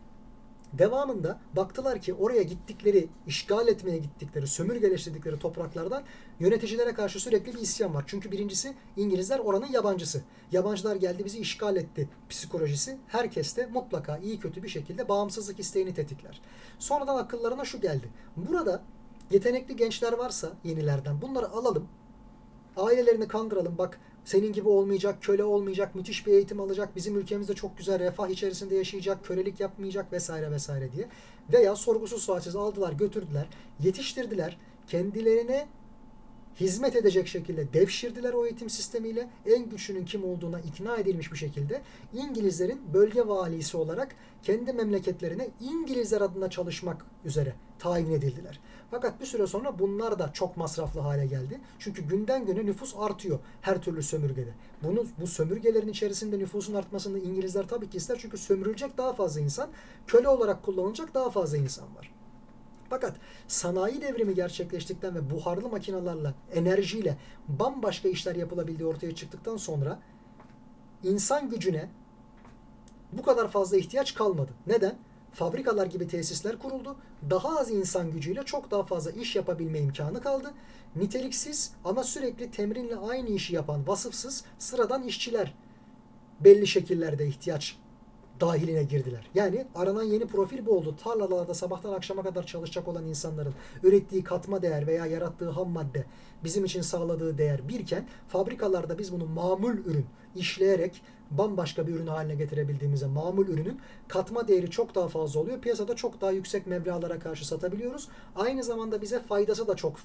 [0.79, 6.03] Devamında baktılar ki oraya gittikleri, işgal etmeye gittikleri, sömürgeleştirdikleri topraklardan
[6.41, 8.05] yöneticilere karşı sürekli bir isyan var.
[8.07, 10.23] Çünkü birincisi İngilizler oranın yabancısı.
[10.53, 12.99] Yabancılar geldi bizi işgal etti psikolojisi.
[13.09, 16.41] Herkeste mutlaka iyi kötü bir şekilde bağımsızlık isteğini tetikler.
[16.79, 18.09] Sonradan akıllarına şu geldi.
[18.37, 18.83] Burada
[19.31, 21.89] yetenekli gençler varsa yenilerden bunları alalım.
[22.77, 23.79] Ailelerini kandıralım.
[23.79, 28.29] Bak senin gibi olmayacak, köle olmayacak, müthiş bir eğitim alacak, bizim ülkemizde çok güzel refah
[28.29, 31.09] içerisinde yaşayacak, kölelik yapmayacak vesaire vesaire diye.
[31.53, 33.47] Veya sorgusuz sualsiz aldılar, götürdüler,
[33.81, 35.67] yetiştirdiler, kendilerine
[36.61, 39.31] hizmet edecek şekilde devşirdiler o eğitim sistemiyle.
[39.47, 41.83] En güçlünün kim olduğuna ikna edilmiş bir şekilde
[42.15, 48.61] İngilizlerin bölge valisi olarak kendi memleketlerine İngilizler adına çalışmak üzere tayin edildiler.
[48.95, 51.61] Fakat bir süre sonra bunlar da çok masraflı hale geldi.
[51.79, 54.51] Çünkü günden güne nüfus artıyor her türlü sömürgede.
[54.83, 58.19] Bunu bu sömürgelerin içerisinde nüfusun artmasını İngilizler tabii ki ister.
[58.21, 59.69] Çünkü sömürülecek daha fazla insan,
[60.07, 62.13] köle olarak kullanılacak daha fazla insan var.
[62.91, 63.17] Fakat
[63.49, 67.17] sanayi devrimi gerçekleştikten ve buharlı makinalarla, enerjiyle
[67.49, 69.99] bambaşka işler yapılabildiği ortaya çıktıktan sonra
[71.03, 71.89] insan gücüne
[73.13, 74.51] bu kadar fazla ihtiyaç kalmadı.
[74.67, 74.99] Neden?
[75.35, 76.97] Fabrikalar gibi tesisler kuruldu.
[77.31, 80.53] Daha az insan gücüyle çok daha fazla iş yapabilme imkanı kaldı.
[80.97, 85.55] Niteliksiz ama sürekli temrinle aynı işi yapan vasıfsız sıradan işçiler
[86.41, 87.77] belli şekillerde ihtiyaç
[88.41, 89.31] dahiline girdiler.
[89.35, 90.97] Yani aranan yeni profil bu oldu.
[91.05, 96.05] Tarlalarda sabahtan akşama kadar çalışacak olan insanların ürettiği katma değer veya yarattığı ham madde
[96.45, 100.07] bizim için sağladığı değer birken fabrikalarda biz bunu mamul ürün
[100.37, 105.61] işleyerek bambaşka bir ürün haline getirebildiğimizde mamul ürünün katma değeri çok daha fazla oluyor.
[105.61, 108.09] Piyasada çok daha yüksek meblağlara karşı satabiliyoruz.
[108.37, 109.97] Aynı zamanda bize faydası da çok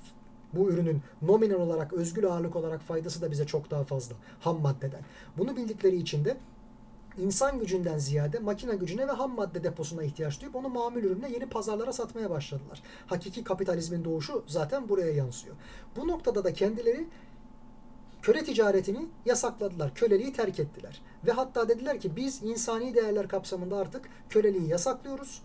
[0.54, 5.02] bu ürünün nominal olarak, özgül ağırlık olarak faydası da bize çok daha fazla ham maddeden.
[5.38, 6.38] Bunu bildikleri için de
[7.20, 11.50] insan gücünden ziyade makine gücüne ve ham madde deposuna ihtiyaç duyup onu mamul ürünle yeni
[11.50, 12.82] pazarlara satmaya başladılar.
[13.08, 15.56] Hakiki kapitalizmin doğuşu zaten buraya yansıyor.
[15.96, 17.08] Bu noktada da kendileri
[18.22, 19.96] köle ticaretini yasakladılar.
[19.96, 21.02] Köleliği terk ettiler.
[21.26, 25.42] Ve hatta dediler ki biz insani değerler kapsamında artık köleliği yasaklıyoruz.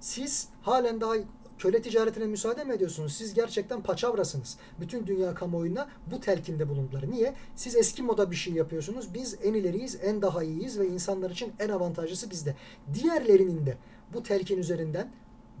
[0.00, 1.14] Siz halen daha
[1.58, 3.12] köle ticaretine müsaade mi ediyorsunuz?
[3.12, 4.56] Siz gerçekten paçavrasınız.
[4.80, 7.10] Bütün dünya kamuoyuna bu telkinde bulundular.
[7.10, 7.34] Niye?
[7.56, 9.14] Siz eski moda bir şey yapıyorsunuz.
[9.14, 12.54] Biz en ileriyiz, en daha iyiyiz ve insanlar için en avantajlısı bizde.
[12.94, 13.76] Diğerlerinin de
[14.14, 15.12] bu telkin üzerinden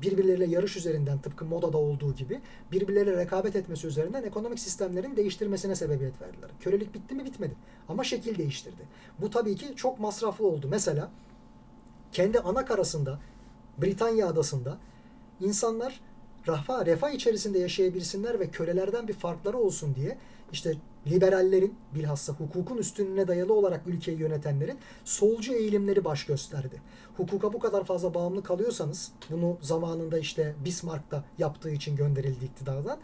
[0.02, 2.40] birbirleriyle yarış üzerinden tıpkı modada olduğu gibi
[2.72, 6.50] birbirleriyle rekabet etmesi üzerinden ekonomik sistemlerin değiştirmesine sebebiyet verdiler.
[6.60, 7.54] Kölelik bitti mi bitmedi
[7.88, 8.82] ama şekil değiştirdi.
[9.18, 10.66] Bu tabii ki çok masraflı oldu.
[10.70, 11.10] Mesela
[12.12, 13.18] kendi ana karasında
[13.78, 14.78] Britanya adasında
[15.40, 16.00] insanlar
[16.48, 20.18] refah, refah içerisinde yaşayabilsinler ve kölelerden bir farkları olsun diye
[20.52, 20.74] işte
[21.06, 26.82] liberallerin bilhassa hukukun üstünlüğüne dayalı olarak ülkeyi yönetenlerin solcu eğilimleri baş gösterdi.
[27.16, 32.98] Hukuka bu kadar fazla bağımlı kalıyorsanız bunu zamanında işte Bismarck da yaptığı için gönderildi iktidardan.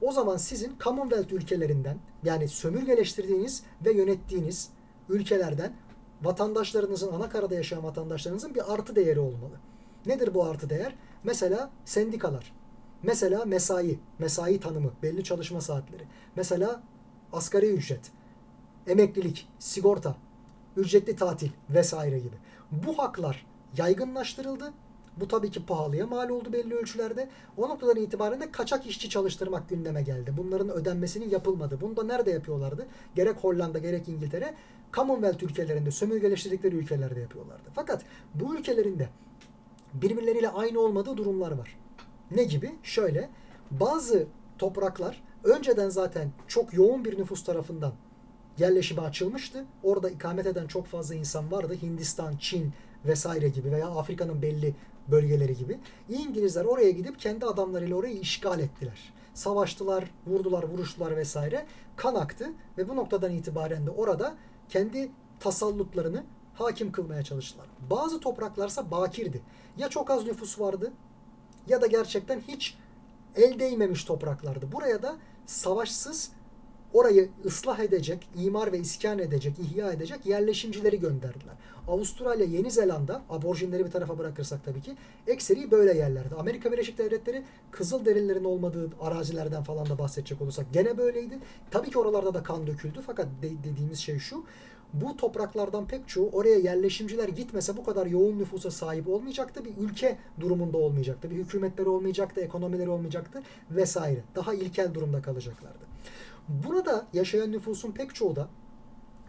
[0.00, 4.68] O zaman sizin Commonwealth ülkelerinden yani sömürgeleştirdiğiniz ve yönettiğiniz
[5.08, 5.72] ülkelerden
[6.22, 9.54] vatandaşlarınızın ana karada yaşayan vatandaşlarınızın bir artı değeri olmalı.
[10.06, 10.94] Nedir bu artı değer?
[11.24, 12.52] Mesela sendikalar.
[13.02, 16.02] Mesela mesai, mesai tanımı, belli çalışma saatleri.
[16.36, 16.82] Mesela
[17.32, 18.10] asgari ücret,
[18.86, 20.16] emeklilik, sigorta,
[20.76, 22.36] ücretli tatil vesaire gibi.
[22.72, 24.72] Bu haklar yaygınlaştırıldı.
[25.16, 27.28] Bu tabii ki pahalıya mal oldu belli ölçülerde.
[27.56, 30.34] O noktadan itibaren de kaçak işçi çalıştırmak gündeme geldi.
[30.36, 31.78] Bunların ödenmesinin yapılmadı.
[31.80, 32.86] Bunu da nerede yapıyorlardı?
[33.14, 34.54] Gerek Hollanda gerek İngiltere
[34.92, 37.70] Commonwealth ülkelerinde, sömürgeleştirdikleri ülkelerde yapıyorlardı.
[37.74, 38.02] Fakat
[38.34, 39.08] bu ülkelerinde
[39.94, 41.78] birbirleriyle aynı olmadığı durumlar var.
[42.30, 42.74] Ne gibi?
[42.82, 43.30] Şöyle
[43.70, 44.26] bazı
[44.58, 47.92] topraklar önceden zaten çok yoğun bir nüfus tarafından
[48.58, 49.64] yerleşime açılmıştı.
[49.82, 51.76] Orada ikamet eden çok fazla insan vardı.
[51.82, 52.72] Hindistan, Çin
[53.04, 54.74] vesaire gibi veya Afrika'nın belli
[55.08, 55.78] bölgeleri gibi.
[56.08, 59.12] İngilizler oraya gidip kendi adamlarıyla orayı işgal ettiler.
[59.34, 61.66] Savaştılar, vurdular, vuruştular vesaire.
[61.96, 64.34] Kan aktı ve bu noktadan itibaren de orada
[64.68, 65.10] kendi
[65.40, 66.24] tasallutlarını
[66.60, 67.66] hakim kılmaya çalıştılar.
[67.90, 69.42] Bazı topraklarsa bakirdi.
[69.78, 70.92] Ya çok az nüfus vardı
[71.68, 72.78] ya da gerçekten hiç
[73.36, 74.72] el değmemiş topraklardı.
[74.72, 75.16] Buraya da
[75.46, 76.30] savaşsız
[76.92, 81.54] orayı ıslah edecek, imar ve iskan edecek, ihya edecek yerleşimcileri gönderdiler.
[81.88, 84.96] Avustralya, Yeni Zelanda, aborjinleri bir tarafa bırakırsak tabii ki,
[85.26, 86.34] ekseri böyle yerlerde.
[86.34, 91.38] Amerika Birleşik Devletleri kızıl derinlerin olmadığı arazilerden falan da bahsedecek olursak gene böyleydi.
[91.70, 94.44] Tabii ki oralarda da kan döküldü fakat de- dediğimiz şey şu,
[94.92, 99.64] bu topraklardan pek çoğu oraya yerleşimciler gitmese bu kadar yoğun nüfusa sahip olmayacaktı.
[99.64, 101.30] Bir ülke durumunda olmayacaktı.
[101.30, 104.20] Bir hükümetleri olmayacaktı, ekonomileri olmayacaktı vesaire.
[104.34, 105.90] Daha ilkel durumda kalacaklardı.
[106.48, 108.48] Burada yaşayan nüfusun pek çoğu da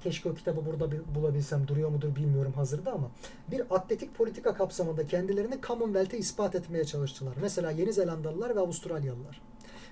[0.03, 3.11] keşke o kitabı burada bulabilsem duruyor mudur bilmiyorum hazırda ama
[3.51, 7.33] bir atletik politika kapsamında kendilerini Commonwealth'e ispat etmeye çalıştılar.
[7.41, 9.41] Mesela Yeni Zelandalılar ve Avustralyalılar.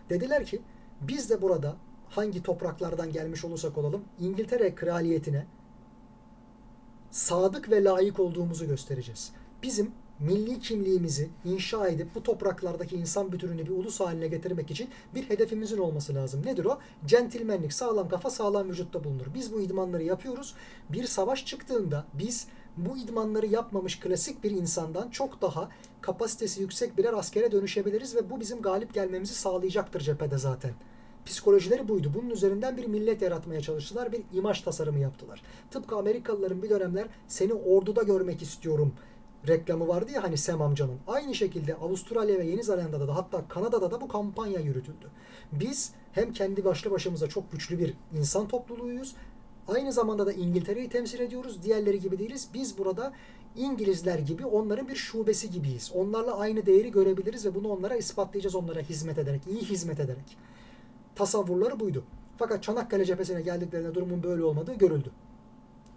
[0.09, 0.61] Dediler ki
[1.01, 1.75] biz de burada
[2.09, 5.45] hangi topraklardan gelmiş olursak olalım İngiltere kraliyetine
[7.11, 9.31] sadık ve layık olduğumuzu göstereceğiz.
[9.63, 15.29] Bizim milli kimliğimizi inşa edip bu topraklardaki insan bütününü bir ulus haline getirmek için bir
[15.29, 16.45] hedefimizin olması lazım.
[16.45, 16.79] Nedir o?
[17.05, 19.25] Centilmenlik, sağlam kafa, sağlam vücutta bulunur.
[19.33, 20.55] Biz bu idmanları yapıyoruz.
[20.89, 25.69] Bir savaş çıktığında biz bu idmanları yapmamış klasik bir insandan çok daha
[26.01, 30.71] kapasitesi yüksek birer askere dönüşebiliriz ve bu bizim galip gelmemizi sağlayacaktır cephede zaten.
[31.29, 32.11] Psikolojileri buydu.
[32.13, 34.11] Bunun üzerinden bir millet yaratmaya çalıştılar.
[34.11, 35.41] Bir imaj tasarımı yaptılar.
[35.71, 38.93] Tıpkı Amerikalıların bir dönemler seni orduda görmek istiyorum
[39.47, 40.97] reklamı vardı ya hani Sam amcanın.
[41.07, 45.09] Aynı şekilde Avustralya ve Yeni Zelanda'da da hatta Kanada'da da bu kampanya yürütüldü.
[45.51, 49.15] Biz hem kendi başlı başımıza çok güçlü bir insan topluluğuyuz.
[49.67, 51.63] Aynı zamanda da İngiltere'yi temsil ediyoruz.
[51.63, 52.49] Diğerleri gibi değiliz.
[52.53, 53.13] Biz burada
[53.55, 55.91] İngilizler gibi onların bir şubesi gibiyiz.
[55.95, 60.37] Onlarla aynı değeri görebiliriz ve bunu onlara ispatlayacağız onlara hizmet ederek, iyi hizmet ederek.
[61.19, 62.03] Tasavvurları buydu.
[62.37, 65.11] Fakat Çanakkale cephesine geldiklerinde durumun böyle olmadığı görüldü.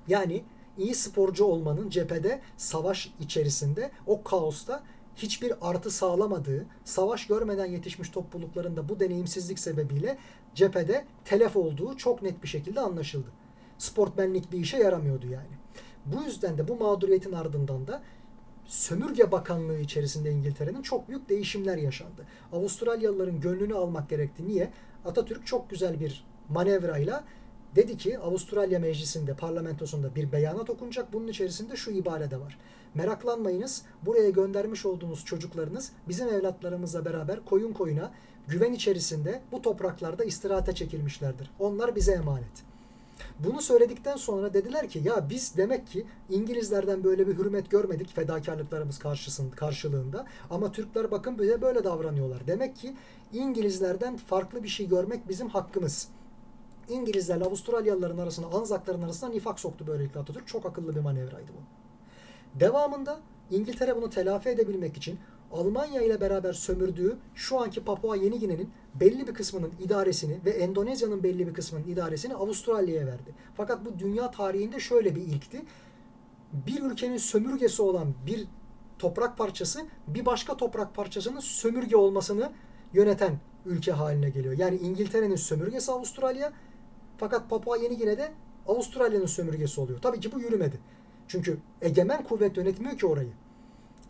[0.08, 0.44] Yani
[0.78, 4.82] iyi sporcu olmanın cephede savaş içerisinde o kaosta
[5.16, 10.18] hiçbir artı sağlamadığı, savaş görmeden yetişmiş toplulukların da bu deneyimsizlik sebebiyle
[10.54, 13.28] cephede telef olduğu çok net bir şekilde anlaşıldı.
[13.78, 15.56] Sportmenlik bir işe yaramıyordu yani.
[16.06, 18.02] Bu yüzden de bu mağduriyetin ardından da
[18.66, 22.26] sömürge bakanlığı içerisinde İngiltere'nin çok büyük değişimler yaşandı.
[22.52, 24.48] Avustralyalıların gönlünü almak gerekti.
[24.48, 24.70] Niye?
[25.04, 27.24] Atatürk çok güzel bir manevrayla
[27.76, 31.12] dedi ki Avustralya Meclisi'nde, parlamentosunda bir beyanat okunacak.
[31.12, 32.58] Bunun içerisinde şu ibare de var.
[32.94, 33.82] Meraklanmayınız.
[34.02, 38.12] Buraya göndermiş olduğunuz çocuklarınız bizim evlatlarımızla beraber koyun koyuna
[38.48, 41.50] güven içerisinde bu topraklarda istirahate çekilmişlerdir.
[41.58, 42.71] Onlar bize emanet.
[43.38, 48.98] Bunu söyledikten sonra dediler ki ya biz demek ki İngilizlerden böyle bir hürmet görmedik fedakarlıklarımız
[48.98, 52.46] karşısında, karşılığında ama Türkler bakın bize böyle davranıyorlar.
[52.46, 52.96] Demek ki
[53.32, 56.08] İngilizlerden farklı bir şey görmek bizim hakkımız.
[56.88, 60.48] İngilizlerle Avustralyalıların arasına, Anzakların arasına nifak soktu böylelikle Atatürk.
[60.48, 61.62] Çok akıllı bir manevraydı bu.
[62.60, 63.20] Devamında
[63.50, 65.18] İngiltere bunu telafi edebilmek için
[65.52, 71.22] Almanya ile beraber sömürdüğü şu anki Papua Yeni Gine'nin belli bir kısmının idaresini ve Endonezya'nın
[71.22, 73.34] belli bir kısmının idaresini Avustralya'ya verdi.
[73.56, 75.62] Fakat bu dünya tarihinde şöyle bir ilkti.
[76.52, 78.46] Bir ülkenin sömürgesi olan bir
[78.98, 82.52] toprak parçası bir başka toprak parçasının sömürge olmasını
[82.92, 84.58] yöneten ülke haline geliyor.
[84.58, 86.52] Yani İngiltere'nin sömürgesi Avustralya
[87.18, 88.32] fakat Papua Yeni Gine'de
[88.68, 89.98] Avustralya'nın sömürgesi oluyor.
[90.02, 90.80] Tabii ki bu yürümedi.
[91.28, 93.30] Çünkü egemen kuvvet yönetmiyor ki orayı.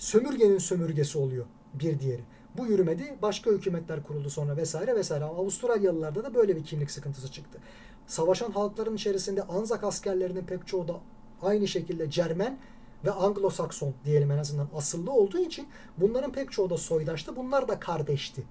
[0.02, 2.22] Sömürgenin sömürgesi oluyor bir diğeri.
[2.56, 3.16] Bu yürümedi.
[3.22, 5.24] Başka hükümetler kuruldu sonra vesaire vesaire.
[5.24, 7.58] Ama Avustralyalılarda da böyle bir kimlik sıkıntısı çıktı.
[8.06, 11.00] Savaşan halkların içerisinde Anzak askerlerinin pek çoğu da
[11.42, 12.58] aynı şekilde Cermen
[13.04, 15.68] ve Anglo-Sakson diyelim en azından asıllı olduğu için
[15.98, 17.36] bunların pek çoğu da soydaştı.
[17.36, 18.42] Bunlar da kardeşti.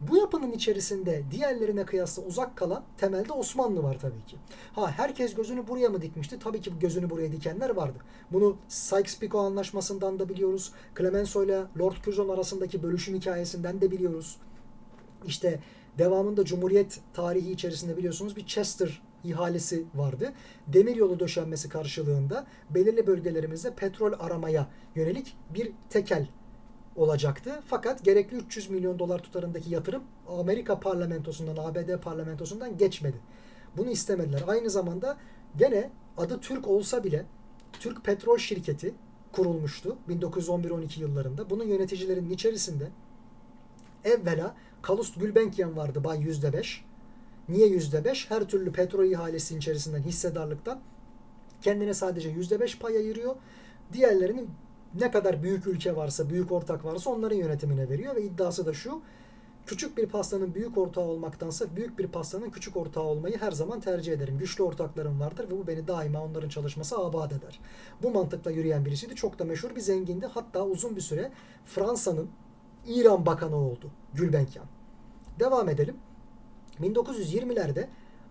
[0.00, 4.36] Bu yapının içerisinde diğerlerine kıyasla uzak kalan temelde Osmanlı var tabii ki.
[4.72, 6.38] Ha herkes gözünü buraya mı dikmişti?
[6.38, 7.98] Tabii ki gözünü buraya dikenler vardı.
[8.32, 10.72] Bunu Sykes-Picot anlaşmasından da biliyoruz.
[10.98, 14.36] Clemenceau ile Lord Curzon arasındaki bölüşüm hikayesinden de biliyoruz.
[15.26, 15.60] İşte
[15.98, 20.32] devamında Cumhuriyet tarihi içerisinde biliyorsunuz bir Chester ihalesi vardı.
[20.66, 26.28] Demiryolu döşenmesi karşılığında belirli bölgelerimizde petrol aramaya yönelik bir tekel
[26.96, 27.60] olacaktı.
[27.66, 33.16] Fakat gerekli 300 milyon dolar tutarındaki yatırım Amerika parlamentosundan, ABD parlamentosundan geçmedi.
[33.76, 34.42] Bunu istemediler.
[34.46, 35.16] Aynı zamanda
[35.56, 37.26] gene adı Türk olsa bile
[37.72, 38.94] Türk Petrol Şirketi
[39.32, 41.50] kurulmuştu 1911-12 yıllarında.
[41.50, 42.88] Bunun yöneticilerinin içerisinde
[44.04, 46.80] evvela Kalust Gülbenkian vardı bay %5.
[47.48, 48.30] Niye %5?
[48.30, 50.80] Her türlü petrol ihalesi içerisinden hissedarlıktan
[51.62, 53.36] kendine sadece %5 pay ayırıyor.
[53.92, 54.44] Diğerlerini
[54.94, 59.02] ne kadar büyük ülke varsa, büyük ortak varsa onların yönetimine veriyor ve iddiası da şu.
[59.66, 64.12] Küçük bir pastanın büyük ortağı olmaktansa büyük bir pastanın küçük ortağı olmayı her zaman tercih
[64.12, 64.38] ederim.
[64.38, 67.60] Güçlü ortaklarım vardır ve bu beni daima onların çalışması abad eder.
[68.02, 69.14] Bu mantıkla yürüyen birisiydi.
[69.14, 70.26] Çok da meşhur bir zengindi.
[70.26, 71.30] Hatta uzun bir süre
[71.64, 72.30] Fransa'nın
[72.86, 74.66] İran bakanı oldu Gülbenkian.
[75.40, 75.96] Devam edelim.
[76.80, 77.86] 1920'lerde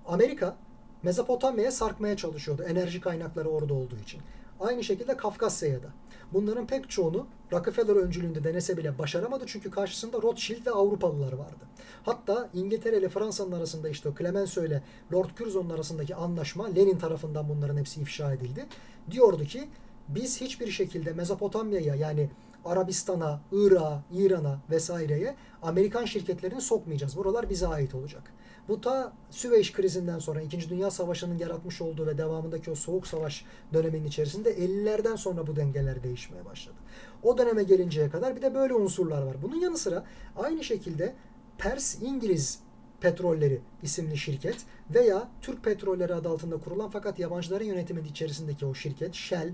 [0.08, 0.58] Amerika
[1.04, 4.22] Mezopotamya'ya sarkmaya çalışıyordu enerji kaynakları orada olduğu için.
[4.60, 5.88] Aynı şekilde Kafkasya'ya da.
[6.34, 11.66] Bunların pek çoğunu Rockefeller öncülüğünde denese bile başaramadı çünkü karşısında Rothschild ve Avrupalılar vardı.
[12.04, 14.84] Hatta İngiltere ile Fransa'nın arasında işte Clemenceau ile
[15.14, 18.66] Lord Curzon'un arasındaki anlaşma Lenin tarafından bunların hepsi ifşa edildi.
[19.12, 19.70] Diyordu ki
[20.08, 22.30] biz hiçbir şekilde Mezopotamya'ya yani
[22.66, 27.18] Arabistan'a, Irak'a, İran'a vesaireye Amerikan şirketlerini sokmayacağız.
[27.18, 28.24] Buralar bize ait olacak.
[28.70, 30.70] Bu ta Süveyş krizinden sonra 2.
[30.70, 36.04] Dünya Savaşı'nın yaratmış olduğu ve devamındaki o soğuk savaş döneminin içerisinde 50'lerden sonra bu dengeler
[36.04, 36.76] değişmeye başladı.
[37.24, 39.36] O döneme gelinceye kadar bir de böyle unsurlar var.
[39.42, 40.06] Bunun yanı sıra
[40.38, 41.16] aynı şekilde
[41.58, 42.60] Pers İngiliz
[43.02, 44.58] Petrolleri isimli şirket
[44.94, 49.54] veya Türk Petrolleri adı altında kurulan fakat yabancıların yönetimi içerisindeki o şirket Shell,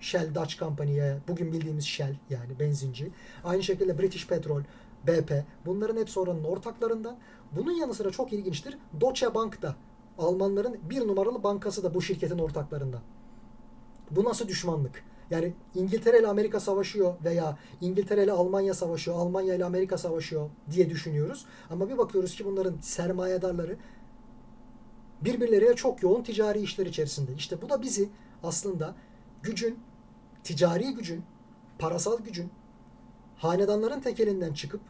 [0.00, 3.10] Shell Dutch Company'ye bugün bildiğimiz Shell yani benzinci.
[3.44, 4.62] Aynı şekilde British Petrol,
[5.06, 5.32] BP
[5.66, 7.18] bunların hepsi oranın ortaklarından.
[7.52, 8.78] Bunun yanı sıra çok ilginçtir.
[9.00, 9.76] Deutsche Bank da
[10.18, 13.00] Almanların bir numaralı bankası da bu şirketin ortaklarından.
[14.10, 15.04] Bu nasıl düşmanlık?
[15.30, 20.90] Yani İngiltere ile Amerika savaşıyor veya İngiltere ile Almanya savaşıyor, Almanya ile Amerika savaşıyor diye
[20.90, 21.46] düşünüyoruz.
[21.70, 23.76] Ama bir bakıyoruz ki bunların sermayedarları
[25.20, 27.32] birbirleriyle çok yoğun ticari işler içerisinde.
[27.36, 28.08] İşte bu da bizi
[28.42, 28.94] aslında
[29.42, 29.78] gücün,
[30.44, 31.24] ticari gücün,
[31.78, 32.50] parasal gücün
[33.36, 34.80] hanedanların tekelinden çıkıp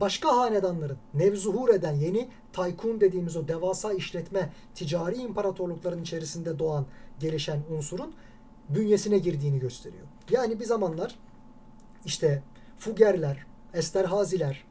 [0.00, 6.86] başka hanedanların nevzuhur eden yeni taykun dediğimiz o devasa işletme ticari imparatorlukların içerisinde doğan
[7.20, 8.14] gelişen unsurun
[8.68, 10.06] bünyesine girdiğini gösteriyor.
[10.30, 11.18] Yani bir zamanlar
[12.04, 12.42] işte
[12.78, 14.64] Fugerler, Esterhaziler,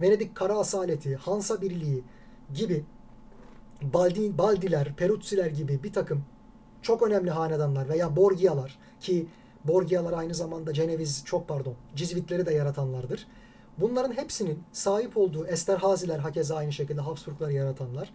[0.00, 2.02] Venedik Kara Asaleti, Hansa Birliği
[2.54, 2.84] gibi
[3.82, 6.24] Baldi, Baldiler, Peruzziler gibi bir takım
[6.82, 9.26] çok önemli hanedanlar veya Borgialar ki
[9.64, 13.26] Borgialar aynı zamanda Ceneviz çok pardon Cizvitleri de yaratanlardır.
[13.80, 18.12] Bunların hepsinin sahip olduğu Esterhaziler hakeza aynı şekilde Habsburgları yaratanlar.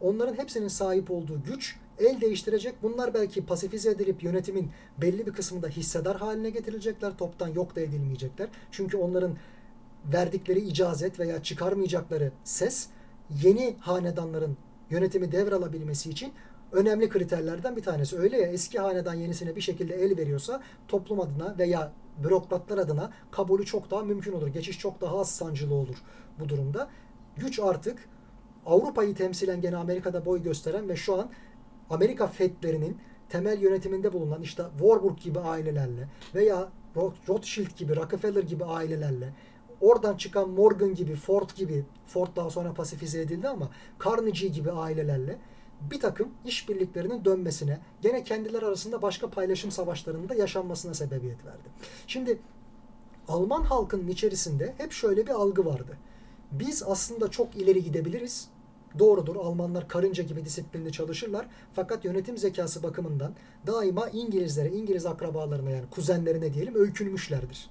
[0.00, 2.74] Onların hepsinin sahip olduğu güç el değiştirecek.
[2.82, 7.16] Bunlar belki pasifize edilip yönetimin belli bir kısmında hissedar haline getirilecekler.
[7.16, 8.48] Toptan yok da edilmeyecekler.
[8.70, 9.36] Çünkü onların
[10.12, 12.88] verdikleri icazet veya çıkarmayacakları ses
[13.42, 14.56] yeni hanedanların
[14.90, 16.32] yönetimi devralabilmesi için
[16.72, 18.18] önemli kriterlerden bir tanesi.
[18.18, 21.92] Öyle ya eski hanedan yenisine bir şekilde el veriyorsa toplum adına veya
[22.24, 24.46] bürokratlar adına kabulü çok daha mümkün olur.
[24.46, 25.96] Geçiş çok daha az sancılı olur
[26.40, 26.88] bu durumda.
[27.36, 28.08] Güç artık
[28.66, 31.30] Avrupa'yı temsilen gene Amerika'da boy gösteren ve şu an
[31.90, 36.68] Amerika FED'lerinin temel yönetiminde bulunan işte Warburg gibi ailelerle veya
[37.28, 39.32] Rothschild gibi, Rockefeller gibi ailelerle
[39.80, 43.70] oradan çıkan Morgan gibi, Ford gibi, Ford daha sonra pasifize edildi ama
[44.04, 45.38] Carnegie gibi ailelerle
[45.90, 51.68] bir takım işbirliklerinin dönmesine, gene kendiler arasında başka paylaşım savaşlarının da yaşanmasına sebebiyet verdi.
[52.06, 52.38] Şimdi
[53.28, 55.96] Alman halkının içerisinde hep şöyle bir algı vardı.
[56.52, 58.48] Biz aslında çok ileri gidebiliriz.
[58.98, 61.46] Doğrudur Almanlar karınca gibi disiplinli çalışırlar.
[61.72, 63.34] Fakat yönetim zekası bakımından
[63.66, 67.70] daima İngilizlere, İngiliz akrabalarına yani kuzenlerine diyelim öykünmüşlerdir.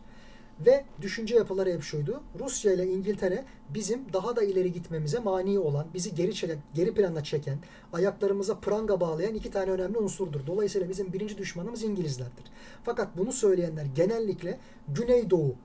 [0.66, 2.24] Ve düşünce yapıları hep şuydu.
[2.40, 7.24] Rusya ile İngiltere bizim daha da ileri gitmemize mani olan, bizi geri çeken, geri plana
[7.24, 7.58] çeken,
[7.94, 10.48] ayaklarımıza pranga bağlayan iki tane önemli unsurdur.
[10.48, 12.46] Dolayısıyla bizim birinci düşmanımız İngilizlerdir.
[12.84, 15.56] Fakat bunu söyleyenler genellikle Güneydoğu,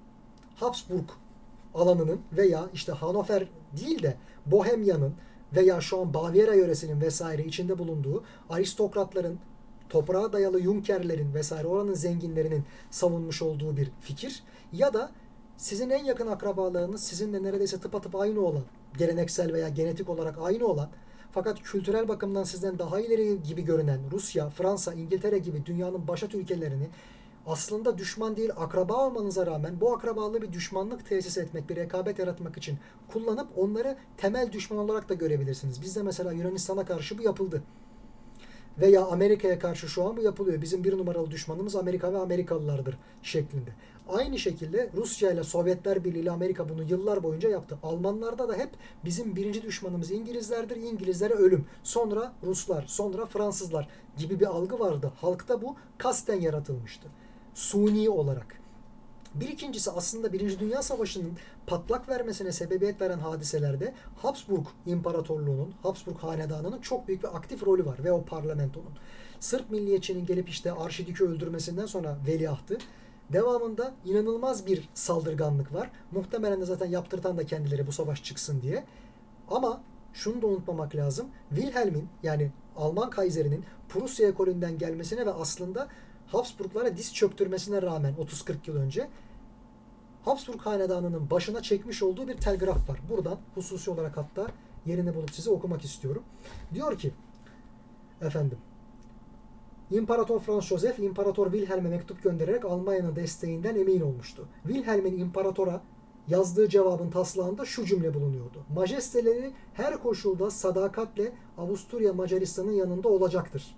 [0.57, 1.09] Habsburg
[1.75, 3.49] alanının veya işte Hanover
[3.81, 4.17] değil de
[4.47, 5.15] Bohemya'nın
[5.57, 9.39] veya şu an Baviera yöresinin vesaire içinde bulunduğu aristokratların,
[9.89, 14.43] toprağa dayalı Junkerlerin vesaire oranın zenginlerinin savunmuş olduğu bir fikir
[14.73, 15.11] ya da
[15.57, 18.65] sizin en yakın akrabalarınız sizinle neredeyse tıpatıp aynı olan,
[18.99, 20.89] geleneksel veya genetik olarak aynı olan
[21.33, 26.89] fakat kültürel bakımdan sizden daha ileri gibi görünen Rusya, Fransa, İngiltere gibi dünyanın başat ülkelerini
[27.47, 32.57] aslında düşman değil akraba olmanıza rağmen bu akrabalığı bir düşmanlık tesis etmek, bir rekabet yaratmak
[32.57, 32.79] için
[33.09, 35.83] kullanıp onları temel düşman olarak da görebilirsiniz.
[35.83, 37.63] Bizde mesela Yunanistan'a karşı bu yapıldı.
[38.81, 40.63] Veya Amerika'ya karşı şu an bu yapılıyor.
[40.63, 43.71] Bizim bir numaralı düşmanımız Amerika ve Amerikalılardır şeklinde.
[44.09, 47.79] Aynı şekilde Rusya ile Sovyetler Birliği ile Amerika bunu yıllar boyunca yaptı.
[47.83, 48.71] Almanlarda da hep
[49.05, 50.77] bizim birinci düşmanımız İngilizlerdir.
[50.77, 51.67] İngilizlere ölüm.
[51.83, 55.13] Sonra Ruslar, sonra Fransızlar gibi bir algı vardı.
[55.17, 57.09] Halkta bu kasten yaratılmıştı.
[57.55, 58.59] Suni olarak.
[59.35, 61.33] Bir ikincisi aslında Birinci Dünya Savaşı'nın
[61.67, 68.05] patlak vermesine sebebiyet veren hadiselerde Habsburg İmparatorluğu'nun, Habsburg Hanedanı'nın çok büyük bir aktif rolü var
[68.05, 68.93] ve o parlamentonun.
[69.41, 72.79] Sırp milliyetçinin gelip işte Arşidük'ü öldürmesinden sonra veliahtı
[73.33, 75.91] Devamında inanılmaz bir saldırganlık var.
[76.13, 78.85] Muhtemelen de zaten yaptırtan da kendileri bu savaş çıksın diye.
[79.51, 79.81] Ama
[80.13, 81.29] şunu da unutmamak lazım.
[81.49, 85.89] Wilhelm'in yani Alman Kaiseri'nin Prusya ekolünden gelmesine ve aslında
[86.27, 89.09] Habsburglara diz çöktürmesine rağmen 30-40 yıl önce
[90.25, 93.01] Habsburg Hanedanı'nın başına çekmiş olduğu bir telgraf var.
[93.11, 94.47] Buradan hususi olarak hatta
[94.87, 96.23] yerini bulup size okumak istiyorum.
[96.75, 97.13] Diyor ki
[98.23, 98.59] efendim
[99.91, 104.49] İmparator Franz Josef, İmparator Wilhelm'e mektup göndererek Almanya'nın desteğinden emin olmuştu.
[104.63, 105.83] Wilhelm'in imparatora
[106.29, 108.65] yazdığı cevabın taslağında şu cümle bulunuyordu.
[108.75, 113.77] Majesteleri her koşulda sadakatle Avusturya Macaristan'ın yanında olacaktır.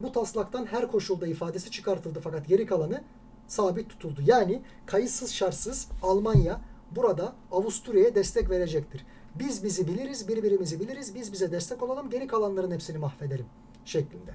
[0.00, 3.02] Bu taslaktan her koşulda ifadesi çıkartıldı fakat geri kalanı
[3.46, 4.20] sabit tutuldu.
[4.26, 9.06] Yani kayıtsız şartsız Almanya burada Avusturya'ya destek verecektir.
[9.34, 13.46] Biz bizi biliriz, birbirimizi biliriz, biz bize destek olalım, geri kalanların hepsini mahvedelim
[13.84, 14.32] şeklinde.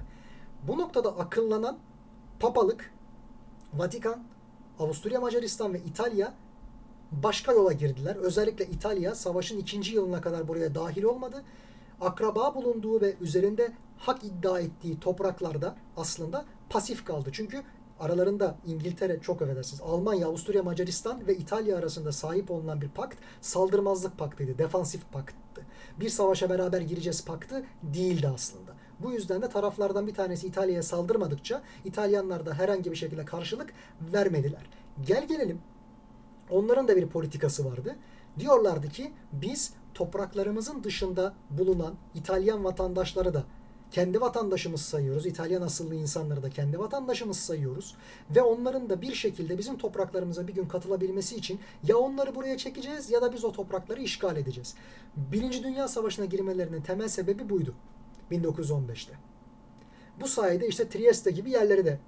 [0.68, 1.78] Bu noktada akıllanan
[2.40, 2.90] papalık,
[3.74, 4.24] Vatikan,
[4.78, 6.34] Avusturya Macaristan ve İtalya
[7.12, 8.16] başka yola girdiler.
[8.16, 11.42] Özellikle İtalya savaşın ikinci yılına kadar buraya dahil olmadı.
[12.00, 17.30] Akraba bulunduğu ve üzerinde hak iddia ettiği topraklarda aslında pasif kaldı.
[17.32, 17.62] Çünkü
[18.00, 24.18] aralarında İngiltere çok affedersiniz Almanya, Avusturya, Macaristan ve İtalya arasında sahip olunan bir pakt saldırmazlık
[24.18, 24.58] paktıydı.
[24.58, 25.62] Defansif pakttı.
[26.00, 28.73] Bir savaşa beraber gireceğiz paktı değildi aslında.
[29.00, 33.72] Bu yüzden de taraflardan bir tanesi İtalya'ya saldırmadıkça İtalyanlar da herhangi bir şekilde karşılık
[34.12, 34.66] vermediler.
[35.06, 35.60] Gel gelelim
[36.50, 37.96] onların da bir politikası vardı.
[38.38, 43.44] Diyorlardı ki biz topraklarımızın dışında bulunan İtalyan vatandaşları da
[43.90, 45.26] kendi vatandaşımız sayıyoruz.
[45.26, 47.94] İtalyan asıllı insanları da kendi vatandaşımız sayıyoruz.
[48.30, 53.10] Ve onların da bir şekilde bizim topraklarımıza bir gün katılabilmesi için ya onları buraya çekeceğiz
[53.10, 54.74] ya da biz o toprakları işgal edeceğiz.
[55.16, 57.74] Birinci Dünya Savaşı'na girmelerinin temel sebebi buydu.
[58.30, 59.12] 1915'te.
[60.20, 61.98] Bu sayede işte Trieste gibi yerleri de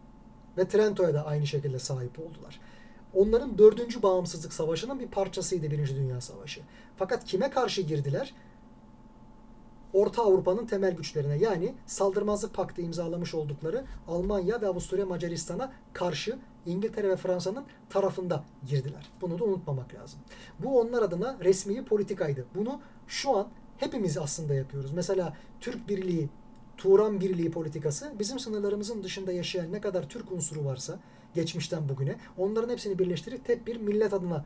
[0.56, 2.60] ve Trento'ya da aynı şekilde sahip oldular.
[3.14, 6.60] Onların dördüncü bağımsızlık savaşının bir parçasıydı Birinci Dünya Savaşı.
[6.96, 8.34] Fakat kime karşı girdiler?
[9.92, 17.08] Orta Avrupa'nın temel güçlerine yani saldırmazlık paktı imzalamış oldukları Almanya ve Avusturya Macaristan'a karşı İngiltere
[17.08, 19.08] ve Fransa'nın tarafında girdiler.
[19.20, 20.20] Bunu da unutmamak lazım.
[20.58, 22.46] Bu onlar adına resmi politikaydı.
[22.54, 24.92] Bunu şu an hepimiz aslında yapıyoruz.
[24.92, 26.28] Mesela Türk Birliği,
[26.76, 30.98] Turan Birliği politikası bizim sınırlarımızın dışında yaşayan ne kadar Türk unsuru varsa
[31.34, 34.44] geçmişten bugüne onların hepsini birleştirip tek bir millet adına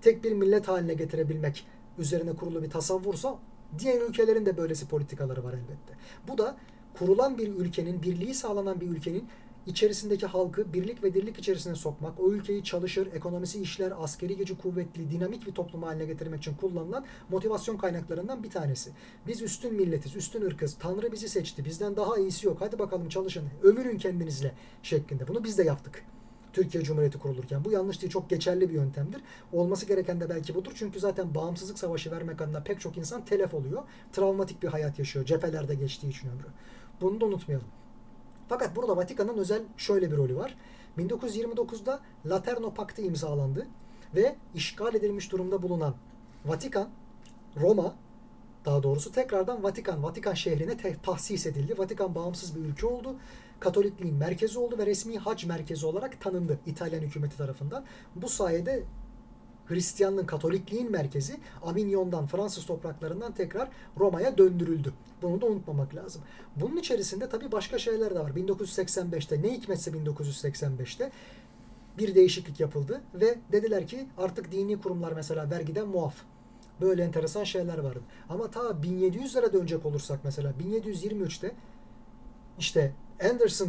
[0.00, 1.66] tek bir millet haline getirebilmek
[1.98, 3.38] üzerine kurulu bir tasavvursa
[3.78, 5.94] diğer ülkelerin de böylesi politikaları var elbette.
[6.28, 6.56] Bu da
[6.98, 9.28] kurulan bir ülkenin, birliği sağlanan bir ülkenin
[9.66, 15.10] içerisindeki halkı birlik ve dirlik içerisine sokmak, o ülkeyi çalışır, ekonomisi işler, askeri gücü kuvvetli,
[15.10, 18.90] dinamik bir toplum haline getirmek için kullanılan motivasyon kaynaklarından bir tanesi.
[19.26, 23.44] Biz üstün milletiz, üstün ırkız, Tanrı bizi seçti, bizden daha iyisi yok, hadi bakalım çalışın,
[23.62, 25.28] övünün kendinizle şeklinde.
[25.28, 26.04] Bunu biz de yaptık.
[26.52, 27.64] Türkiye Cumhuriyeti kurulurken.
[27.64, 29.20] Bu yanlış değil, çok geçerli bir yöntemdir.
[29.52, 30.72] Olması gereken de belki budur.
[30.74, 33.82] Çünkü zaten bağımsızlık savaşı vermek adına pek çok insan telef oluyor.
[34.12, 36.46] Travmatik bir hayat yaşıyor cephelerde geçtiği için ömrü.
[37.00, 37.66] Bunu da unutmayalım.
[38.48, 40.56] Fakat burada Vatikan'ın özel şöyle bir rolü var.
[40.98, 43.66] 1929'da Laterno Paktı imzalandı
[44.14, 45.94] ve işgal edilmiş durumda bulunan
[46.46, 46.88] Vatikan,
[47.60, 47.94] Roma
[48.64, 51.78] daha doğrusu tekrardan Vatikan, Vatikan şehrine tahsis edildi.
[51.78, 53.16] Vatikan bağımsız bir ülke oldu.
[53.60, 57.84] Katolikliğin merkezi oldu ve resmi hac merkezi olarak tanındı İtalyan hükümeti tarafından.
[58.16, 58.82] Bu sayede
[59.66, 63.68] Hristiyanlığın, Katolikliğin merkezi Avignon'dan, Fransız topraklarından tekrar
[63.98, 64.92] Roma'ya döndürüldü.
[65.22, 66.22] Bunu da unutmamak lazım.
[66.56, 68.30] Bunun içerisinde tabii başka şeyler de var.
[68.30, 71.12] 1985'te ne hikmetse 1985'te
[71.98, 76.14] bir değişiklik yapıldı ve dediler ki artık dini kurumlar mesela vergiden muaf.
[76.80, 78.00] Böyle enteresan şeyler vardı.
[78.28, 81.52] Ama ta 1700'lere dönecek olursak mesela 1723'te
[82.58, 82.92] işte
[83.30, 83.68] Anderson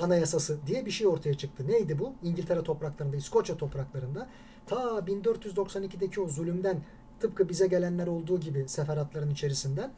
[0.00, 1.68] Anayasası diye bir şey ortaya çıktı.
[1.68, 2.12] Neydi bu?
[2.22, 4.28] İngiltere topraklarında, İskoçya topraklarında
[4.66, 6.80] ta 1492'deki o zulümden
[7.20, 9.92] tıpkı bize gelenler olduğu gibi seferatların içerisinden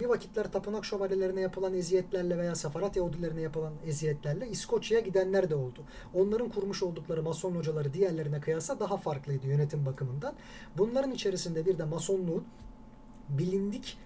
[0.00, 5.80] bir vakitler tapınak şövalyelerine yapılan eziyetlerle veya sefarat Yahudilerine yapılan eziyetlerle İskoçya'ya gidenler de oldu.
[6.14, 10.34] Onların kurmuş oldukları mason hocaları diğerlerine kıyasla daha farklıydı yönetim bakımından.
[10.78, 12.44] Bunların içerisinde bir de masonluğun
[13.28, 13.98] bilindik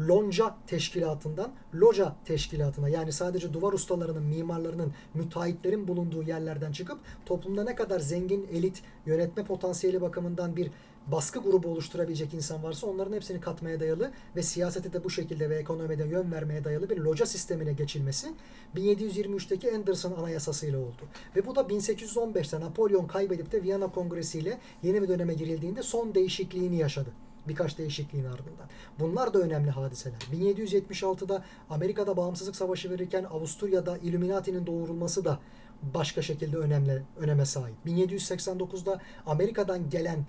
[0.00, 7.74] lonca teşkilatından loca teşkilatına yani sadece duvar ustalarının, mimarlarının, müteahhitlerin bulunduğu yerlerden çıkıp toplumda ne
[7.74, 10.70] kadar zengin, elit, yönetme potansiyeli bakımından bir
[11.06, 15.56] baskı grubu oluşturabilecek insan varsa onların hepsini katmaya dayalı ve siyasete de bu şekilde ve
[15.56, 18.28] ekonomide yön vermeye dayalı bir loca sistemine geçilmesi
[18.76, 21.02] 1723'teki Anderson Anayasası ile oldu.
[21.36, 26.14] Ve bu da 1815'te Napolyon kaybedip de Viyana Kongresi ile yeni bir döneme girildiğinde son
[26.14, 27.10] değişikliğini yaşadı
[27.48, 28.66] birkaç değişikliğin ardından.
[29.00, 30.18] Bunlar da önemli hadiseler.
[30.32, 35.38] 1776'da Amerika'da bağımsızlık savaşı verirken Avusturya'da Illuminati'nin doğurulması da
[35.82, 37.76] başka şekilde önemli öneme sahip.
[37.86, 40.26] 1789'da Amerika'dan gelen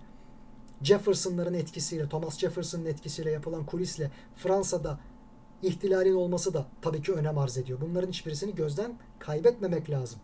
[0.81, 4.99] Jefferson'ların etkisiyle, Thomas Jefferson'ın etkisiyle yapılan kulisle Fransa'da
[5.61, 7.81] ihtilalin olması da tabii ki önem arz ediyor.
[7.81, 10.19] Bunların hiçbirisini gözden kaybetmemek lazım.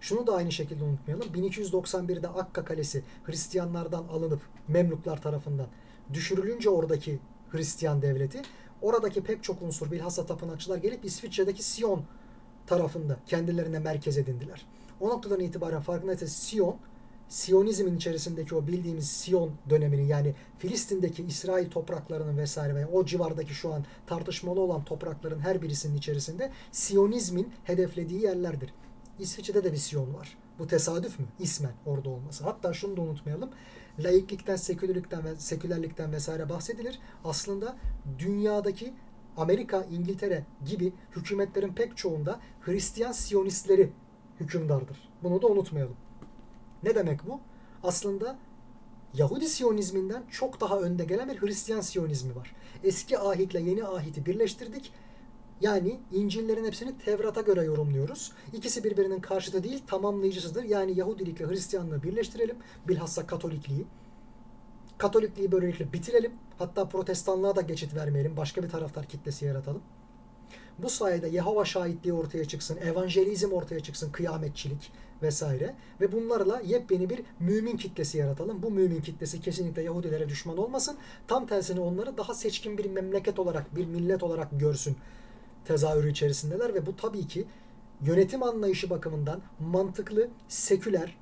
[0.00, 1.28] Şunu da aynı şekilde unutmayalım.
[1.34, 5.66] 1291'de Akka Kalesi Hristiyanlardan alınıp Memluklar tarafından
[6.12, 7.18] düşürülünce oradaki
[7.50, 8.42] Hristiyan devleti.
[8.82, 12.04] Oradaki pek çok unsur bilhassa tapınakçılar gelip İsviçre'deki Sion
[12.66, 14.66] tarafında kendilerine merkez edindiler.
[15.00, 16.76] O noktadan itibaren farkındaysanız Sion,
[17.28, 23.72] Siyonizmin içerisindeki o bildiğimiz Sion döneminin yani Filistin'deki İsrail topraklarının vesaire veya o civardaki şu
[23.74, 28.74] an tartışmalı olan toprakların her birisinin içerisinde Siyonizmin hedeflediği yerlerdir.
[29.18, 30.38] İsviçre'de de bir Sion var.
[30.58, 31.26] Bu tesadüf mü?
[31.38, 32.44] İsmen orada olması.
[32.44, 33.50] Hatta şunu da unutmayalım.
[33.98, 36.98] Laiklikten, sekülerlikten ve sekülerlikten vesaire bahsedilir.
[37.24, 37.76] Aslında
[38.18, 38.94] dünyadaki
[39.36, 43.92] Amerika, İngiltere gibi hükümetlerin pek çoğunda Hristiyan Siyonistleri
[44.40, 45.08] hükümdardır.
[45.22, 45.96] Bunu da unutmayalım.
[46.82, 47.40] Ne demek bu?
[47.82, 48.38] Aslında
[49.14, 52.54] Yahudi Siyonizminden çok daha önde gelen bir Hristiyan Siyonizmi var.
[52.84, 54.92] Eski ahitle yeni ahiti birleştirdik.
[55.62, 58.32] Yani İncil'lerin hepsini Tevrat'a göre yorumluyoruz.
[58.52, 60.64] İkisi birbirinin karşıtı değil, tamamlayıcısıdır.
[60.64, 62.56] Yani Yahudilikle Hristiyanlığı birleştirelim.
[62.88, 63.86] Bilhassa Katolikliği.
[64.98, 66.32] Katolikliği böylelikle bitirelim.
[66.58, 68.36] Hatta protestanlığa da geçit vermeyelim.
[68.36, 69.82] Başka bir taraftar kitlesi yaratalım.
[70.78, 77.22] Bu sayede Yehova şahitliği ortaya çıksın, evangelizm ortaya çıksın, kıyametçilik vesaire ve bunlarla yepyeni bir
[77.40, 78.62] mümin kitlesi yaratalım.
[78.62, 80.96] Bu mümin kitlesi kesinlikle Yahudilere düşman olmasın.
[81.28, 84.96] Tam tersine onları daha seçkin bir memleket olarak, bir millet olarak görsün
[85.64, 87.46] tezahürü içerisindeler ve bu tabii ki
[88.02, 91.16] yönetim anlayışı bakımından mantıklı, seküler,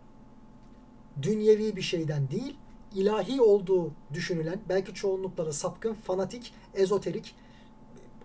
[1.22, 2.56] dünyevi bir şeyden değil,
[2.94, 7.34] ilahi olduğu düşünülen, belki çoğunlukla da sapkın, fanatik, ezoterik,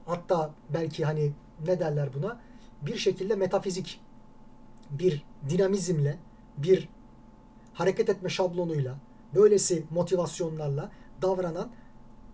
[0.05, 1.31] hatta belki hani
[1.67, 2.39] ne derler buna,
[2.81, 4.01] bir şekilde metafizik
[4.89, 6.17] bir dinamizmle,
[6.57, 6.89] bir
[7.73, 8.95] hareket etme şablonuyla,
[9.35, 11.69] böylesi motivasyonlarla davranan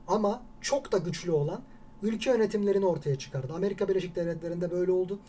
[0.07, 1.61] ama çok da güçlü olan
[2.03, 3.53] ülke yönetimlerini ortaya çıkardı.
[3.53, 5.19] Amerika Birleşik Devletleri'nde böyle oldu.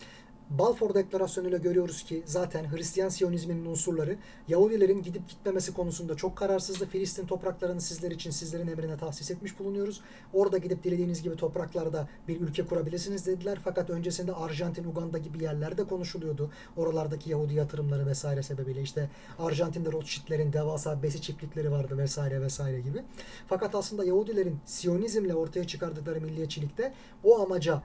[0.59, 4.16] Balfour Deklarasyonu ile görüyoruz ki zaten Hristiyan Siyonizminin unsurları
[4.49, 6.87] Yahudilerin gidip gitmemesi konusunda çok kararsızdı.
[6.87, 10.01] Filistin topraklarını sizler için sizlerin emrine tahsis etmiş bulunuyoruz.
[10.33, 13.59] Orada gidip dilediğiniz gibi topraklarda bir ülke kurabilirsiniz dediler.
[13.65, 16.51] Fakat öncesinde Arjantin, Uganda gibi yerlerde konuşuluyordu.
[16.77, 23.03] Oralardaki Yahudi yatırımları vesaire sebebiyle işte Arjantin'de Rothschild'lerin devasa besi çiftlikleri vardı vesaire vesaire gibi.
[23.49, 26.93] Fakat aslında Yahudilerin Siyonizmle ortaya çıkardıkları milliyetçilikte
[27.24, 27.83] o amaca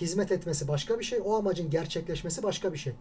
[0.00, 2.92] hizmet etmesi başka bir şey, o amacın gerçekleşmesi başka bir şey.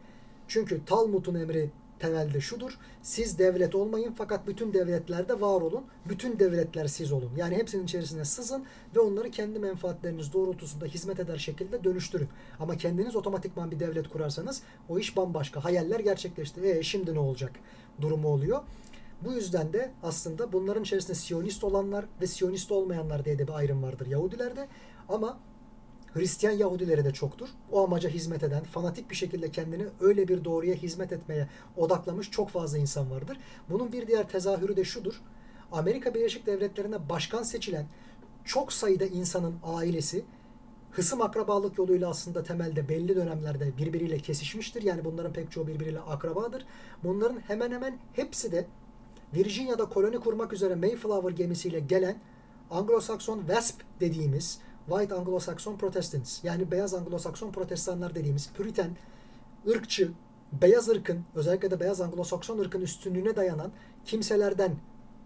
[0.48, 1.70] Çünkü Talmud'un emri
[2.00, 2.78] temelde şudur.
[3.02, 5.84] Siz devlet olmayın fakat bütün devletlerde var olun.
[6.06, 7.32] Bütün devletler siz olun.
[7.38, 8.66] Yani hepsinin içerisine sızın
[8.96, 12.28] ve onları kendi menfaatleriniz doğrultusunda hizmet eder şekilde dönüştürün.
[12.60, 15.64] Ama kendiniz otomatikman bir devlet kurarsanız o iş bambaşka.
[15.64, 16.62] Hayaller gerçekleşti.
[16.62, 17.52] E şimdi ne olacak?
[18.02, 18.62] Durumu oluyor.
[19.22, 23.84] Bu yüzden de aslında bunların içerisinde Siyonist olanlar ve Siyonist olmayanlar diye de bir ayrım
[23.84, 24.68] vardır Yahudilerde.
[25.10, 25.38] Ama
[26.16, 27.50] Hristiyan Yahudileri de çoktur.
[27.72, 31.48] O amaca hizmet eden, fanatik bir şekilde kendini öyle bir doğruya hizmet etmeye
[31.78, 33.38] odaklamış çok fazla insan vardır.
[33.70, 35.22] Bunun bir diğer tezahürü de şudur.
[35.72, 37.86] Amerika Birleşik Devletleri'ne başkan seçilen
[38.46, 40.26] çok sayıda insanın ailesi
[40.92, 44.82] hısım akrabalık yoluyla aslında temelde belli dönemlerde birbiriyle kesişmiştir.
[44.82, 46.66] Yani bunların pek çoğu birbiriyle akrabadır.
[47.04, 48.66] Bunların hemen hemen hepsi de
[49.36, 52.18] Virginia'da koloni kurmak üzere Mayflower gemisiyle gelen
[52.72, 54.60] Anglo-Sakson Wasp dediğimiz
[54.90, 58.90] White Anglo-Saxon Protestants yani beyaz Anglo-Sakson protestanlar dediğimiz Puritan,
[59.68, 60.12] ırkçı,
[60.52, 63.72] beyaz ırkın özellikle de beyaz Anglo-Sakson ırkın üstünlüğüne dayanan
[64.06, 64.76] kimselerden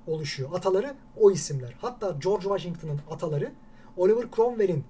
[0.07, 0.49] oluşuyor.
[0.53, 1.76] Ataları o isimler.
[1.81, 3.52] Hatta George Washington'ın ataları
[3.98, 4.84] Oliver Cromwell'in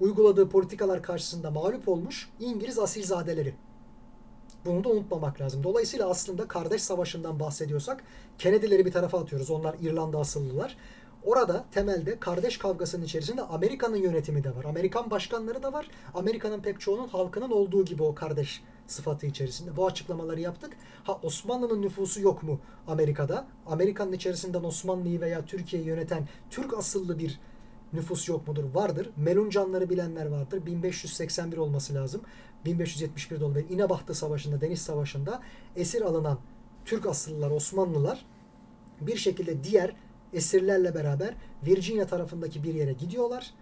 [0.00, 3.54] uyguladığı politikalar karşısında mağlup olmuş İngiliz asilzadeleri.
[4.64, 5.64] Bunu da unutmamak lazım.
[5.64, 8.04] Dolayısıyla aslında kardeş savaşından bahsediyorsak
[8.38, 9.50] Kennedy'leri bir tarafa atıyoruz.
[9.50, 10.76] Onlar İrlanda asıllılar.
[11.26, 14.64] Orada temelde kardeş kavgasının içerisinde Amerika'nın yönetimi de var.
[14.64, 15.88] Amerikan başkanları da var.
[16.14, 19.76] Amerika'nın pek çoğunun halkının olduğu gibi o kardeş sıfatı içerisinde.
[19.76, 20.76] Bu açıklamaları yaptık.
[21.04, 23.46] Ha Osmanlı'nın nüfusu yok mu Amerika'da?
[23.66, 27.40] Amerika'nın içerisinden Osmanlı'yı veya Türkiye'yi yöneten Türk asıllı bir
[27.92, 28.64] nüfus yok mudur?
[28.74, 29.10] Vardır.
[29.16, 30.66] Meluncanları bilenler vardır.
[30.66, 32.20] 1581 olması lazım.
[32.66, 33.58] 1571'de oldu.
[33.70, 35.42] İnebahtı Savaşı'nda, Deniz Savaşı'nda
[35.76, 36.38] esir alınan
[36.84, 38.26] Türk asıllılar, Osmanlılar
[39.00, 39.94] bir şekilde diğer
[40.32, 41.34] esirlerle beraber
[41.66, 43.54] Virginia tarafındaki bir yere gidiyorlar.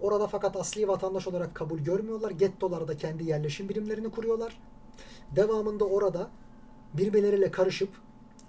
[0.00, 2.30] Orada fakat asli vatandaş olarak kabul görmüyorlar.
[2.30, 4.60] Gettolarda kendi yerleşim birimlerini kuruyorlar.
[5.36, 6.30] Devamında orada
[6.94, 7.88] birbirleriyle karışıp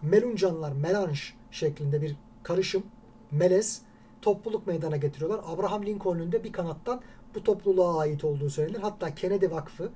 [0.02, 2.84] meluncanlar, melanj şeklinde bir karışım,
[3.32, 3.82] melez
[4.22, 5.42] topluluk meydana getiriyorlar.
[5.48, 7.02] Abraham Lincoln'un de bir kanattan
[7.36, 8.80] bu topluluğa ait olduğu söylenir.
[8.80, 9.92] Hatta Kennedy Vakfı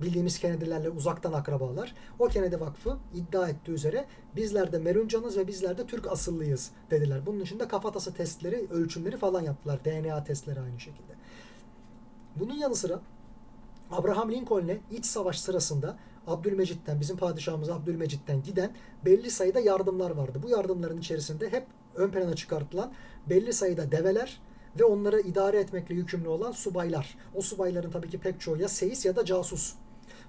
[0.00, 1.94] bildiğimiz Kennedy'lerle uzaktan akrabalar.
[2.18, 4.06] O Kennedy Vakfı iddia ettiği üzere
[4.36, 7.26] bizler de Meruncanız ve bizler de Türk asıllıyız dediler.
[7.26, 9.84] Bunun için de kafatası testleri, ölçümleri falan yaptılar.
[9.84, 11.12] DNA testleri aynı şekilde.
[12.36, 13.00] Bunun yanı sıra
[13.90, 15.96] Abraham Lincoln'e iç savaş sırasında
[16.26, 18.72] Abdülmecit'ten, bizim padişahımız Abdülmecit'ten giden
[19.04, 20.40] belli sayıda yardımlar vardı.
[20.42, 22.92] Bu yardımların içerisinde hep ön plana çıkartılan
[23.26, 24.40] belli sayıda develer
[24.80, 27.16] ve onları idare etmekle yükümlü olan subaylar.
[27.34, 29.74] O subayların tabii ki pek çoğu ya seyis ya da casus.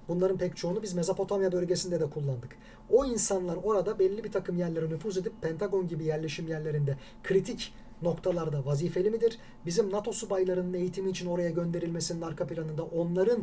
[0.08, 2.56] Bunların pek çoğunu biz Mezopotamya bölgesinde de kullandık.
[2.90, 8.64] O insanlar orada belli bir takım yerlere nüfuz edip Pentagon gibi yerleşim yerlerinde kritik noktalarda
[8.64, 9.38] vazifeli midir?
[9.66, 13.42] Bizim NATO subaylarının eğitimi için oraya gönderilmesinin arka planında onların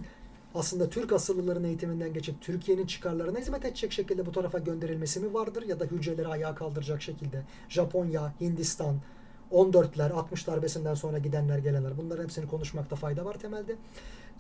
[0.56, 5.64] aslında Türk asıllıların eğitiminden geçip Türkiye'nin çıkarlarına hizmet edecek şekilde bu tarafa gönderilmesi mi vardır
[5.64, 8.96] ya da hücreleri ayağa kaldıracak şekilde Japonya, Hindistan,
[9.52, 13.76] 14'ler, 60 darbesinden sonra gidenler gelenler bunların hepsini konuşmakta fayda var temelde.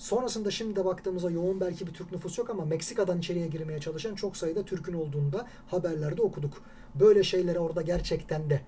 [0.01, 4.15] Sonrasında şimdi de baktığımızda yoğun belki bir Türk nüfus yok ama Meksika'dan içeriye girmeye çalışan
[4.15, 6.63] çok sayıda Türk'ün olduğunda haberlerde okuduk.
[6.95, 8.61] Böyle şeyleri orada gerçekten de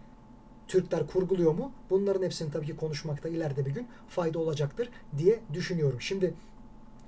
[0.68, 1.72] Türkler kurguluyor mu?
[1.89, 6.01] Bunların hepsini tabii ki konuşmakta ileride bir gün fayda olacaktır diye düşünüyorum.
[6.01, 6.34] Şimdi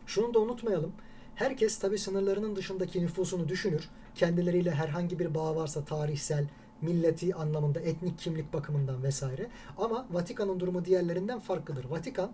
[0.05, 0.91] şunu da unutmayalım.
[1.35, 3.89] Herkes tabii sınırlarının dışındaki nüfusunu düşünür.
[4.15, 6.47] Kendileriyle herhangi bir bağ varsa tarihsel,
[6.81, 9.47] milleti anlamında, etnik kimlik bakımından vesaire.
[9.77, 11.85] Ama Vatikan'ın durumu diğerlerinden farklıdır.
[11.85, 12.31] Vatikan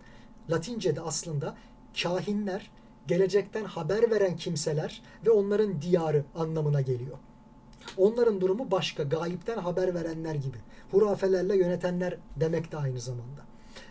[0.49, 1.55] Latince'de aslında
[2.01, 2.71] kahinler,
[3.07, 7.17] gelecekten haber veren kimseler ve onların diyarı anlamına geliyor.
[7.97, 10.57] Onların durumu başka, gayipten haber verenler gibi.
[10.91, 13.41] Hurafelerle yönetenler demek de aynı zamanda.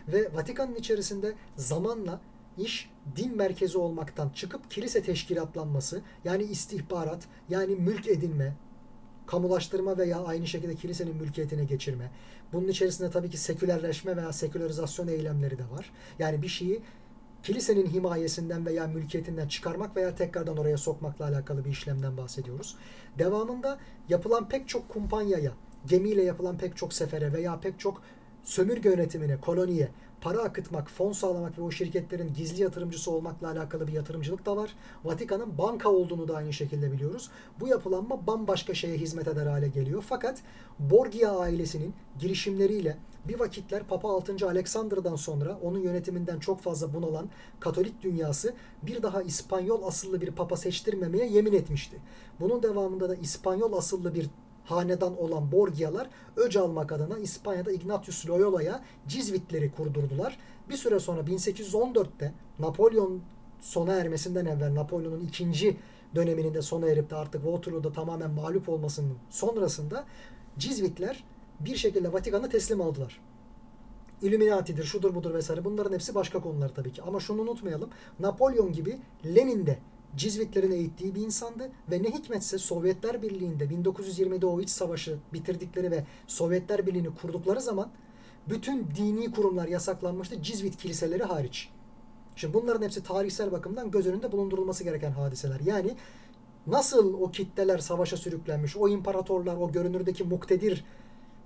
[0.07, 2.21] Ve Vatikan'ın içerisinde zamanla
[2.57, 8.55] iş din merkezi olmaktan çıkıp kilise teşkilatlanması, yani istihbarat, yani mülk edinme,
[9.27, 12.11] kamulaştırma veya aynı şekilde kilisenin mülkiyetine geçirme.
[12.53, 15.91] Bunun içerisinde tabii ki sekülerleşme veya sekülerizasyon eylemleri de var.
[16.19, 16.81] Yani bir şeyi
[17.43, 22.75] kilisenin himayesinden veya mülkiyetinden çıkarmak veya tekrardan oraya sokmakla alakalı bir işlemden bahsediyoruz.
[23.19, 25.51] Devamında yapılan pek çok kumpanyaya,
[25.85, 28.01] gemiyle yapılan pek çok sefere veya pek çok
[28.43, 29.89] sömürge yönetimine, koloniye
[30.21, 34.75] para akıtmak, fon sağlamak ve o şirketlerin gizli yatırımcısı olmakla alakalı bir yatırımcılık da var.
[35.03, 37.29] Vatikan'ın banka olduğunu da aynı şekilde biliyoruz.
[37.59, 40.03] Bu yapılanma bambaşka şeye hizmet eder hale geliyor.
[40.09, 40.41] Fakat
[40.79, 42.97] Borgia ailesinin girişimleriyle
[43.27, 44.47] bir vakitler Papa 6.
[44.47, 47.29] Alexander'dan sonra onun yönetiminden çok fazla bunalan
[47.59, 48.53] Katolik dünyası
[48.83, 51.97] bir daha İspanyol asıllı bir papa seçtirmemeye yemin etmişti.
[52.39, 54.29] Bunun devamında da İspanyol asıllı bir
[54.65, 60.37] hanedan olan Borgialar öc almak adına İspanya'da Ignatius Loyola'ya Cizvitleri kurdurdular.
[60.69, 63.21] Bir süre sonra 1814'te Napolyon
[63.59, 65.77] sona ermesinden evvel Napolyon'un ikinci
[66.15, 70.05] döneminin de sona erip de artık Waterloo'da tamamen mağlup olmasının sonrasında
[70.57, 71.23] Cizvitler
[71.65, 73.21] bir şekilde Vatikan'ı teslim aldılar.
[74.21, 77.01] Illuminati'dir, şudur budur vesaire bunların hepsi başka konular tabii ki.
[77.01, 77.89] Ama şunu unutmayalım.
[78.19, 79.79] Napolyon gibi Lenin de
[80.17, 86.05] Cizvitlerin eğittiği bir insandı ve ne hikmetse Sovyetler Birliği'nde 1920'de o iç savaşı bitirdikleri ve
[86.27, 87.91] Sovyetler Birliği'ni kurdukları zaman
[88.49, 91.69] bütün dini kurumlar yasaklanmıştı Cizvit kiliseleri hariç.
[92.35, 95.59] Şimdi bunların hepsi tarihsel bakımdan göz önünde bulundurulması gereken hadiseler.
[95.65, 95.95] Yani
[96.67, 100.85] nasıl o kitleler savaşa sürüklenmiş, o imparatorlar, o görünürdeki muktedir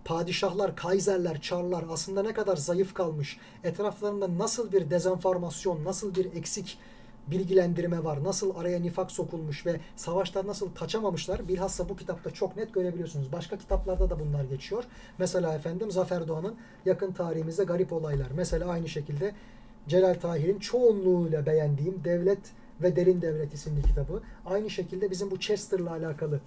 [0.06, 6.78] padişahlar, kaiserler, çarlar aslında ne kadar zayıf kalmış, etraflarında nasıl bir dezenformasyon, nasıl bir eksik
[7.28, 8.24] bilgilendirme var.
[8.24, 13.32] Nasıl araya nifak sokulmuş ve savaştan nasıl kaçamamışlar bilhassa bu kitapta çok net görebiliyorsunuz.
[13.32, 14.84] Başka kitaplarda da bunlar geçiyor.
[15.18, 16.56] Mesela efendim Zafer Doğan'ın
[16.86, 18.28] yakın tarihimizde garip olaylar.
[18.36, 19.36] Mesela aynı şekilde
[19.88, 22.52] Celal Tahir'in çoğunluğuyla beğendiğim Devlet
[22.82, 24.22] ve Derin Devlet isimli kitabı.
[24.46, 26.40] Aynı şekilde bizim bu Chester'la alakalı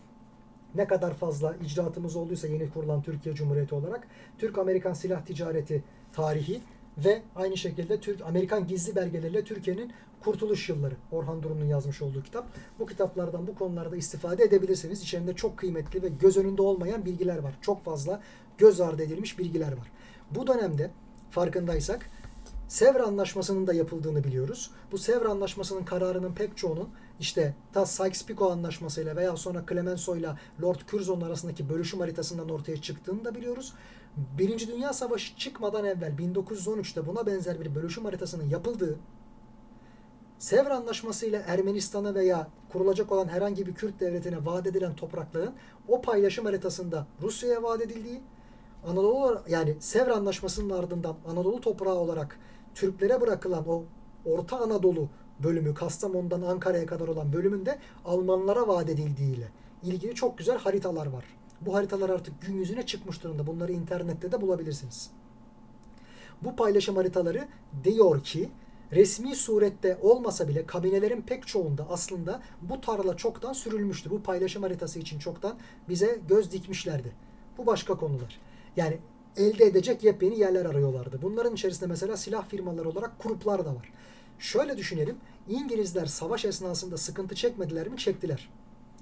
[0.74, 4.08] ne kadar fazla icraatımız olduysa yeni kurulan Türkiye Cumhuriyeti olarak
[4.38, 6.60] Türk-Amerikan silah ticareti tarihi
[6.98, 12.46] ve aynı şekilde Türk Amerikan gizli belgeleriyle Türkiye'nin Kurtuluş Yılları Orhan Durum'un yazmış olduğu kitap.
[12.78, 15.02] Bu kitaplardan bu konularda istifade edebilirsiniz.
[15.02, 17.58] İçerinde çok kıymetli ve göz önünde olmayan bilgiler var.
[17.60, 18.20] Çok fazla
[18.58, 19.90] göz ardı edilmiş bilgiler var.
[20.30, 20.90] Bu dönemde
[21.30, 22.10] farkındaysak
[22.68, 24.70] Sevr Anlaşması'nın da yapıldığını biliyoruz.
[24.92, 26.88] Bu Sevr Anlaşması'nın kararının pek çoğunun
[27.20, 30.30] işte ta Sykes-Picot Anlaşması'yla veya sonra Clemenceau ile
[30.62, 33.74] Lord Curzon arasındaki bölüşüm haritasından ortaya çıktığını da biliyoruz.
[34.38, 38.96] Birinci Dünya Savaşı çıkmadan evvel 1913'te buna benzer bir bölüşüm haritasının yapıldığı
[40.38, 45.54] Sevr Anlaşması ile Ermenistan'a veya kurulacak olan herhangi bir Kürt devletine vaat edilen toprakların
[45.88, 48.20] o paylaşım haritasında Rusya'ya vaat edildiği,
[48.86, 52.38] Anadolu yani Sevr Anlaşması'nın ardından Anadolu toprağı olarak
[52.74, 53.84] Türklere bırakılan o
[54.24, 55.08] Orta Anadolu
[55.42, 59.48] bölümü Kastamonu'dan Ankara'ya kadar olan bölümünde Almanlara vaat edildiğiyle
[59.82, 61.24] ilgili çok güzel haritalar var.
[61.60, 63.46] Bu haritalar artık gün yüzüne çıkmış durumda.
[63.46, 65.10] Bunları internette de bulabilirsiniz.
[66.42, 67.48] Bu paylaşım haritaları
[67.84, 68.50] diyor ki
[68.92, 74.10] resmi surette olmasa bile kabinelerin pek çoğunda aslında bu tarla çoktan sürülmüştü.
[74.10, 75.58] Bu paylaşım haritası için çoktan
[75.88, 77.12] bize göz dikmişlerdi.
[77.58, 78.40] Bu başka konular.
[78.76, 78.98] Yani
[79.36, 81.22] elde edecek yepyeni yerler arıyorlardı.
[81.22, 83.92] Bunların içerisinde mesela silah firmaları olarak gruplar da var.
[84.38, 85.16] Şöyle düşünelim.
[85.48, 87.96] İngilizler savaş esnasında sıkıntı çekmediler mi?
[87.96, 88.48] Çektiler.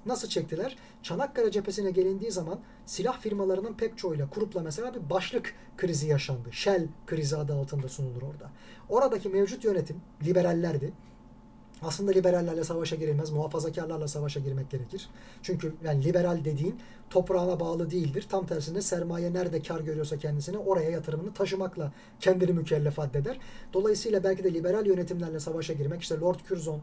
[0.05, 0.77] Nasıl çektiler?
[1.03, 6.49] Çanakkale cephesine gelindiği zaman silah firmalarının pek çoğuyla Krup'la mesela bir başlık krizi yaşandı.
[6.51, 8.49] Shell krizi adı altında sunulur orada.
[8.89, 10.93] Oradaki mevcut yönetim liberallerdi.
[11.81, 15.09] Aslında liberallerle savaşa girilmez, muhafazakarlarla savaşa girmek gerekir.
[15.41, 16.79] Çünkü yani liberal dediğin
[17.09, 18.25] toprağına bağlı değildir.
[18.29, 23.39] Tam tersine sermaye nerede kar görüyorsa kendisine oraya yatırımını taşımakla kendini mükellef addeder.
[23.73, 26.81] Dolayısıyla belki de liberal yönetimlerle savaşa girmek, işte Lord Curzon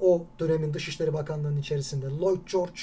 [0.00, 2.80] o dönemin Dışişleri Bakanlığı'nın içerisinde, Lloyd George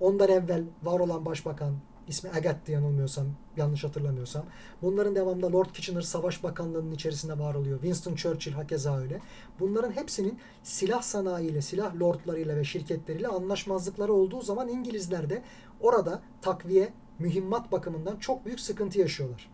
[0.00, 1.74] ondan evvel var olan başbakan,
[2.10, 3.26] ismi Agattı yanılmıyorsam,
[3.56, 4.44] yanlış hatırlamıyorsam.
[4.82, 7.78] Bunların devamında Lord Kitchener Savaş Bakanlığı'nın içerisinde var oluyor.
[7.80, 9.20] Winston Churchill hakeza öyle.
[9.60, 15.42] Bunların hepsinin silah sanayiyle, silah lordlarıyla ve şirketleriyle anlaşmazlıkları olduğu zaman İngilizler de
[15.80, 19.50] orada takviye, mühimmat bakımından çok büyük sıkıntı yaşıyorlar.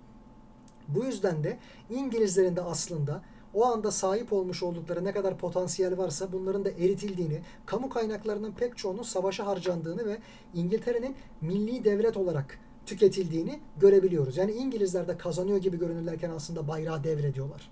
[0.89, 1.59] Bu yüzden de
[1.91, 3.23] İngilizlerin de aslında
[3.57, 8.77] o anda sahip olmuş oldukları ne kadar potansiyel varsa bunların da eritildiğini, kamu kaynaklarının pek
[8.77, 10.19] çoğunun savaşa harcandığını ve
[10.55, 14.37] İngiltere'nin milli devlet olarak tüketildiğini görebiliyoruz.
[14.37, 17.70] Yani İngilizler de kazanıyor gibi görünürlerken aslında bayrağı devrediyorlar.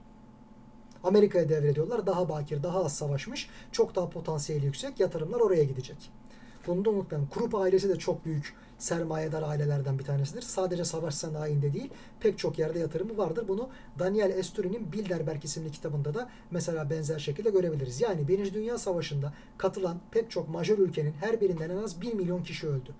[1.02, 2.06] Amerika'ya devrediyorlar.
[2.06, 3.48] Daha bakir, daha az savaşmış.
[3.73, 5.01] Çok daha potansiyeli yüksek.
[5.01, 6.11] Yatırımlar oraya gidecek.
[6.66, 7.31] Bunu da unutmayalım.
[7.35, 8.55] Krupp ailesi de çok büyük
[8.85, 10.43] sermayedar ailelerden bir tanesidir.
[10.43, 11.90] Sadece savaş sanayinde değil
[12.20, 13.48] pek çok yerde yatırımı vardır.
[13.48, 18.01] Bunu Daniel Esturi'nin Bilderberg isimli kitabında da mesela benzer şekilde görebiliriz.
[18.01, 22.43] Yani Birinci Dünya Savaşı'nda katılan pek çok majör ülkenin her birinden en az 1 milyon
[22.43, 22.90] kişi öldü.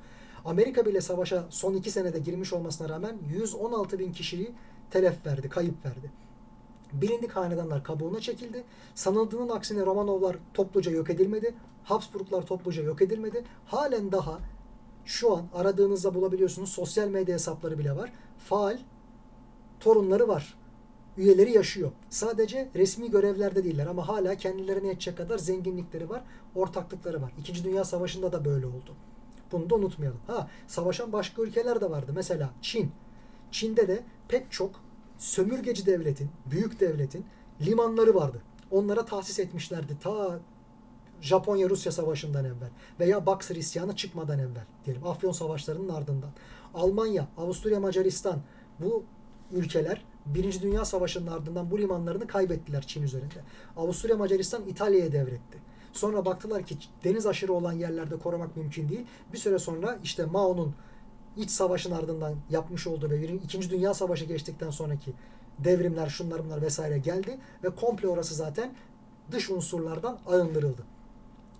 [0.45, 4.53] Amerika bile savaşa son 2 senede girmiş olmasına rağmen 116 bin kişiyi
[4.91, 6.11] telef verdi, kayıp verdi.
[6.93, 8.65] Bilindik hanedanlar kabuğuna çekildi.
[8.95, 11.55] Sanıldığının aksine Romanovlar topluca yok edilmedi.
[11.85, 13.45] Habsburglar topluca yok edilmedi.
[13.67, 14.39] Halen daha
[15.05, 16.69] şu an aradığınızda bulabiliyorsunuz.
[16.69, 18.13] Sosyal medya hesapları bile var.
[18.39, 18.79] Faal
[19.81, 20.55] torunları var.
[21.17, 21.93] Üyeleri yaşıyor.
[22.11, 26.23] Sadece resmi görevlerde değiller ama hala kendilerine yetecek kadar zenginlikleri var,
[26.55, 27.33] ortaklıkları var.
[27.39, 28.95] İkinci Dünya Savaşı'nda da böyle oldu.
[29.53, 30.21] Bunu da unutmayalım.
[30.27, 32.13] Ha, savaşan başka ülkeler de vardı.
[32.15, 32.91] Mesela Çin.
[33.51, 34.71] Çin'de de pek çok
[35.19, 37.25] sömürgeci devletin, büyük devletin
[37.61, 38.43] limanları vardı.
[38.71, 40.39] Onlara tahsis etmişlerdi ta
[41.25, 42.71] Japonya-Rusya savaşından evvel
[43.01, 46.31] veya Boxer isyanı çıkmadan evvel diyelim Afyon savaşlarının ardından.
[46.75, 48.41] Almanya, Avusturya, Macaristan
[48.81, 49.05] bu
[49.53, 53.35] ülkeler Birinci Dünya Savaşı'nın ardından bu limanlarını kaybettiler Çin üzerinde.
[53.77, 55.59] Avusturya, Macaristan İtalya'ya devretti.
[55.93, 59.07] Sonra baktılar ki deniz aşırı olan yerlerde korumak mümkün değil.
[59.33, 60.75] Bir süre sonra işte Mao'nun
[61.37, 65.13] iç savaşın ardından yapmış olduğu ve İkinci Dünya Savaşı geçtikten sonraki
[65.59, 68.75] devrimler, şunlar bunlar vesaire geldi ve komple orası zaten
[69.31, 70.94] dış unsurlardan arındırıldı.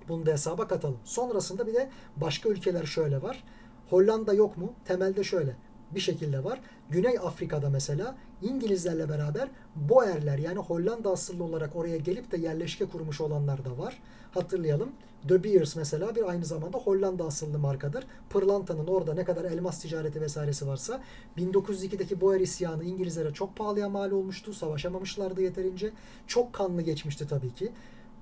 [0.09, 0.99] Bunu da hesaba katalım.
[1.05, 3.45] Sonrasında bir de başka ülkeler şöyle var.
[3.91, 4.73] Hollanda yok mu?
[4.85, 5.57] Temelde şöyle
[5.95, 6.61] bir şekilde var.
[6.91, 13.21] Güney Afrika'da mesela İngilizlerle beraber Boerler yani Hollanda asıllı olarak oraya gelip de yerleşke kurmuş
[13.21, 14.03] olanlar da var.
[14.31, 14.93] Hatırlayalım.
[15.29, 18.05] De Beers mesela bir aynı zamanda Hollanda asıllı markadır.
[18.31, 21.01] Pırlanta'nın orada ne kadar elmas ticareti vesairesi varsa
[21.37, 24.53] 1902'deki Boer isyanı İngilizlere çok pahalıya mal olmuştu.
[24.53, 25.93] Savaşamamışlardı yeterince.
[26.27, 27.73] Çok kanlı geçmişti tabii ki.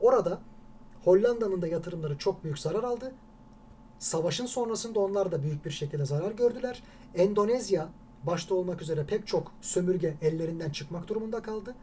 [0.01, 0.39] Orada
[1.05, 3.13] Hollanda'nın da yatırımları çok büyük zarar aldı.
[3.99, 6.83] Savaşın sonrasında onlar da büyük bir şekilde zarar gördüler.
[7.15, 7.89] Endonezya
[8.23, 11.75] başta olmak üzere pek çok sömürge ellerinden çıkmak durumunda kaldı.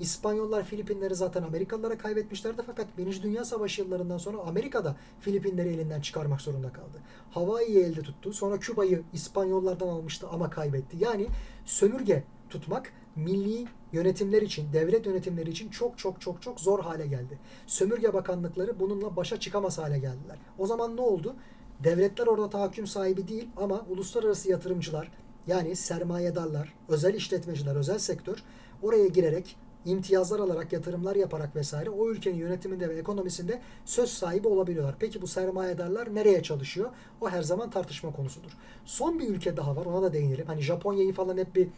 [0.00, 6.40] İspanyollar Filipinleri zaten Amerikalılara kaybetmişlerdi fakat Birinci Dünya Savaşı yıllarından sonra Amerika'da Filipinleri elinden çıkarmak
[6.40, 6.98] zorunda kaldı.
[7.30, 8.32] Hawaii'yi elde tuttu.
[8.32, 10.96] Sonra Küba'yı İspanyollardan almıştı ama kaybetti.
[11.00, 11.26] Yani
[11.64, 17.38] sömürge tutmak milli yönetimler için, devlet yönetimleri için çok çok çok çok zor hale geldi.
[17.66, 20.38] Sömürge bakanlıkları bununla başa çıkamaz hale geldiler.
[20.58, 21.36] O zaman ne oldu?
[21.84, 25.12] Devletler orada tahakküm sahibi değil ama uluslararası yatırımcılar
[25.46, 28.42] yani sermayedarlar, özel işletmeciler, özel sektör
[28.82, 34.96] oraya girerek imtiyazlar alarak, yatırımlar yaparak vesaire o ülkenin yönetiminde ve ekonomisinde söz sahibi olabiliyorlar.
[34.98, 36.90] Peki bu sermayedarlar nereye çalışıyor?
[37.20, 38.50] O her zaman tartışma konusudur.
[38.84, 40.46] Son bir ülke daha var ona da değinelim.
[40.46, 41.68] Hani Japonya'yı falan hep bir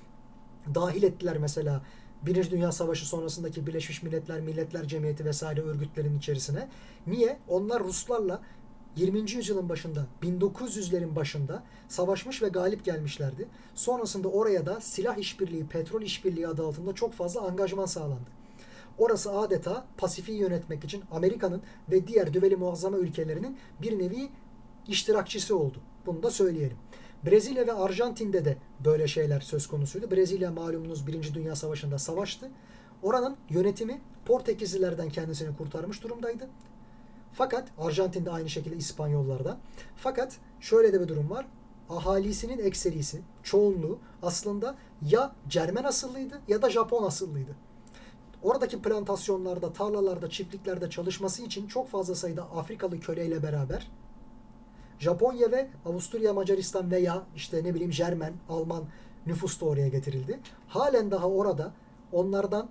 [0.74, 1.82] dahil ettiler mesela
[2.22, 6.68] Birinci Dünya Savaşı sonrasındaki Birleşmiş Milletler, Milletler Cemiyeti vesaire örgütlerin içerisine.
[7.06, 7.38] Niye?
[7.48, 8.42] Onlar Ruslarla
[8.96, 9.30] 20.
[9.30, 13.48] yüzyılın başında, 1900'lerin başında savaşmış ve galip gelmişlerdi.
[13.74, 18.30] Sonrasında oraya da silah işbirliği, petrol işbirliği adı altında çok fazla angajman sağlandı.
[18.98, 24.28] Orası adeta Pasifik'i yönetmek için Amerika'nın ve diğer düveli muazzama ülkelerinin bir nevi
[24.88, 25.78] iştirakçısı oldu.
[26.06, 26.76] Bunu da söyleyelim.
[27.26, 30.10] Brezilya ve Arjantin'de de böyle şeyler söz konusuydu.
[30.10, 32.50] Brezilya malumunuz Birinci Dünya Savaşı'nda savaştı.
[33.02, 36.48] Oranın yönetimi Portekizlilerden kendisini kurtarmış durumdaydı.
[37.32, 39.58] Fakat Arjantin'de aynı şekilde İspanyollardan.
[39.96, 41.46] Fakat şöyle de bir durum var.
[41.88, 47.56] Ahalisinin ekserisi, çoğunluğu aslında ya Cermen asıllıydı ya da Japon asıllıydı.
[48.42, 53.90] Oradaki plantasyonlarda, tarlalarda, çiftliklerde çalışması için çok fazla sayıda Afrikalı köleyle beraber
[55.00, 58.84] Japonya ve Avusturya, Macaristan veya işte ne bileyim Jermen, Alman
[59.26, 60.40] nüfus da oraya getirildi.
[60.68, 61.72] Halen daha orada
[62.12, 62.68] onlardan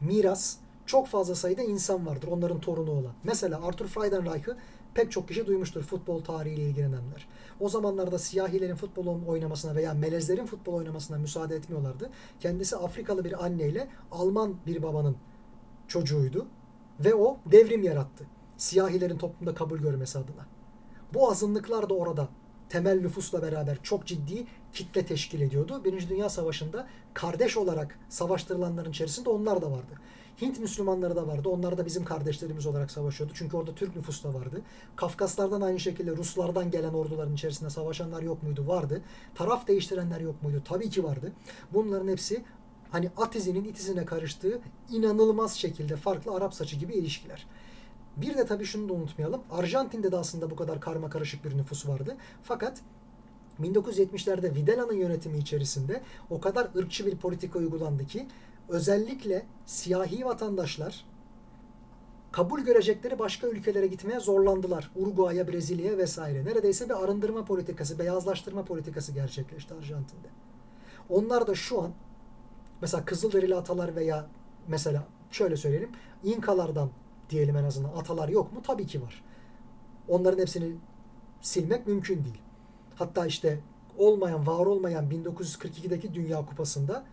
[0.00, 0.56] miras
[0.86, 2.28] çok fazla sayıda insan vardır.
[2.28, 3.12] Onların torunu olan.
[3.24, 4.56] Mesela Arthur Friedenreich'ı
[4.94, 7.28] pek çok kişi duymuştur futbol tarihiyle ilgilenenler.
[7.60, 12.10] O zamanlarda siyahilerin futbol oynamasına veya melezlerin futbol oynamasına müsaade etmiyorlardı.
[12.40, 15.16] Kendisi Afrikalı bir anneyle Alman bir babanın
[15.88, 16.46] çocuğuydu
[17.00, 18.24] ve o devrim yarattı.
[18.56, 20.53] Siyahilerin toplumda kabul görmesi adına.
[21.14, 22.28] Bu azınlıklar da orada
[22.68, 25.84] temel nüfusla beraber çok ciddi kitle teşkil ediyordu.
[25.84, 29.92] Birinci Dünya Savaşı'nda kardeş olarak savaştırılanların içerisinde onlar da vardı.
[30.42, 31.48] Hint Müslümanları da vardı.
[31.48, 33.32] Onlar da bizim kardeşlerimiz olarak savaşıyordu.
[33.36, 34.62] Çünkü orada Türk nüfus da vardı.
[34.96, 38.66] Kafkaslardan aynı şekilde Ruslardan gelen orduların içerisinde savaşanlar yok muydu?
[38.66, 39.02] Vardı.
[39.34, 40.62] Taraf değiştirenler yok muydu?
[40.64, 41.32] Tabii ki vardı.
[41.72, 42.44] Bunların hepsi
[42.90, 44.60] hani at izinin it izine karıştığı
[44.90, 47.46] inanılmaz şekilde farklı Arap saçı gibi ilişkiler.
[48.16, 49.42] Bir de tabii şunu da unutmayalım.
[49.50, 52.16] Arjantin'de de aslında bu kadar karma karışık bir nüfus vardı.
[52.42, 52.80] Fakat
[53.62, 58.26] 1970'lerde Videla'nın yönetimi içerisinde o kadar ırkçı bir politika uygulandı ki
[58.68, 61.04] özellikle siyahi vatandaşlar
[62.32, 64.90] kabul görecekleri başka ülkelere gitmeye zorlandılar.
[64.96, 66.44] Uruguay'a, Brezilya'ya vesaire.
[66.44, 70.28] Neredeyse bir arındırma politikası, beyazlaştırma politikası gerçekleşti Arjantin'de.
[71.08, 71.90] Onlar da şu an
[72.82, 74.26] mesela Kızılderili atalar veya
[74.68, 75.90] mesela şöyle söyleyelim
[76.24, 76.90] İnkalardan
[77.30, 78.62] diyelim en azından atalar yok mu?
[78.62, 79.24] Tabii ki var.
[80.08, 80.72] Onların hepsini
[81.40, 82.38] silmek mümkün değil.
[82.94, 83.60] Hatta işte
[83.98, 87.04] olmayan, var olmayan 1942'deki Dünya Kupası'nda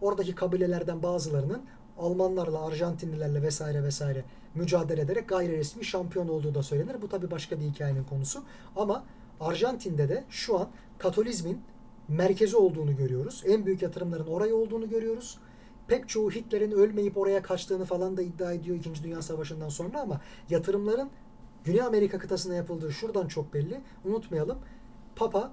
[0.00, 1.62] oradaki kabilelerden bazılarının
[1.98, 7.02] Almanlarla, Arjantinlilerle vesaire vesaire mücadele ederek gayri resmi şampiyon olduğu da söylenir.
[7.02, 8.42] Bu tabi başka bir hikayenin konusu.
[8.76, 9.04] Ama
[9.40, 10.68] Arjantin'de de şu an
[10.98, 11.62] Katolizmin
[12.08, 13.42] merkezi olduğunu görüyoruz.
[13.46, 15.38] En büyük yatırımların oraya olduğunu görüyoruz.
[15.90, 19.04] Pek çoğu Hitler'in ölmeyip oraya kaçtığını falan da iddia ediyor 2.
[19.04, 21.10] Dünya Savaşı'ndan sonra ama yatırımların
[21.64, 23.80] Güney Amerika kıtasına yapıldığı şuradan çok belli.
[24.04, 24.58] Unutmayalım.
[25.16, 25.52] Papa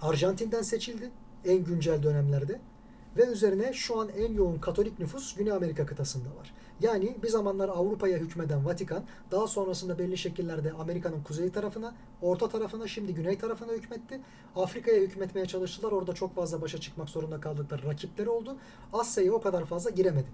[0.00, 1.10] Arjantin'den seçildi
[1.44, 2.60] en güncel dönemlerde
[3.16, 6.54] ve üzerine şu an en yoğun Katolik nüfus Güney Amerika kıtasında var.
[6.82, 12.88] Yani bir zamanlar Avrupa'ya hükmeden Vatikan daha sonrasında belli şekillerde Amerika'nın kuzey tarafına, orta tarafına,
[12.88, 14.20] şimdi güney tarafına hükmetti.
[14.56, 15.92] Afrika'ya hükmetmeye çalıştılar.
[15.92, 18.56] Orada çok fazla başa çıkmak zorunda kaldıkları rakipleri oldu.
[18.92, 20.28] Asya'ya o kadar fazla giremedi.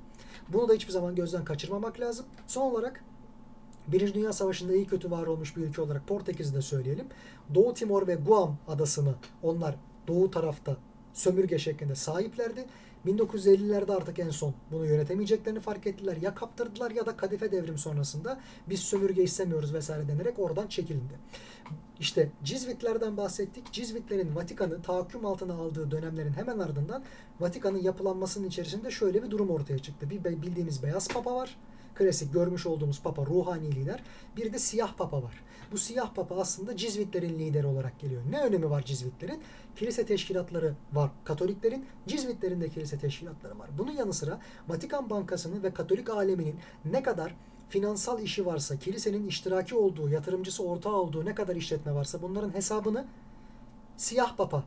[0.49, 2.27] Bunu da hiçbir zaman gözden kaçırmamak lazım.
[2.47, 3.05] Son olarak
[3.89, 7.07] Birinci Dünya Savaşı'nda iyi kötü var olmuş bir ülke olarak Portekiz'i de söyleyelim.
[7.55, 9.75] Doğu Timor ve Guam adasını onlar
[10.09, 10.77] doğu tarafta
[11.13, 12.67] sömürge şeklinde sahiplerdi.
[13.07, 16.17] 1950'lerde artık en son bunu yönetemeyeceklerini fark ettiler.
[16.17, 21.15] Ya kaptırdılar ya da kadife devrim sonrasında biz sömürge istemiyoruz vesaire denerek oradan çekilindi.
[22.01, 23.73] İşte Cizvitlerden bahsettik.
[23.73, 27.03] Cizvitlerin Vatikan'ı tahakküm altına aldığı dönemlerin hemen ardından
[27.41, 30.11] Vatikan'ın yapılanmasının içerisinde şöyle bir durum ortaya çıktı.
[30.11, 31.57] Bir bildiğimiz beyaz papa var
[31.99, 34.03] klasik görmüş olduğumuz papa ruhani lider.
[34.37, 35.43] Bir de siyah papa var.
[35.73, 38.23] Bu siyah papa aslında Cizvitlerin lideri olarak geliyor.
[38.31, 39.43] Ne önemi var Cizvitlerin?
[39.79, 41.87] Kilise teşkilatları var Katoliklerin.
[42.07, 43.71] Cizvitlerin de kilise teşkilatları var.
[43.79, 47.35] Bunun yanı sıra Vatikan Bankası'nın ve Katolik aleminin ne kadar
[47.69, 53.07] finansal işi varsa, kilisenin iştiraki olduğu, yatırımcısı ortağı olduğu ne kadar işletme varsa bunların hesabını
[53.97, 54.65] siyah papa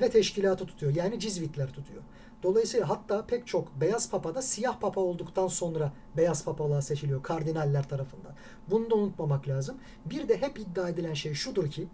[0.00, 0.94] ve teşkilatı tutuyor.
[0.94, 2.02] Yani Cizvitler tutuyor.
[2.42, 7.88] Dolayısıyla hatta pek çok beyaz papa da siyah papa olduktan sonra beyaz papalığa seçiliyor kardinaller
[7.88, 8.32] tarafından.
[8.70, 9.76] Bunu da unutmamak lazım.
[10.04, 11.88] Bir de hep iddia edilen şey şudur ki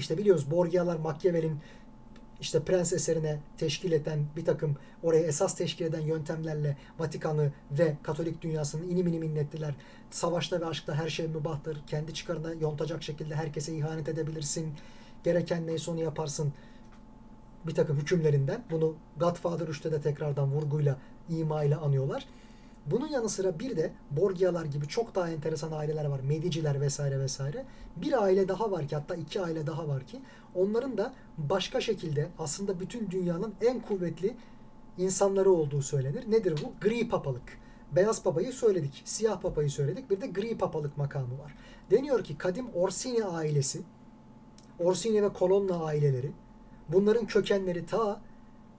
[0.00, 1.58] işte biliyoruz Borgialar Machiavelli'nin
[2.40, 8.42] işte prens eserine teşkil eden bir takım oraya esas teşkil eden yöntemlerle Vatikan'ı ve Katolik
[8.42, 9.74] dünyasını inim inim inlettiler.
[10.10, 11.82] Savaşta ve aşkta her şey mübahtır.
[11.86, 14.74] Kendi çıkarına yontacak şekilde herkese ihanet edebilirsin.
[15.24, 16.52] Gereken neyse onu yaparsın
[17.66, 18.64] bir takım hükümlerinden.
[18.70, 20.96] Bunu Godfather 3'te de tekrardan vurguyla,
[21.28, 22.26] ima ile anıyorlar.
[22.86, 26.20] Bunun yanı sıra bir de Borgialar gibi çok daha enteresan aileler var.
[26.20, 27.64] Mediciler vesaire vesaire.
[27.96, 30.20] Bir aile daha var ki hatta iki aile daha var ki
[30.54, 34.36] onların da başka şekilde aslında bütün dünyanın en kuvvetli
[34.98, 36.30] insanları olduğu söylenir.
[36.30, 36.72] Nedir bu?
[36.88, 37.58] Gri papalık.
[37.92, 39.02] Beyaz papayı söyledik.
[39.04, 40.10] Siyah papayı söyledik.
[40.10, 41.54] Bir de gri papalık makamı var.
[41.90, 43.80] Deniyor ki kadim Orsini ailesi,
[44.78, 46.32] Orsini ve Colonna aileleri
[46.88, 48.20] bunların kökenleri ta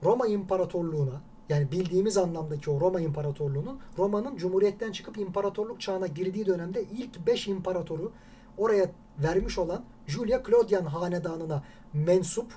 [0.04, 1.20] Roma İmparatorluğu'na
[1.52, 7.48] yani bildiğimiz anlamdaki o Roma İmparatorluğu'nun Roma'nın Cumhuriyet'ten çıkıp imparatorluk çağına girdiği dönemde ilk 5
[7.48, 8.12] imparatoru
[8.58, 11.62] oraya vermiş olan Julia Claudian hanedanına
[11.92, 12.52] mensup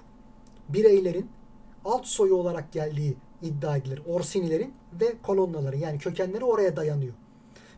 [0.70, 1.30] bireylerin
[1.86, 4.02] alt soyu olarak geldiği iddia edilir.
[4.08, 7.14] Orsinilerin ve kolonnaların yani kökenleri oraya dayanıyor.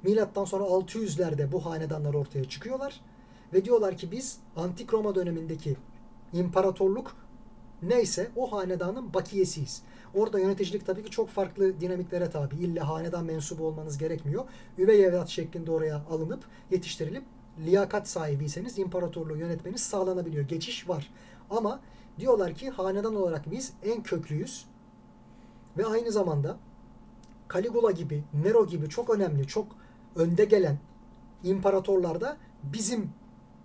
[0.03, 3.01] Milattan sonra 600'lerde bu hanedanlar ortaya çıkıyorlar
[3.53, 5.75] ve diyorlar ki biz antik Roma dönemindeki
[6.33, 7.15] imparatorluk
[7.81, 9.81] neyse o hanedanın bakiyesiyiz.
[10.13, 12.55] Orada yöneticilik tabii ki çok farklı dinamiklere tabi.
[12.55, 14.45] İlle hanedan mensubu olmanız gerekmiyor.
[14.77, 17.23] Üvey evlat şeklinde oraya alınıp yetiştirilip
[17.65, 20.47] liyakat sahibiyseniz imparatorluğu yönetmeniz sağlanabiliyor.
[20.47, 21.11] Geçiş var.
[21.49, 21.79] Ama
[22.19, 24.65] diyorlar ki hanedan olarak biz en köklüyüz
[25.77, 26.57] ve aynı zamanda
[27.53, 29.67] Caligula gibi, Nero gibi çok önemli, çok
[30.15, 30.77] önde gelen
[31.43, 33.09] imparatorlar da bizim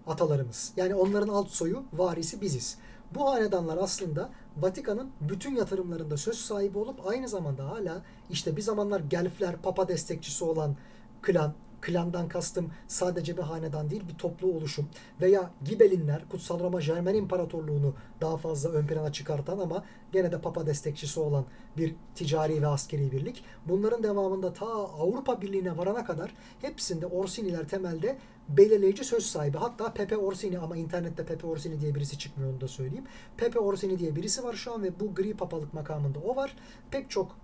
[0.07, 0.73] atalarımız.
[0.77, 2.79] Yani onların alt soyu, varisi biziz.
[3.15, 9.01] Bu hanedanlar aslında Vatikan'ın bütün yatırımlarında söz sahibi olup aynı zamanda hala işte bir zamanlar
[9.01, 10.77] Gelfler, Papa destekçisi olan
[11.23, 14.89] klan, klandan kastım sadece bir hanedan değil bir toplu oluşum
[15.21, 20.67] veya Gibelinler Kutsal Roma Jermen İmparatorluğunu daha fazla ön plana çıkartan ama gene de Papa
[20.67, 21.45] destekçisi olan
[21.77, 23.45] bir ticari ve askeri birlik.
[23.67, 28.19] Bunların devamında ta Avrupa Birliği'ne varana kadar hepsinde Orsiniler temelde
[28.49, 29.59] belirleyici söz sahibi.
[29.59, 33.05] Hatta Pepe Orsini ama internette Pepe Orsini diye birisi çıkmıyor onu da söyleyeyim.
[33.37, 36.57] Pepe Orsini diye birisi var şu an ve bu gri papalık makamında o var.
[36.91, 37.37] Pek çok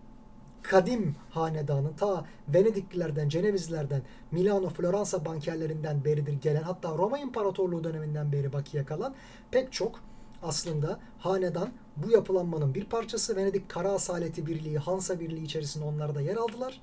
[0.62, 8.52] kadim hanedanın ta Venediklilerden, Cenevizlilerden, Milano, Floransa bankerlerinden beridir gelen hatta Roma İmparatorluğu döneminden beri
[8.52, 9.14] bakiye kalan
[9.51, 10.01] pek çok
[10.43, 13.36] aslında hanedan bu yapılanmanın bir parçası.
[13.36, 16.80] Venedik Kara Asaleti Birliği, Hansa Birliği içerisinde onlar da yer aldılar.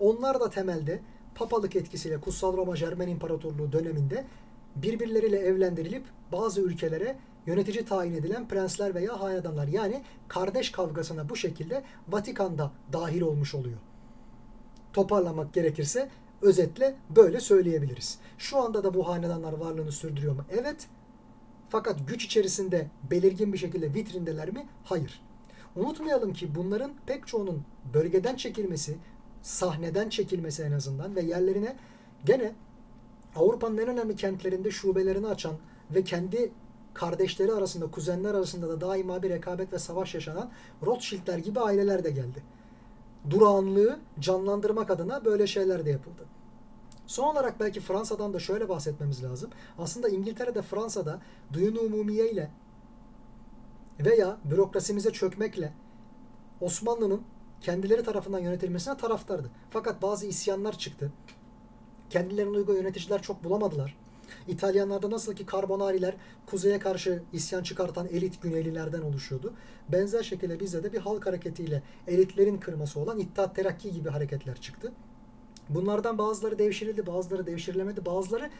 [0.00, 1.00] Onlar da temelde
[1.34, 4.24] papalık etkisiyle Kutsal Roma Jermen İmparatorluğu döneminde
[4.76, 7.16] birbirleriyle evlendirilip bazı ülkelere
[7.48, 9.68] yönetici tayin edilen prensler veya hanedanlar.
[9.68, 13.78] Yani kardeş kavgasına bu şekilde Vatikan'da dahil olmuş oluyor.
[14.92, 16.08] Toparlamak gerekirse
[16.42, 18.18] özetle böyle söyleyebiliriz.
[18.38, 20.44] Şu anda da bu hanedanlar varlığını sürdürüyor mu?
[20.50, 20.86] Evet.
[21.68, 24.66] Fakat güç içerisinde belirgin bir şekilde vitrindeler mi?
[24.84, 25.22] Hayır.
[25.76, 27.62] Unutmayalım ki bunların pek çoğunun
[27.94, 28.96] bölgeden çekilmesi,
[29.42, 31.76] sahneden çekilmesi en azından ve yerlerine
[32.24, 32.52] gene
[33.36, 35.54] Avrupa'nın en önemli kentlerinde şubelerini açan
[35.90, 36.52] ve kendi
[36.98, 40.50] kardeşleri arasında, kuzenler arasında da daima bir rekabet ve savaş yaşanan
[40.86, 42.42] Rothschildler gibi aileler de geldi.
[43.30, 46.24] Durağanlığı canlandırmak adına böyle şeyler de yapıldı.
[47.06, 49.50] Son olarak belki Fransa'dan da şöyle bahsetmemiz lazım.
[49.78, 51.20] Aslında İngiltere'de Fransa'da
[51.52, 52.50] duyunu umumiye ile
[54.00, 55.72] veya bürokrasimize çökmekle
[56.60, 57.22] Osmanlı'nın
[57.60, 59.50] kendileri tarafından yönetilmesine taraftardı.
[59.70, 61.12] Fakat bazı isyanlar çıktı.
[62.10, 63.96] Kendilerine uygun yöneticiler çok bulamadılar.
[64.48, 66.14] İtalyanlarda nasıl ki Karbonariler
[66.46, 69.54] kuzeye karşı isyan çıkartan elit Güneylilerden oluşuyordu.
[69.88, 74.92] Benzer şekilde bizde de bir halk hareketiyle elitlerin kırması olan İttihat Terakki gibi hareketler çıktı.
[75.68, 78.50] Bunlardan bazıları devşirildi, bazıları devşirilemedi, bazıları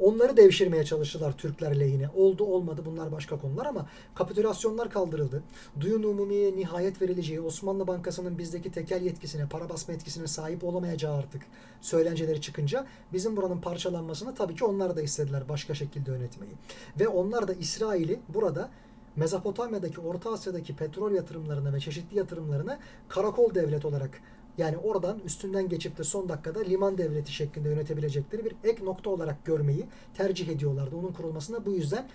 [0.00, 2.08] onları devşirmeye çalıştılar Türkler lehine.
[2.16, 5.42] Oldu olmadı bunlar başka konular ama kapitülasyonlar kaldırıldı.
[5.80, 11.42] Duyun umumiye nihayet verileceği, Osmanlı Bankası'nın bizdeki tekel yetkisine, para basma etkisine sahip olamayacağı artık
[11.80, 16.52] söylenceleri çıkınca bizim buranın parçalanmasını tabii ki onlar da istediler başka şekilde yönetmeyi.
[17.00, 18.70] Ve onlar da İsrail'i burada
[19.16, 22.78] Mezopotamya'daki, Orta Asya'daki petrol yatırımlarını ve çeşitli yatırımlarını
[23.08, 24.20] karakol devlet olarak
[24.58, 29.44] yani oradan üstünden geçip de son dakikada liman devleti şeklinde yönetebilecekleri bir ek nokta olarak
[29.44, 30.96] görmeyi tercih ediyorlardı.
[30.96, 32.08] Onun kurulmasına bu yüzden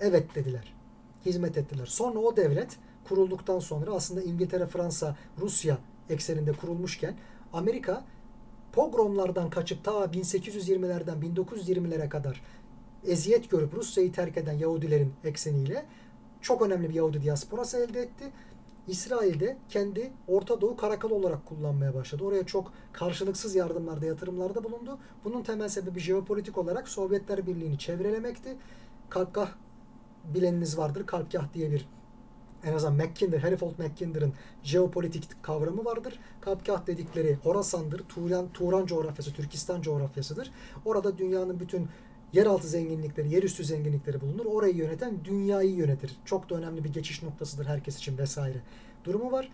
[0.00, 0.74] evet dediler.
[1.26, 1.86] Hizmet ettiler.
[1.86, 2.76] Sonra o devlet
[3.08, 5.78] kurulduktan sonra aslında İngiltere, Fransa, Rusya
[6.10, 7.16] ekseninde kurulmuşken
[7.52, 8.04] Amerika
[8.72, 12.42] pogromlardan kaçıp ta 1820'lerden 1920'lere kadar
[13.06, 15.86] eziyet görüp Rusya'yı terk eden Yahudilerin ekseniyle
[16.40, 18.24] çok önemli bir Yahudi diasporası elde etti
[18.88, 22.24] İsrail'de kendi Orta Doğu karakol olarak kullanmaya başladı.
[22.24, 24.98] Oraya çok karşılıksız yardımlarda, yatırımlarda bulundu.
[25.24, 28.56] Bunun temel sebebi jeopolitik olarak Sovyetler Birliği'ni çevrelemekti.
[29.10, 29.48] Kalkgah
[30.24, 31.06] bileniniz vardır.
[31.06, 31.88] Kalkgah diye bir
[32.64, 34.32] en azından Mackinder, Herifold Mackinder'ın
[34.62, 36.18] jeopolitik kavramı vardır.
[36.40, 40.50] Kalkgah dedikleri Horasan'dır, Turan, Turan coğrafyası, Türkistan coğrafyasıdır.
[40.84, 41.88] Orada dünyanın bütün
[42.32, 44.44] yeraltı zenginlikleri, yerüstü zenginlikleri bulunur.
[44.44, 46.16] Orayı yöneten dünyayı yönetir.
[46.24, 48.58] Çok da önemli bir geçiş noktasıdır herkes için vesaire.
[49.04, 49.50] Durumu var.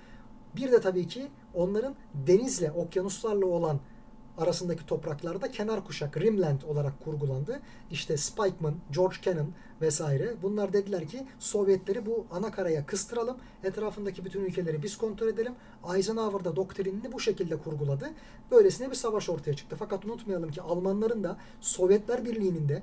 [0.56, 3.80] Bir de tabii ki onların denizle, okyanuslarla olan
[4.38, 7.60] arasındaki topraklarda kenar kuşak Rimland olarak kurgulandı.
[7.90, 9.46] İşte Spikeman, George Kennan
[9.84, 13.36] vesaire bunlar dediler ki Sovyetleri bu ana karaya kıstıralım.
[13.64, 15.52] Etrafındaki bütün ülkeleri biz kontrol edelim.
[15.96, 18.10] Eisenhower da doktrinini bu şekilde kurguladı.
[18.50, 19.76] Böylesine bir savaş ortaya çıktı.
[19.78, 22.82] Fakat unutmayalım ki Almanların da Sovyetler Birliği'nin de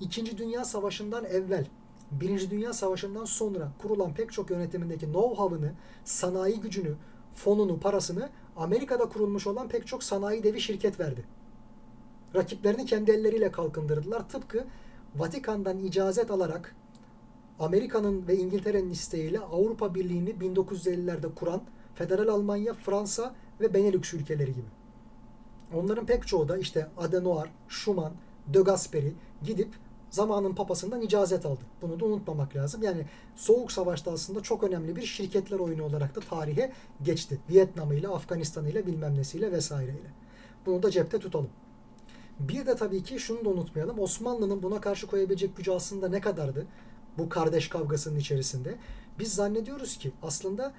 [0.00, 1.66] İkinci Dünya Savaşı'ndan evvel
[2.10, 5.70] Birinci Dünya Savaşı'ndan sonra kurulan pek çok yönetimindeki know-how'ını,
[6.04, 6.94] sanayi gücünü,
[7.34, 11.24] fonunu, parasını Amerika'da kurulmuş olan pek çok sanayi devi şirket verdi.
[12.34, 14.28] Rakiplerini kendi elleriyle kalkındırdılar.
[14.28, 14.64] Tıpkı
[15.18, 16.74] Vatikan'dan icazet alarak
[17.58, 21.62] Amerika'nın ve İngiltere'nin isteğiyle Avrupa Birliği'ni 1950'lerde kuran
[21.94, 24.66] Federal Almanya, Fransa ve Benelux ülkeleri gibi.
[25.74, 28.12] Onların pek çoğu da işte Adenauer, Schumann,
[28.46, 29.12] De Gasperi
[29.44, 29.68] gidip
[30.10, 31.60] zamanın papasından icazet aldı.
[31.82, 32.82] Bunu da unutmamak lazım.
[32.82, 36.72] Yani Soğuk Savaş'ta aslında çok önemli bir şirketler oyunu olarak da tarihe
[37.02, 37.38] geçti.
[37.50, 40.12] Vietnam ile, Afganistan ile bilmem nesiyle vesaireyle.
[40.66, 41.50] Bunu da cepte tutalım.
[42.40, 43.98] Bir de tabii ki şunu da unutmayalım.
[43.98, 46.66] Osmanlı'nın buna karşı koyabilecek gücü aslında ne kadardı?
[47.18, 48.74] Bu kardeş kavgasının içerisinde.
[49.18, 50.72] Biz zannediyoruz ki aslında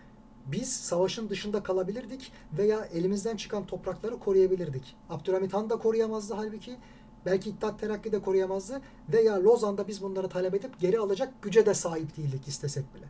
[0.45, 4.95] biz savaşın dışında kalabilirdik veya elimizden çıkan toprakları koruyabilirdik.
[5.09, 6.77] Abdülhamit Han da koruyamazdı halbuki.
[7.25, 8.81] Belki İttihat Terakki de koruyamazdı.
[9.13, 13.05] Veya Lozan'da biz bunları talep edip geri alacak güce de sahip değildik istesek bile.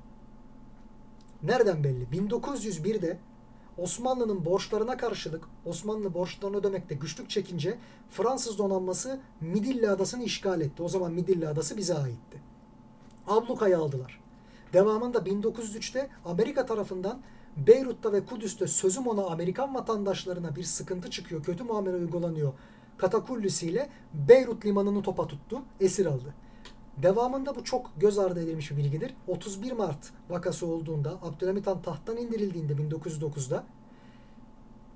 [1.43, 2.03] Nereden belli?
[2.03, 3.17] 1901'de
[3.81, 7.77] Osmanlı'nın borçlarına karşılık Osmanlı borçlarını ödemekte güçlük çekince
[8.09, 10.83] Fransız donanması Midilli Adası'nı işgal etti.
[10.83, 12.41] O zaman Midilli Adası bize aitti.
[13.27, 14.19] Abluka'yı aldılar.
[14.73, 17.21] Devamında 1903'te Amerika tarafından
[17.57, 22.53] Beyrut'ta ve Kudüs'te sözüm ona Amerikan vatandaşlarına bir sıkıntı çıkıyor, kötü muamele uygulanıyor
[22.99, 26.33] katakullisiyle Beyrut limanını topa tuttu, esir aldı.
[27.03, 29.13] Devamında bu çok göz ardı edilmiş bir bilgidir.
[29.27, 33.63] 31 Mart vakası olduğunda Abdülhamit Han tahttan indirildiğinde 1909'da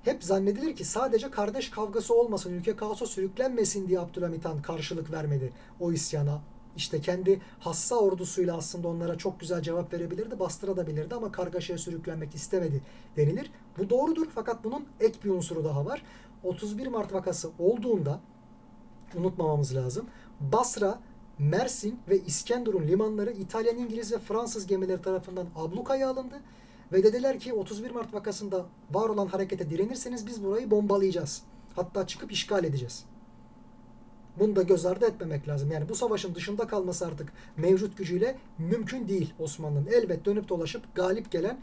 [0.02, 5.52] hep zannedilir ki sadece kardeş kavgası olmasın, ülke kaosa sürüklenmesin diye Abdülhamit Han karşılık vermedi
[5.80, 6.40] o isyana.
[6.76, 12.82] İşte kendi hassa ordusuyla aslında onlara çok güzel cevap verebilirdi, bastırabilirdi ama kargaşaya sürüklenmek istemedi
[13.16, 13.50] denilir.
[13.78, 16.02] Bu doğrudur fakat bunun ek bir unsuru daha var.
[16.42, 18.20] 31 Mart vakası olduğunda
[19.14, 20.06] unutmamamız lazım.
[20.40, 20.98] Basra,
[21.38, 26.40] Mersin ve İskenderun limanları İtalyan, İngiliz ve Fransız gemileri tarafından ablukaya alındı.
[26.92, 31.42] Ve dediler ki 31 Mart vakasında var olan harekete direnirseniz biz burayı bombalayacağız.
[31.76, 33.04] Hatta çıkıp işgal edeceğiz.
[34.38, 35.70] Bunu da göz ardı etmemek lazım.
[35.72, 39.86] Yani bu savaşın dışında kalması artık mevcut gücüyle mümkün değil Osmanlı'nın.
[39.86, 41.60] Elbet dönüp dolaşıp galip gelen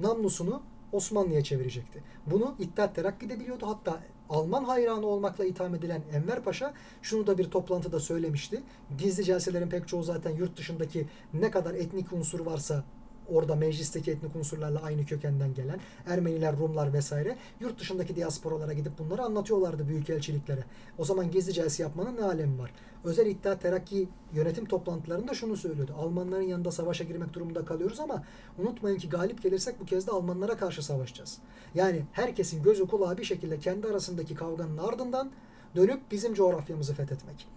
[0.00, 2.02] namlusunu Osmanlı'ya çevirecekti.
[2.26, 3.66] Bunu İttihat Terakki de biliyordu.
[3.68, 4.00] Hatta
[4.30, 8.62] Alman hayranı olmakla itham edilen Enver Paşa şunu da bir toplantıda söylemişti.
[8.98, 12.84] Gizli celselerin pek çoğu zaten yurt dışındaki ne kadar etnik unsur varsa
[13.30, 19.22] orada meclisteki etnik unsurlarla aynı kökenden gelen Ermeniler, Rumlar vesaire yurt dışındaki diasporalara gidip bunları
[19.22, 20.64] anlatıyorlardı büyükelçiliklere.
[20.98, 22.70] O zaman gizli celse yapmanın ne alemi var?
[23.04, 25.94] Özel İttihat Terakki yönetim toplantılarında şunu söylüyordu.
[25.98, 28.22] Almanların yanında savaşa girmek durumunda kalıyoruz ama
[28.58, 31.38] unutmayın ki galip gelirsek bu kez de Almanlara karşı savaşacağız.
[31.74, 35.30] Yani herkesin gözü kulağı bir şekilde kendi arasındaki kavganın ardından
[35.76, 37.48] dönüp bizim coğrafyamızı fethetmek.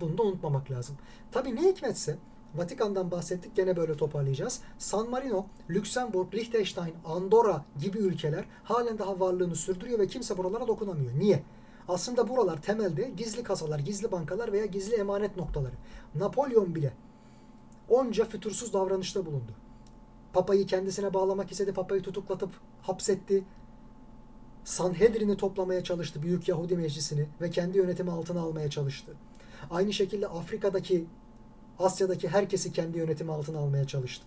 [0.00, 0.96] Bunu da unutmamak lazım.
[1.32, 2.18] Tabii ne hikmetse
[2.54, 4.60] Vatikan'dan bahsettik gene böyle toparlayacağız.
[4.78, 11.18] San Marino, Lüksemburg, Liechtenstein, Andorra gibi ülkeler halen daha varlığını sürdürüyor ve kimse buralara dokunamıyor.
[11.18, 11.42] Niye?
[11.88, 15.74] Aslında buralar temelde gizli kasalar, gizli bankalar veya gizli emanet noktaları.
[16.14, 16.92] Napolyon bile
[17.88, 19.52] onca fütursuz davranışta bulundu.
[20.32, 22.50] Papayı kendisine bağlamak istedi, papayı tutuklatıp
[22.82, 23.44] hapsetti.
[24.64, 29.12] Sanhedrin'i toplamaya çalıştı, Büyük Yahudi Meclisi'ni ve kendi yönetimi altına almaya çalıştı.
[29.70, 31.06] Aynı şekilde Afrika'daki
[31.78, 34.26] Asya'daki herkesi kendi yönetimi altına almaya çalıştı.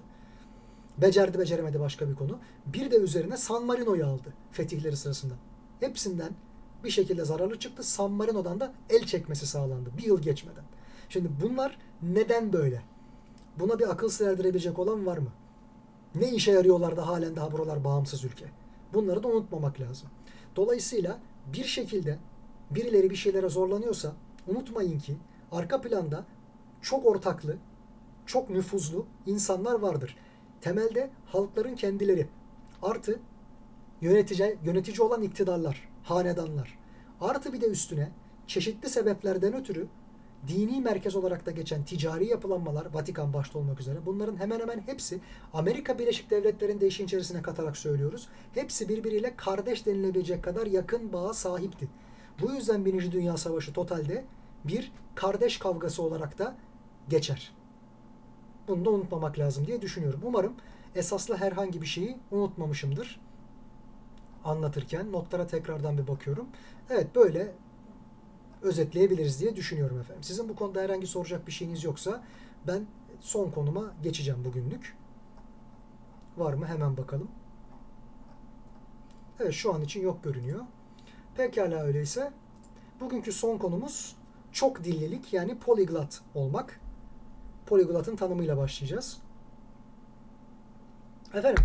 [0.97, 2.39] Becerdi beceremedi başka bir konu.
[2.65, 5.33] Bir de üzerine San Marino'yu aldı fetihleri sırasında.
[5.79, 6.31] Hepsinden
[6.83, 7.83] bir şekilde zararlı çıktı.
[7.83, 9.89] San Marino'dan da el çekmesi sağlandı.
[9.97, 10.63] Bir yıl geçmeden.
[11.09, 12.81] Şimdi bunlar neden böyle?
[13.59, 15.29] Buna bir akıl sığerdirebilecek olan var mı?
[16.15, 18.45] Ne işe yarıyorlar da halen daha buralar bağımsız ülke?
[18.93, 20.09] Bunları da unutmamak lazım.
[20.55, 21.19] Dolayısıyla
[21.53, 22.17] bir şekilde
[22.71, 24.13] birileri bir şeylere zorlanıyorsa
[24.47, 25.17] unutmayın ki
[25.51, 26.25] arka planda
[26.81, 27.57] çok ortaklı,
[28.25, 30.17] çok nüfuzlu insanlar vardır.
[30.61, 32.27] Temelde halkların kendileri
[32.81, 33.19] artı
[34.01, 36.79] yönetici, yönetici olan iktidarlar, hanedanlar.
[37.21, 38.11] Artı bir de üstüne
[38.47, 39.87] çeşitli sebeplerden ötürü
[40.47, 45.19] dini merkez olarak da geçen ticari yapılanmalar, Vatikan başta olmak üzere bunların hemen hemen hepsi
[45.53, 48.27] Amerika Birleşik Devletleri'nin de işin içerisine katarak söylüyoruz.
[48.53, 51.87] Hepsi birbiriyle kardeş denilebilecek kadar yakın bağa sahipti.
[52.41, 54.25] Bu yüzden Birinci Dünya Savaşı totalde
[54.63, 56.55] bir kardeş kavgası olarak da
[57.09, 57.51] geçer.
[58.67, 60.19] Bunu da unutmamak lazım diye düşünüyorum.
[60.23, 60.53] Umarım
[60.95, 63.21] esaslı herhangi bir şeyi unutmamışımdır.
[64.43, 66.47] Anlatırken notlara tekrardan bir bakıyorum.
[66.89, 67.51] Evet böyle
[68.61, 70.23] özetleyebiliriz diye düşünüyorum efendim.
[70.23, 72.23] Sizin bu konuda herhangi soracak bir şeyiniz yoksa
[72.67, 72.85] ben
[73.19, 74.97] son konuma geçeceğim bugünlük.
[76.37, 76.65] Var mı?
[76.65, 77.31] Hemen bakalım.
[79.39, 80.65] Evet şu an için yok görünüyor.
[81.37, 82.31] Pekala öyleyse.
[82.99, 84.15] Bugünkü son konumuz
[84.51, 86.79] çok dillilik yani polyglot olmak.
[87.69, 89.17] Polyglot'un tanımıyla başlayacağız.
[91.33, 91.63] Efendim,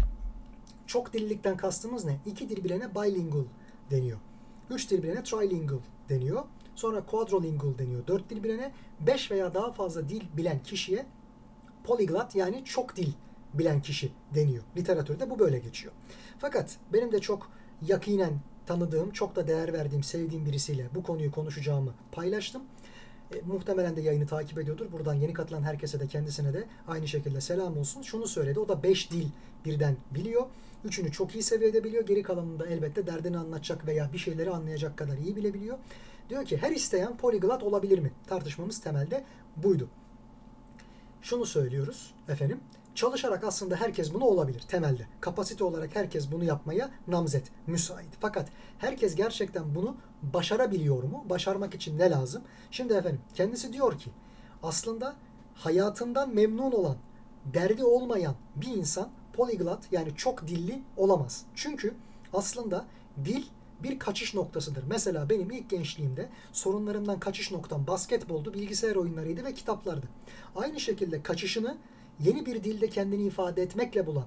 [0.86, 2.18] çok dillilikten kastımız ne?
[2.26, 3.44] İki dil bilene bilingual
[3.90, 4.18] deniyor.
[4.70, 6.43] Üç dil bilene trilingual deniyor.
[6.74, 8.06] Sonra quadrilingual deniyor.
[8.06, 11.06] Dört dil bilene beş veya daha fazla dil bilen kişiye
[11.85, 13.12] polyglot yani çok dil
[13.55, 14.62] bilen kişi deniyor.
[14.76, 15.93] Literatürde bu böyle geçiyor.
[16.39, 17.51] Fakat benim de çok
[17.82, 22.62] yakinen tanıdığım, çok da değer verdiğim, sevdiğim birisiyle bu konuyu konuşacağımı paylaştım.
[23.35, 24.93] E, muhtemelen de yayını takip ediyordur.
[24.93, 28.02] Buradan yeni katılan herkese de kendisine de aynı şekilde selam olsun.
[28.02, 28.61] Şunu söyledi.
[28.61, 29.27] O da 5 dil
[29.65, 30.47] birden biliyor.
[30.85, 32.06] Üçünü çok iyi seviyede biliyor.
[32.06, 35.78] Geri kalanını da elbette derdini anlatacak veya bir şeyleri anlayacak kadar iyi bilebiliyor.
[36.31, 38.12] Diyor ki her isteyen poliglot olabilir mi?
[38.27, 39.24] Tartışmamız temelde
[39.56, 39.89] buydu.
[41.23, 42.61] Şunu söylüyoruz efendim.
[42.94, 45.06] Çalışarak aslında herkes bunu olabilir temelde.
[45.20, 48.08] Kapasite olarak herkes bunu yapmaya namzet, müsait.
[48.20, 48.48] Fakat
[48.78, 51.24] herkes gerçekten bunu başarabiliyor mu?
[51.30, 52.42] Başarmak için ne lazım?
[52.70, 54.10] Şimdi efendim kendisi diyor ki
[54.62, 55.14] aslında
[55.54, 56.96] hayatından memnun olan,
[57.44, 61.44] derdi olmayan bir insan poliglot yani çok dilli olamaz.
[61.54, 61.94] Çünkü
[62.32, 62.84] aslında
[63.24, 63.44] dil
[63.82, 64.84] bir kaçış noktasıdır.
[64.90, 70.08] Mesela benim ilk gençliğimde sorunlarımdan kaçış noktam basketboldu, bilgisayar oyunlarıydı ve kitaplardı.
[70.56, 71.76] Aynı şekilde kaçışını
[72.20, 74.27] yeni bir dilde kendini ifade etmekle bulan,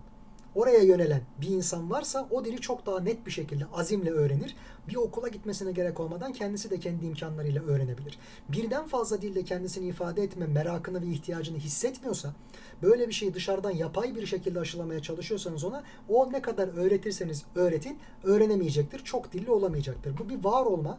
[0.55, 4.55] oraya yönelen bir insan varsa o dili çok daha net bir şekilde azimle öğrenir.
[4.87, 8.19] Bir okula gitmesine gerek olmadan kendisi de kendi imkanlarıyla öğrenebilir.
[8.49, 12.33] Birden fazla dilde kendisini ifade etme merakını ve ihtiyacını hissetmiyorsa,
[12.81, 17.97] böyle bir şeyi dışarıdan yapay bir şekilde aşılamaya çalışıyorsanız ona o ne kadar öğretirseniz öğretin
[18.23, 18.99] öğrenemeyecektir.
[19.03, 20.17] Çok dilli olamayacaktır.
[20.17, 20.97] Bu bir var olma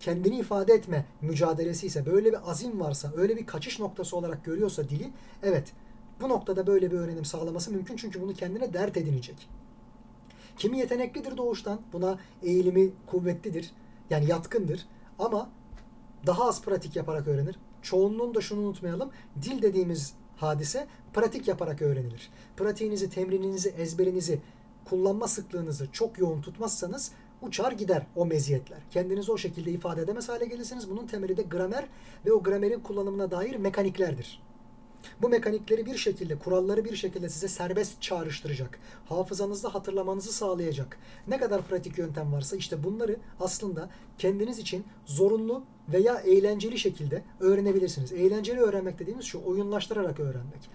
[0.00, 4.88] kendini ifade etme mücadelesi ise böyle bir azim varsa, öyle bir kaçış noktası olarak görüyorsa
[4.88, 5.10] dili
[5.42, 5.72] evet
[6.20, 9.48] bu noktada böyle bir öğrenim sağlaması mümkün çünkü bunu kendine dert edinecek.
[10.56, 13.70] Kimi yeteneklidir doğuştan, buna eğilimi kuvvetlidir,
[14.10, 14.86] yani yatkındır
[15.18, 15.50] ama
[16.26, 17.56] daha az pratik yaparak öğrenir.
[17.82, 19.10] Çoğunluğun da şunu unutmayalım,
[19.42, 22.30] dil dediğimiz hadise pratik yaparak öğrenilir.
[22.56, 24.40] Pratiğinizi, temrininizi, ezberinizi,
[24.84, 27.12] kullanma sıklığınızı çok yoğun tutmazsanız
[27.42, 28.78] uçar gider o meziyetler.
[28.90, 30.90] Kendinizi o şekilde ifade edemez hale gelirsiniz.
[30.90, 31.84] Bunun temeli de gramer
[32.26, 34.42] ve o gramerin kullanımına dair mekaniklerdir.
[35.22, 38.78] Bu mekanikleri bir şekilde, kuralları bir şekilde size serbest çağrıştıracak.
[39.08, 40.98] Hafızanızda hatırlamanızı sağlayacak.
[41.28, 48.12] Ne kadar pratik yöntem varsa işte bunları aslında kendiniz için zorunlu veya eğlenceli şekilde öğrenebilirsiniz.
[48.12, 50.70] Eğlenceli öğrenmek dediğimiz şu oyunlaştırarak öğrenmek.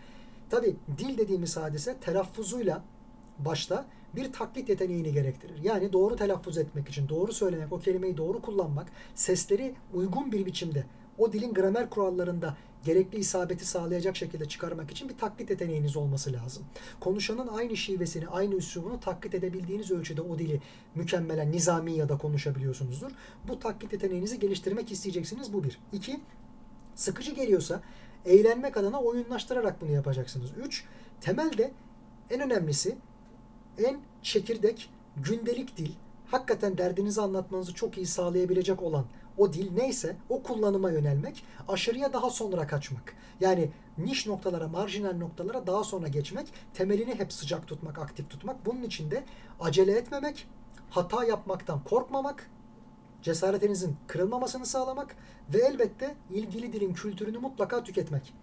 [0.50, 2.84] Tabi dil dediğimiz hadise telaffuzuyla
[3.40, 3.86] başta
[4.16, 5.64] bir taklit yeteneğini gerektirir.
[5.64, 10.86] Yani doğru telaffuz etmek için, doğru söylemek, o kelimeyi doğru kullanmak, sesleri uygun bir biçimde
[11.18, 16.64] o dilin gramer kurallarında gerekli isabeti sağlayacak şekilde çıkarmak için bir taklit yeteneğiniz olması lazım.
[17.00, 20.62] Konuşanın aynı şivesini, aynı üslubunu taklit edebildiğiniz ölçüde o dili
[20.96, 23.12] mükemmelen nizami ya da konuşabiliyorsunuzdur.
[23.48, 25.54] Bu taklit yeteneğinizi geliştirmek isteyeceksiniz.
[25.54, 25.80] Bu bir.
[25.94, 26.20] İki,
[26.96, 27.82] sıkıcı geliyorsa
[28.26, 30.50] eğlenmek adına oyunlaştırarak bunu yapacaksınız.
[30.66, 30.86] Üç,
[31.22, 31.72] temelde
[32.30, 32.98] en önemlisi
[33.78, 35.92] en çekirdek, gündelik dil,
[36.32, 39.06] hakikaten derdinizi anlatmanızı çok iyi sağlayabilecek olan
[39.40, 43.14] o dil neyse o kullanıma yönelmek, aşırıya daha sonra kaçmak.
[43.40, 48.66] Yani niş noktalara, marjinal noktalara daha sonra geçmek, temelini hep sıcak tutmak, aktif tutmak.
[48.66, 49.24] Bunun için de
[49.60, 50.48] acele etmemek,
[50.90, 52.50] hata yapmaktan korkmamak,
[53.22, 55.16] cesaretinizin kırılmamasını sağlamak
[55.54, 58.34] ve elbette ilgili dilin kültürünü mutlaka tüketmek.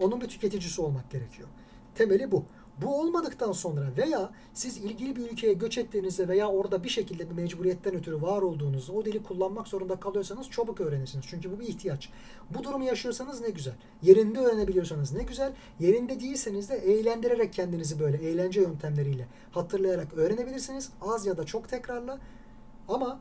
[0.00, 1.48] Onun bir tüketicisi olmak gerekiyor.
[1.94, 2.44] Temeli bu.
[2.82, 7.34] Bu olmadıktan sonra veya siz ilgili bir ülkeye göç ettiğinizde veya orada bir şekilde bir
[7.34, 11.24] mecburiyetten ötürü var olduğunuzda o dili kullanmak zorunda kalıyorsanız çabuk öğrenirsiniz.
[11.28, 12.08] Çünkü bu bir ihtiyaç.
[12.50, 13.74] Bu durumu yaşıyorsanız ne güzel.
[14.02, 15.52] Yerinde öğrenebiliyorsanız ne güzel.
[15.80, 20.90] Yerinde değilseniz de eğlendirerek kendinizi böyle eğlence yöntemleriyle hatırlayarak öğrenebilirsiniz.
[21.00, 22.18] Az ya da çok tekrarla.
[22.88, 23.20] Ama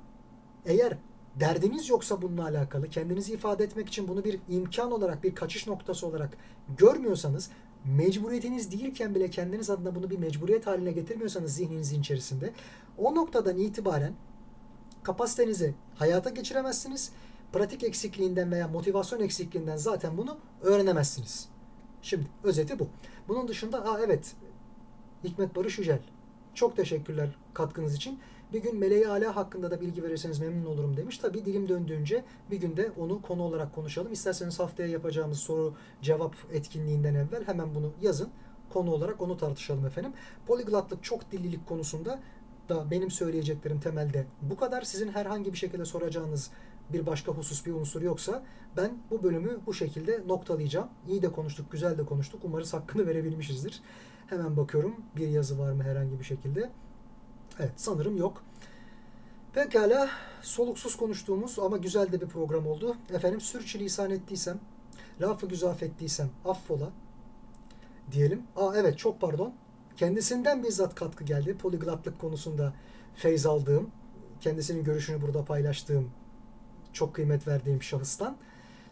[0.65, 0.97] eğer
[1.39, 6.07] derdiniz yoksa bununla alakalı kendinizi ifade etmek için bunu bir imkan olarak bir kaçış noktası
[6.07, 6.37] olarak
[6.77, 7.49] görmüyorsanız
[7.85, 12.53] mecburiyetiniz değilken bile kendiniz adına bunu bir mecburiyet haline getirmiyorsanız zihninizin içerisinde
[12.97, 14.13] o noktadan itibaren
[15.03, 17.11] kapasitenizi hayata geçiremezsiniz.
[17.53, 21.49] Pratik eksikliğinden veya motivasyon eksikliğinden zaten bunu öğrenemezsiniz.
[22.01, 22.87] Şimdi özeti bu.
[23.27, 24.35] Bunun dışında aa evet
[25.23, 25.99] Hikmet Barış Yücel
[26.53, 28.19] çok teşekkürler katkınız için.
[28.53, 31.17] Bir gün Meleği Ala hakkında da bilgi verirseniz memnun olurum demiş.
[31.17, 34.13] Tabi dilim döndüğünce bir günde onu konu olarak konuşalım.
[34.13, 38.29] İsterseniz haftaya yapacağımız soru cevap etkinliğinden evvel hemen bunu yazın.
[38.73, 40.13] Konu olarak onu tartışalım efendim.
[40.47, 42.19] Poliglotlık çok dillilik konusunda
[42.69, 44.81] da benim söyleyeceklerim temelde bu kadar.
[44.81, 46.51] Sizin herhangi bir şekilde soracağınız
[46.93, 48.43] bir başka husus bir unsur yoksa
[48.77, 50.87] ben bu bölümü bu şekilde noktalayacağım.
[51.07, 52.41] İyi de konuştuk, güzel de konuştuk.
[52.43, 53.81] Umarız hakkını verebilmişizdir.
[54.27, 56.69] Hemen bakıyorum bir yazı var mı herhangi bir şekilde.
[57.59, 58.43] Evet sanırım yok.
[59.53, 60.09] Pekala
[60.41, 62.97] soluksuz konuştuğumuz ama güzel de bir program oldu.
[63.13, 64.59] Efendim sürçülisan ettiysem,
[65.21, 66.89] lafı güzaf ettiysem affola
[68.11, 68.43] diyelim.
[68.55, 69.53] Aa evet çok pardon.
[69.97, 71.57] Kendisinden bizzat katkı geldi.
[71.57, 72.73] Poliglotlık konusunda
[73.15, 73.91] feyz aldığım,
[74.41, 76.11] kendisinin görüşünü burada paylaştığım,
[76.93, 78.37] çok kıymet verdiğim şahıstan.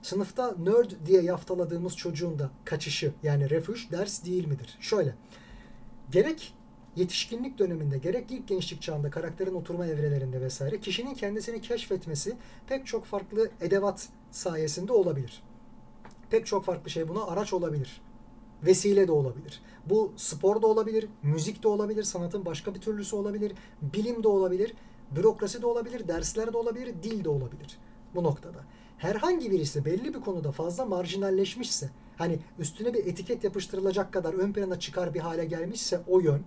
[0.02, 4.78] Sınıfta nerd diye yaftaladığımız çocuğun da kaçışı yani refüj ders değil midir?
[4.80, 5.16] Şöyle.
[6.12, 6.54] Gerek
[6.96, 12.38] yetişkinlik döneminde gerek ilk gençlik çağında karakterin oturma evrelerinde vesaire kişinin kendisini keşfetmesi
[12.68, 15.44] pek çok farklı edevat sayesinde olabilir.
[16.30, 18.02] Pek çok farklı şey buna araç olabilir.
[18.66, 19.62] Vesile de olabilir.
[19.86, 24.74] Bu spor da olabilir, müzik de olabilir, sanatın başka bir türlüsü olabilir, bilim de olabilir,
[25.16, 27.78] bürokrasi de olabilir, dersler de olabilir, dil de olabilir.
[28.16, 28.64] bu noktada.
[28.98, 34.80] Herhangi birisi belli bir konuda fazla marjinalleşmişse, hani üstüne bir etiket yapıştırılacak kadar ön plana
[34.80, 36.42] çıkar bir hale gelmişse o yön,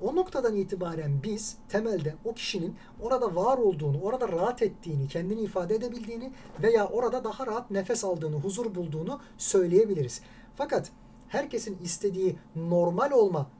[0.00, 5.74] o noktadan itibaren biz temelde o kişinin orada var olduğunu, orada rahat ettiğini, kendini ifade
[5.74, 6.32] edebildiğini
[6.62, 10.20] veya orada daha rahat nefes aldığını, huzur bulduğunu söyleyebiliriz.
[10.56, 10.90] Fakat
[11.28, 13.50] herkesin istediği normal olma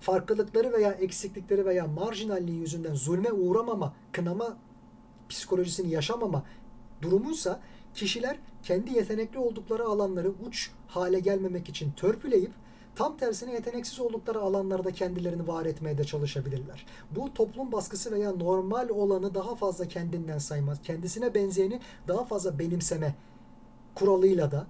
[0.00, 4.56] farklılıkları veya eksiklikleri veya marjinalliği yüzünden zulme uğramama, kınama
[5.28, 6.42] psikolojisini yaşamama
[7.02, 7.60] durumuysa
[7.94, 12.50] kişiler kendi yetenekli oldukları alanları uç hale gelmemek için törpüleyip
[12.96, 16.86] tam tersine yeteneksiz oldukları alanlarda kendilerini var etmeye de çalışabilirler.
[17.10, 23.14] Bu toplum baskısı veya normal olanı daha fazla kendinden saymaz, kendisine benzeyeni daha fazla benimseme
[23.94, 24.66] kuralıyla da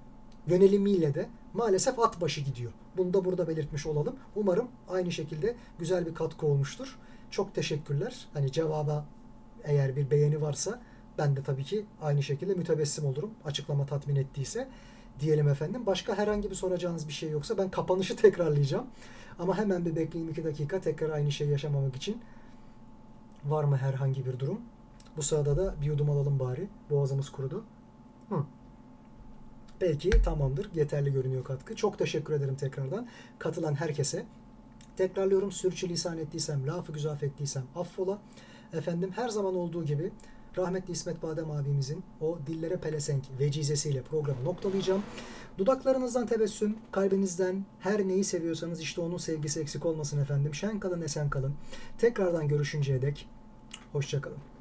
[0.46, 2.72] yönelimiyle de maalesef at başı gidiyor.
[2.96, 4.16] Bunu da burada belirtmiş olalım.
[4.36, 6.98] Umarım aynı şekilde güzel bir katkı olmuştur.
[7.30, 8.28] Çok teşekkürler.
[8.32, 9.06] Hani cevaba
[9.64, 10.80] eğer bir beğeni varsa
[11.18, 13.30] ben de tabii ki aynı şekilde mütebessim olurum.
[13.44, 14.68] Açıklama tatmin ettiyse
[15.20, 15.86] diyelim efendim.
[15.86, 18.86] Başka herhangi bir soracağınız bir şey yoksa ben kapanışı tekrarlayacağım.
[19.39, 22.23] Ama hemen bir bekleyin iki dakika tekrar aynı şeyi yaşamamak için.
[23.45, 24.61] Var mı herhangi bir durum?
[25.16, 26.69] Bu sırada da bir yudum alalım bari.
[26.91, 27.65] Boğazımız kurudu.
[28.28, 28.45] Hı.
[29.78, 30.70] Peki tamamdır.
[30.74, 31.77] Yeterli görünüyor katkı.
[31.77, 33.09] Çok teşekkür ederim tekrardan
[33.39, 34.27] katılan herkese.
[34.97, 38.19] Tekrarlıyorum sürçülisan ettiysem, lafı güzaf ettiysem affola.
[38.73, 40.12] Efendim her zaman olduğu gibi
[40.59, 45.02] rahmetli İsmet Badem abimizin o dillere pelesenk vecizesiyle programı noktalayacağım.
[45.59, 50.55] Dudaklarınızdan tebessüm, kalbinizden her neyi seviyorsanız işte onun sevgisi eksik olmasın efendim.
[50.55, 51.55] Şen kalın, esen kalın.
[51.98, 53.28] Tekrardan görüşünceye dek
[53.93, 54.53] hoşçakalın.